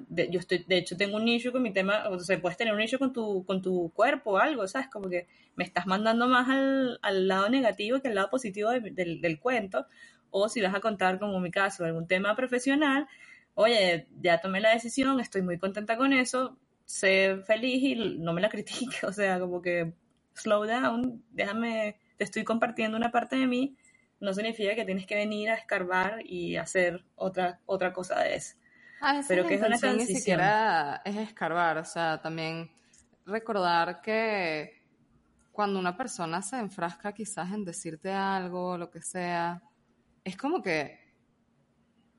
De, 0.07 0.29
yo 0.29 0.39
estoy, 0.39 0.65
de 0.67 0.77
hecho 0.77 0.97
tengo 0.97 1.17
un 1.17 1.25
nicho 1.25 1.51
con 1.51 1.61
mi 1.61 1.71
tema, 1.71 2.07
o 2.09 2.19
sea, 2.19 2.41
puedes 2.41 2.57
tener 2.57 2.73
un 2.73 2.79
nicho 2.79 2.99
con 2.99 3.13
tu, 3.13 3.45
con 3.45 3.61
tu 3.61 3.91
cuerpo 3.93 4.31
o 4.31 4.38
algo, 4.38 4.67
¿sabes? 4.67 4.88
Como 4.89 5.09
que 5.09 5.27
me 5.55 5.63
estás 5.63 5.88
mandando 5.88 6.27
más 6.27 6.49
al, 6.49 6.99
al 7.01 7.27
lado 7.27 7.49
negativo 7.49 7.99
que 8.01 8.07
al 8.09 8.15
lado 8.15 8.29
positivo 8.29 8.71
del, 8.71 9.21
del 9.21 9.39
cuento, 9.39 9.88
o 10.31 10.49
si 10.49 10.61
vas 10.61 10.75
a 10.75 10.81
contar, 10.81 11.19
como 11.19 11.39
mi 11.39 11.51
caso, 11.51 11.86
algún 11.86 12.07
tema 12.07 12.36
profesional, 12.36 13.07
oye, 13.55 14.07
ya 14.21 14.39
tomé 14.41 14.59
la 14.61 14.71
decisión, 14.71 15.19
estoy 15.19 15.41
muy 15.41 15.57
contenta 15.57 15.97
con 15.97 16.13
eso, 16.13 16.57
sé 16.86 17.38
feliz 17.45 17.83
y 17.83 17.95
no 18.19 18.33
me 18.33 18.41
la 18.41 18.49
critique, 18.55 19.05
o 19.05 19.11
sea, 19.11 19.39
como 19.39 19.61
que 19.61 19.93
slow 20.33 20.65
down, 20.65 21.23
déjame, 21.31 21.97
te 22.17 22.23
estoy 22.25 22.43
compartiendo 22.43 22.97
una 22.97 23.11
parte 23.11 23.36
de 23.38 23.47
mí, 23.47 23.75
no 24.19 24.33
significa 24.33 24.75
que 24.75 24.86
tienes 24.86 25.05
que 25.05 25.15
venir 25.15 25.49
a 25.49 25.55
escarbar 25.55 26.19
y 26.25 26.57
hacer 26.57 27.03
otra, 27.15 27.59
otra 27.65 27.93
cosa 27.93 28.21
de 28.21 28.36
eso. 28.36 28.55
Ah, 29.01 29.21
Pero 29.27 29.47
que 29.47 29.55
es 29.55 29.61
una 29.61 29.77
transición. 29.77 29.97
Ni 29.97 30.05
siquiera 30.05 31.01
es 31.03 31.15
escarbar, 31.15 31.77
o 31.77 31.85
sea, 31.85 32.21
también 32.21 32.71
recordar 33.25 34.01
que 34.01 34.83
cuando 35.51 35.79
una 35.79 35.95
persona 35.95 36.41
se 36.41 36.57
enfrasca 36.57 37.13
quizás 37.13 37.51
en 37.51 37.63
decirte 37.63 38.11
algo, 38.11 38.77
lo 38.77 38.91
que 38.91 39.01
sea, 39.01 39.61
es 40.23 40.35
como 40.35 40.61
que, 40.61 40.99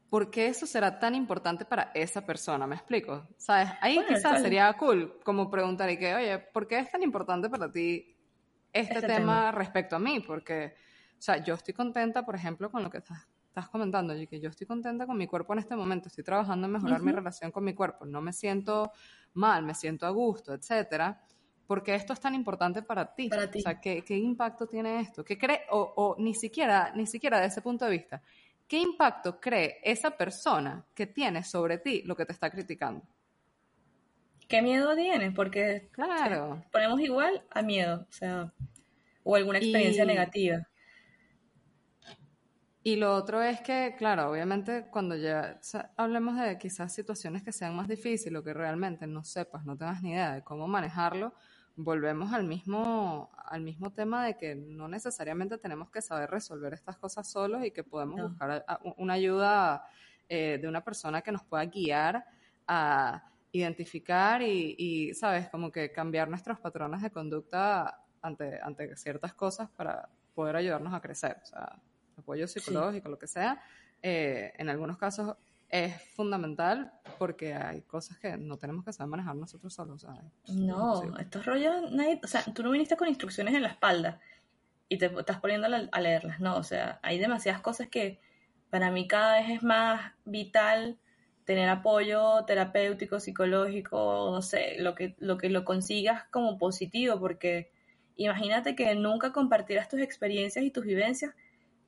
¿por 0.08 0.30
qué 0.30 0.48
eso 0.48 0.66
será 0.66 0.98
tan 0.98 1.14
importante 1.14 1.64
para 1.64 1.90
esa 1.94 2.24
persona? 2.24 2.66
¿Me 2.66 2.76
explico? 2.76 3.28
¿Sabes? 3.36 3.68
Ahí 3.80 4.00
quizás 4.08 4.40
sería 4.40 4.72
cool 4.74 5.20
como 5.22 5.50
preguntar 5.50 5.90
y 5.90 5.98
que, 5.98 6.14
oye, 6.14 6.38
¿por 6.38 6.66
qué 6.66 6.78
es 6.78 6.90
tan 6.90 7.02
importante 7.02 7.50
para 7.50 7.70
ti 7.70 8.16
este, 8.72 8.94
este 8.94 9.06
tema, 9.06 9.52
respecto 9.52 9.96
a 9.96 9.98
mí? 9.98 10.20
Porque, 10.20 10.74
o 11.18 11.22
sea, 11.22 11.36
yo 11.36 11.54
estoy 11.54 11.74
contenta, 11.74 12.24
por 12.24 12.36
ejemplo, 12.36 12.70
con 12.70 12.82
lo 12.82 12.90
que 12.90 12.98
estás, 12.98 13.28
estás 13.56 13.70
comentando, 13.70 14.14
y 14.14 14.26
que 14.26 14.38
yo 14.38 14.50
estoy 14.50 14.66
contenta 14.66 15.06
con 15.06 15.16
mi 15.16 15.26
cuerpo 15.26 15.54
en 15.54 15.60
este 15.60 15.76
momento, 15.76 16.08
estoy 16.08 16.24
trabajando 16.24 16.66
en 16.66 16.72
mejorar 16.72 17.00
mi 17.00 17.10
relación 17.10 17.50
con 17.50 17.64
mi 17.64 17.74
cuerpo, 17.74 18.04
no 18.04 18.20
me 18.20 18.32
siento 18.32 18.92
mal, 19.32 19.62
me 19.62 19.74
siento 19.74 20.06
a 20.06 20.10
gusto, 20.10 20.52
etcétera 20.52 21.22
¿Por 21.66 21.82
qué 21.82 21.94
esto 21.94 22.12
es 22.12 22.20
tan 22.20 22.34
importante 22.34 22.82
para 22.82 23.14
ti? 23.14 23.28
Para 23.28 23.50
ti. 23.50 23.58
O 23.58 23.62
sea, 23.62 23.80
¿qué, 23.80 24.04
impacto 24.08 24.66
tiene 24.66 25.00
esto? 25.00 25.24
¿Qué 25.24 25.36
cree, 25.36 25.62
o, 25.70 26.14
ni 26.18 26.34
siquiera, 26.34 26.92
ni 26.94 27.06
siquiera 27.06 27.40
de 27.40 27.46
ese 27.46 27.60
punto 27.60 27.86
de 27.86 27.90
vista, 27.90 28.22
¿qué 28.68 28.78
impacto 28.78 29.40
cree 29.40 29.80
esa 29.82 30.10
persona 30.16 30.84
que 30.94 31.06
tiene 31.06 31.42
sobre 31.42 31.78
ti 31.78 32.02
lo 32.02 32.14
que 32.14 32.24
te 32.24 32.32
está 32.32 32.50
criticando? 32.50 33.02
¿Qué 34.46 34.62
miedo 34.62 34.94
tiene? 34.94 35.32
Porque 35.32 35.88
claro. 35.90 36.62
ponemos 36.70 37.00
igual 37.00 37.42
a 37.50 37.62
miedo, 37.62 38.06
o 38.08 38.12
sea, 38.12 38.52
o 39.24 39.34
alguna 39.34 39.58
experiencia 39.58 40.04
negativa. 40.04 40.68
Y 42.86 42.94
lo 42.94 43.16
otro 43.16 43.42
es 43.42 43.60
que, 43.62 43.96
claro, 43.98 44.30
obviamente 44.30 44.86
cuando 44.92 45.16
ya 45.16 45.58
hablemos 45.96 46.38
de 46.38 46.56
quizás 46.56 46.94
situaciones 46.94 47.42
que 47.42 47.50
sean 47.50 47.74
más 47.74 47.88
difíciles 47.88 48.38
o 48.38 48.44
que 48.44 48.54
realmente 48.54 49.08
no 49.08 49.24
sepas, 49.24 49.64
no 49.64 49.76
tengas 49.76 50.04
ni 50.04 50.12
idea 50.12 50.36
de 50.36 50.44
cómo 50.44 50.68
manejarlo, 50.68 51.34
volvemos 51.74 52.32
al 52.32 52.44
mismo, 52.44 53.32
al 53.44 53.62
mismo 53.62 53.92
tema 53.92 54.24
de 54.24 54.36
que 54.36 54.54
no 54.54 54.86
necesariamente 54.86 55.58
tenemos 55.58 55.90
que 55.90 56.00
saber 56.00 56.30
resolver 56.30 56.74
estas 56.74 56.96
cosas 56.96 57.28
solos 57.28 57.64
y 57.64 57.72
que 57.72 57.82
podemos 57.82 58.20
buscar 58.20 58.64
una 58.98 59.14
ayuda 59.14 59.84
eh, 60.28 60.60
de 60.62 60.68
una 60.68 60.84
persona 60.84 61.22
que 61.22 61.32
nos 61.32 61.42
pueda 61.42 61.64
guiar 61.64 62.24
a 62.68 63.32
identificar 63.50 64.42
y, 64.42 64.76
y, 64.78 65.12
¿sabes? 65.14 65.48
Como 65.48 65.72
que 65.72 65.90
cambiar 65.90 66.28
nuestros 66.28 66.60
patrones 66.60 67.02
de 67.02 67.10
conducta 67.10 67.98
ante, 68.22 68.60
ante 68.62 68.94
ciertas 68.94 69.34
cosas 69.34 69.68
para 69.70 70.08
poder 70.36 70.54
ayudarnos 70.54 70.94
a 70.94 71.00
crecer, 71.00 71.38
o 71.42 71.46
sea, 71.46 71.80
apoyo 72.26 72.48
psicológico, 72.48 73.08
lo 73.08 73.18
que 73.18 73.28
sea. 73.28 73.62
Eh, 74.02 74.52
en 74.58 74.68
algunos 74.68 74.98
casos 74.98 75.36
es 75.68 76.00
fundamental 76.14 76.92
porque 77.18 77.54
hay 77.54 77.82
cosas 77.82 78.18
que 78.18 78.36
no 78.36 78.56
tenemos 78.56 78.84
que 78.84 78.92
saber 78.92 79.10
manejar 79.10 79.36
nosotros 79.36 79.72
solos. 79.72 80.02
¿sabes? 80.02 80.22
No, 80.48 81.16
estos 81.18 81.46
rollos, 81.46 81.92
nadie, 81.92 82.20
o 82.22 82.26
sea, 82.26 82.42
tú 82.52 82.62
no 82.62 82.70
viniste 82.72 82.96
con 82.96 83.08
instrucciones 83.08 83.54
en 83.54 83.62
la 83.62 83.68
espalda 83.68 84.20
y 84.88 84.98
te 84.98 85.06
estás 85.06 85.40
poniendo 85.40 85.68
a 85.90 86.00
leerlas, 86.00 86.38
no, 86.40 86.56
o 86.56 86.62
sea, 86.62 87.00
hay 87.02 87.18
demasiadas 87.18 87.60
cosas 87.60 87.88
que 87.88 88.20
para 88.70 88.90
mí 88.92 89.08
cada 89.08 89.40
vez 89.40 89.50
es 89.50 89.62
más 89.64 90.12
vital 90.24 90.98
tener 91.44 91.68
apoyo 91.68 92.44
terapéutico, 92.44 93.18
psicológico, 93.18 94.30
no 94.32 94.42
sé, 94.42 94.76
lo 94.78 94.94
que 94.94 95.16
lo, 95.18 95.38
que 95.38 95.48
lo 95.48 95.64
consigas 95.64 96.24
como 96.30 96.58
positivo, 96.58 97.18
porque 97.18 97.72
imagínate 98.16 98.76
que 98.76 98.94
nunca 98.94 99.32
compartieras 99.32 99.88
tus 99.88 100.00
experiencias 100.00 100.64
y 100.64 100.70
tus 100.70 100.84
vivencias, 100.84 101.34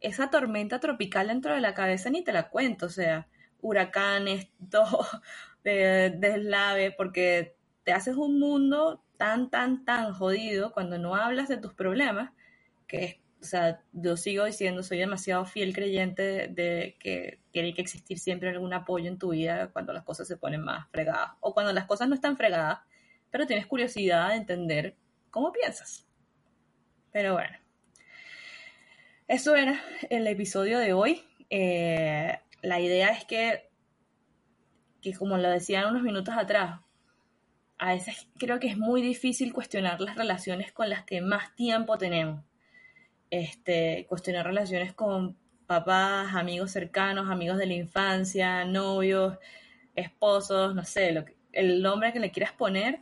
esa 0.00 0.30
tormenta 0.30 0.80
tropical 0.80 1.28
dentro 1.28 1.54
de 1.54 1.60
la 1.60 1.74
cabeza 1.74 2.10
ni 2.10 2.22
te 2.22 2.32
la 2.32 2.48
cuento, 2.48 2.86
o 2.86 2.90
sea, 2.90 3.28
huracanes, 3.60 4.48
todo, 4.70 5.06
de, 5.64 6.10
deslave, 6.16 6.92
porque 6.92 7.56
te 7.84 7.92
haces 7.92 8.16
un 8.16 8.38
mundo 8.38 9.02
tan, 9.16 9.50
tan, 9.50 9.84
tan 9.84 10.12
jodido 10.12 10.72
cuando 10.72 10.98
no 10.98 11.16
hablas 11.16 11.48
de 11.48 11.56
tus 11.56 11.74
problemas, 11.74 12.32
que, 12.86 13.20
o 13.40 13.44
sea, 13.44 13.80
yo 13.92 14.16
sigo 14.16 14.44
diciendo, 14.44 14.82
soy 14.82 14.98
demasiado 14.98 15.44
fiel 15.44 15.74
creyente 15.74 16.48
de, 16.48 16.96
que 17.00 17.40
tiene 17.50 17.74
que 17.74 17.82
existir 17.82 18.18
siempre 18.18 18.50
algún 18.50 18.72
apoyo 18.72 19.08
en 19.08 19.18
tu 19.18 19.30
vida 19.30 19.68
cuando 19.68 19.92
las 19.92 20.04
cosas 20.04 20.28
se 20.28 20.36
ponen 20.36 20.62
más 20.62 20.88
fregadas, 20.90 21.30
o 21.40 21.52
cuando 21.54 21.72
las 21.72 21.86
cosas 21.86 22.08
no 22.08 22.14
están 22.14 22.36
fregadas, 22.36 22.80
pero 23.30 23.46
tienes 23.46 23.66
curiosidad 23.66 24.30
de 24.30 24.36
entender 24.36 24.96
cómo 25.30 25.52
piensas. 25.52 26.06
Pero 27.12 27.34
bueno, 27.34 27.56
eso 29.28 29.54
era 29.54 29.80
el 30.08 30.26
episodio 30.26 30.78
de 30.78 30.94
hoy. 30.94 31.22
Eh, 31.50 32.38
la 32.62 32.80
idea 32.80 33.10
es 33.10 33.24
que, 33.24 33.70
que, 35.02 35.14
como 35.14 35.36
lo 35.36 35.50
decían 35.50 35.86
unos 35.90 36.02
minutos 36.02 36.34
atrás, 36.36 36.80
a 37.78 37.92
veces 37.92 38.26
creo 38.38 38.58
que 38.58 38.68
es 38.68 38.78
muy 38.78 39.02
difícil 39.02 39.52
cuestionar 39.52 40.00
las 40.00 40.16
relaciones 40.16 40.72
con 40.72 40.88
las 40.88 41.04
que 41.04 41.20
más 41.20 41.54
tiempo 41.54 41.98
tenemos. 41.98 42.42
Este, 43.30 44.06
cuestionar 44.08 44.46
relaciones 44.46 44.94
con 44.94 45.36
papás, 45.66 46.34
amigos 46.34 46.72
cercanos, 46.72 47.30
amigos 47.30 47.58
de 47.58 47.66
la 47.66 47.74
infancia, 47.74 48.64
novios, 48.64 49.36
esposos, 49.94 50.74
no 50.74 50.84
sé, 50.84 51.12
lo 51.12 51.24
el 51.52 51.82
nombre 51.82 52.12
que 52.12 52.20
le 52.20 52.30
quieras 52.30 52.52
poner, 52.52 53.00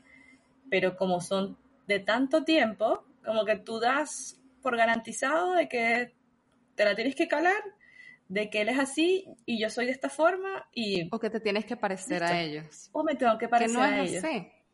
pero 0.70 0.96
como 0.96 1.20
son 1.20 1.56
de 1.86 2.00
tanto 2.00 2.44
tiempo, 2.44 3.04
como 3.24 3.44
que 3.44 3.56
tú 3.56 3.78
das 3.78 4.40
por 4.62 4.76
garantizado 4.76 5.52
de 5.52 5.68
que 5.68 6.15
te 6.76 6.84
la 6.84 6.94
tienes 6.94 7.16
que 7.16 7.26
calar 7.26 7.62
de 8.28 8.50
que 8.50 8.60
él 8.60 8.68
es 8.68 8.78
así 8.78 9.26
y 9.44 9.60
yo 9.60 9.70
soy 9.70 9.86
de 9.86 9.92
esta 9.92 10.08
forma 10.08 10.68
y... 10.72 11.08
O 11.12 11.18
que 11.18 11.30
te 11.30 11.40
tienes 11.40 11.64
que 11.64 11.76
parecer 11.76 12.22
a 12.22 12.40
ellos. 12.40 12.90
O 12.92 13.02
me 13.02 13.14
tengo 13.14 13.36
que 13.38 13.48
parecer 13.48 13.78
a 13.78 14.02
ellos. 14.02 14.24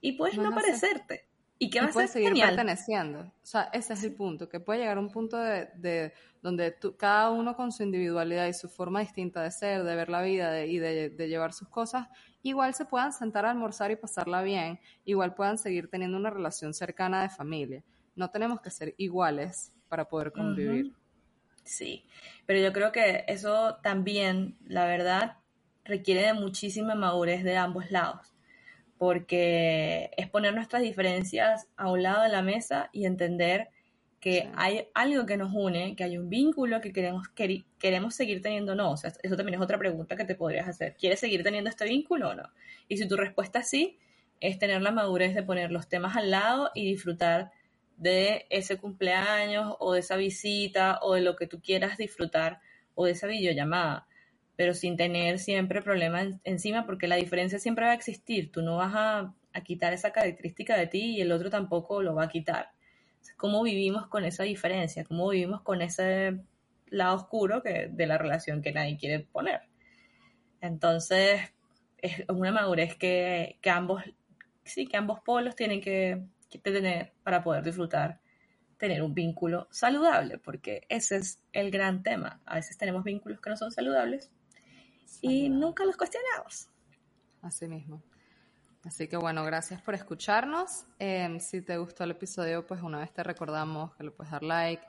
Y 0.01 0.13
puedes 0.13 0.37
no, 0.37 0.53
parecerte. 0.53 1.29
Y 1.59 1.71
que 1.71 1.81
vas 1.81 1.97
a 1.97 2.09
seguir 2.09 2.33
perteneciendo. 2.33 3.21
O 3.21 3.47
sea, 3.47 3.71
ese 3.73 3.93
es 3.93 4.03
el 4.03 4.15
punto, 4.15 4.49
que 4.49 4.59
puede 4.59 4.81
llegar 4.81 4.97
a 4.97 5.01
un 5.01 5.11
punto 5.11 5.37
de, 5.37 5.69
de 5.77 6.13
donde 6.43 6.73
tú, 6.73 6.97
cada 6.97 7.31
uno 7.31 7.55
con 7.55 7.71
su 7.71 7.85
individualidad 7.85 8.49
y 8.49 8.53
su 8.53 8.69
forma 8.69 8.99
distinta 8.99 9.43
de 9.43 9.53
ser, 9.53 9.85
de 9.85 9.95
ver 9.95 10.09
la 10.09 10.23
vida 10.23 10.65
y 10.65 10.79
de, 10.79 11.11
de, 11.11 11.29
llevar 11.29 11.53
sus 11.53 11.69
cosas, 11.69 12.09
igual 12.43 12.75
se 12.75 12.85
puedan 12.85 13.13
sentar 13.13 13.47
a 13.47 13.51
almorzar 13.51 13.93
y 13.93 13.97
pasarla 13.97 14.43
bien, 14.43 14.81
igual 15.05 15.35
puedan 15.35 15.57
seguir 15.57 15.89
teniendo 15.89 16.17
una 16.17 16.31
relación 16.31 16.75
cercana 16.75 17.23
de 17.23 17.29
familia. 17.29 17.85
No 18.17 18.29
tenemos 18.29 18.61
que 18.61 18.71
ser 18.71 18.95
iguales 18.99 19.73
para 19.89 20.09
poder 20.09 20.33
convivir. 20.33 20.93
Sí, 21.65 22.05
pero 22.47 22.61
yo 22.61 22.73
creo 22.73 22.93
que 22.93 23.25
eso 23.29 23.77
también, 23.83 24.57
la 24.67 24.87
verdad, 24.87 25.37
requiere 25.85 26.23
de 26.23 26.35
muchísima 26.35 26.95
madurez 26.95 27.45
de 27.45 27.57
ambos 27.57 27.91
lados, 27.91 28.35
porque 28.99 30.11
es 30.17 30.29
poner 30.29 30.55
nuestras 30.55 30.83
diferencias 30.83 31.69
a 31.77 31.91
un 31.91 32.03
lado 32.03 32.23
de 32.23 32.29
la 32.29 32.43
mesa 32.43 32.91
y 32.93 33.07
entender 33.07 33.71
que 34.21 34.53
hay 34.55 34.87
algo 34.95 35.27
que 35.27 35.37
nos 35.37 35.53
une, 35.53 35.97
que 35.97 36.05
hay 36.05 36.17
un 36.17 36.29
vínculo 36.29 36.81
que 36.81 36.93
queremos, 36.93 37.27
queremos 37.81 38.15
seguir 38.15 38.41
teniendo 38.41 38.73
o 38.73 38.75
no. 38.77 38.93
O 38.93 38.97
sea, 38.97 39.13
eso 39.21 39.37
también 39.37 39.57
es 39.57 39.61
otra 39.61 39.79
pregunta 39.79 40.15
que 40.15 40.25
te 40.25 40.37
podrías 40.37 40.69
hacer. 40.69 40.95
¿Quieres 40.95 41.19
seguir 41.19 41.43
teniendo 41.43 41.69
este 41.69 41.85
vínculo 41.87 42.29
o 42.29 42.35
no? 42.35 42.49
Y 42.87 42.99
si 42.99 43.09
tu 43.09 43.17
respuesta 43.17 43.59
es 43.59 43.69
sí, 43.69 43.99
es 44.39 44.61
tener 44.61 44.81
la 44.81 44.93
madurez 44.93 45.35
de 45.35 45.43
poner 45.43 45.73
los 45.73 45.89
temas 45.89 46.17
al 46.17 46.31
lado 46.31 46.71
y 46.73 46.85
disfrutar 46.87 47.51
de 48.03 48.47
ese 48.51 48.79
cumpleaños 48.79 49.77
o 49.79 49.93
de 49.95 50.01
esa 50.01 50.17
visita 50.17 50.99
o 51.03 51.15
de 51.15 51.21
lo 51.21 51.37
que 51.37 51.47
tú 51.47 51.61
quieras 51.61 51.97
disfrutar 51.97 52.61
o 52.95 53.07
de 53.07 53.13
esa 53.13 53.27
videollamada, 53.27 54.07
pero 54.57 54.75
sin 54.75 54.97
tener 54.97 55.39
siempre 55.39 55.83
problemas 55.83 56.35
encima 56.45 56.85
porque 56.87 57.09
la 57.09 57.17
diferencia 57.17 57.59
siempre 57.59 57.87
va 57.87 57.93
a 57.93 57.95
existir. 57.95 58.53
Tú 58.53 58.63
no 58.63 58.77
vas 58.77 58.93
a, 58.95 59.35
quitar 59.65 59.93
esa 59.93 60.13
característica 60.13 60.77
de 60.77 60.87
ti 60.87 61.17
y 61.17 61.21
el 61.21 61.31
otro 61.31 61.51
tampoco 61.51 62.03
lo 62.03 62.15
va 62.15 62.25
a 62.25 62.29
quitar. 62.29 62.71
¿Cómo 63.37 63.63
vivimos 63.63 64.07
con 64.07 64.25
esa 64.25 64.45
diferencia? 64.45 65.05
¿Cómo 65.05 65.29
vivimos 65.29 65.61
con 65.61 65.83
ese 65.83 66.41
lado 66.93 67.17
oscuro 67.17 67.63
que, 67.63 67.89
de 67.91 68.07
la 68.07 68.19
relación 68.19 68.63
que 68.63 68.73
nadie 68.73 68.97
quiere 68.97 69.21
poner. 69.21 69.63
Entonces, 70.61 71.41
es 71.99 72.25
una 72.29 72.53
madurez 72.53 72.97
que, 72.97 73.59
que 73.61 73.71
ambos, 73.71 74.03
sí, 74.65 74.87
que 74.87 74.97
ambos 74.97 75.21
polos 75.21 75.57
tienen 75.57 75.81
que 75.81 76.23
tener 76.59 77.13
para 77.23 77.43
poder 77.43 77.63
disfrutar 77.65 78.21
tener 78.83 79.03
un 79.03 79.15
vínculo 79.15 79.69
saludable, 79.71 80.39
porque 80.39 80.87
ese 80.89 81.17
es 81.17 81.41
el 81.53 81.71
gran 81.71 82.03
tema. 82.03 82.41
A 82.45 82.57
veces 82.57 82.77
tenemos 82.77 83.05
vínculos 83.05 83.41
que 83.41 83.49
no 83.49 83.57
son 83.57 83.71
saludables 83.71 84.33
y 85.21 85.49
nunca 85.49 85.85
los 85.85 85.97
cuestionamos. 85.97 86.69
Así 87.43 87.69
mismo. 87.69 88.03
Así 88.85 89.07
que 89.07 89.17
bueno, 89.17 89.45
gracias 89.45 89.81
por 89.81 89.95
escucharnos. 89.95 90.85
Em, 90.99 91.39
si 91.39 91.63
te 91.63 91.77
gustó 91.77 92.03
el 92.03 92.11
episodio, 92.11 92.67
pues 92.67 92.83
una 92.83 92.99
vez 92.99 93.13
te 93.13 93.23
recordamos 93.23 93.95
que 93.95 94.03
le 94.03 94.11
puedes 94.11 94.33
dar 94.33 94.43
like, 94.43 94.85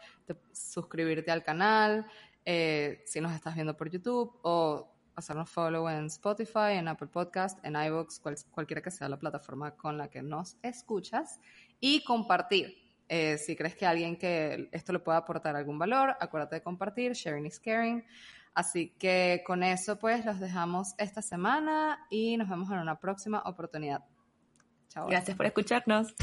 suscribirte 0.52 1.30
al 1.30 1.44
canal, 1.44 2.08
eh, 2.46 3.04
si 3.06 3.22
nos 3.22 3.32
estás 3.34 3.54
viendo 3.54 3.78
por 3.78 3.92
YouTube 3.92 4.40
o 4.42 4.93
hacernos 5.16 5.50
follow 5.50 5.88
en 5.90 6.06
Spotify, 6.08 6.74
en 6.74 6.88
Apple 6.88 7.08
Podcast, 7.08 7.64
en 7.66 7.76
iVoox, 7.76 8.20
cualquiera 8.52 8.82
que 8.82 8.92
sea 8.92 9.10
la 9.10 9.18
plataforma 9.18 9.72
con 9.72 9.98
la 9.98 10.10
que 10.10 10.22
nos 10.22 10.58
escuchas 10.62 11.40
y 11.80 12.04
compartir. 12.04 12.78
Eh, 13.10 13.38
si 13.38 13.56
crees 13.56 13.76
que 13.76 13.86
alguien 13.86 14.18
que 14.18 14.70
esto 14.72 14.94
le 14.94 15.00
pueda 15.00 15.18
aportar 15.18 15.56
algún 15.56 15.78
valor, 15.78 16.16
acuérdate 16.20 16.56
de 16.56 16.62
compartir, 16.62 17.14
sharing 17.14 17.46
is 17.46 17.60
caring. 17.60 18.04
Así 18.54 18.90
que 19.00 19.44
con 19.46 19.64
eso 19.64 19.98
pues 19.98 20.26
los 20.26 20.40
dejamos 20.40 20.94
esta 20.98 21.22
semana 21.22 22.06
y 22.10 22.38
nos 22.38 22.50
vemos 22.50 22.70
en 22.72 22.80
una 22.80 23.00
próxima 23.00 23.42
oportunidad. 23.46 24.04
Chao. 24.90 25.08
Gracias 25.08 25.36
por 25.36 25.46
escucharnos. 25.46 26.14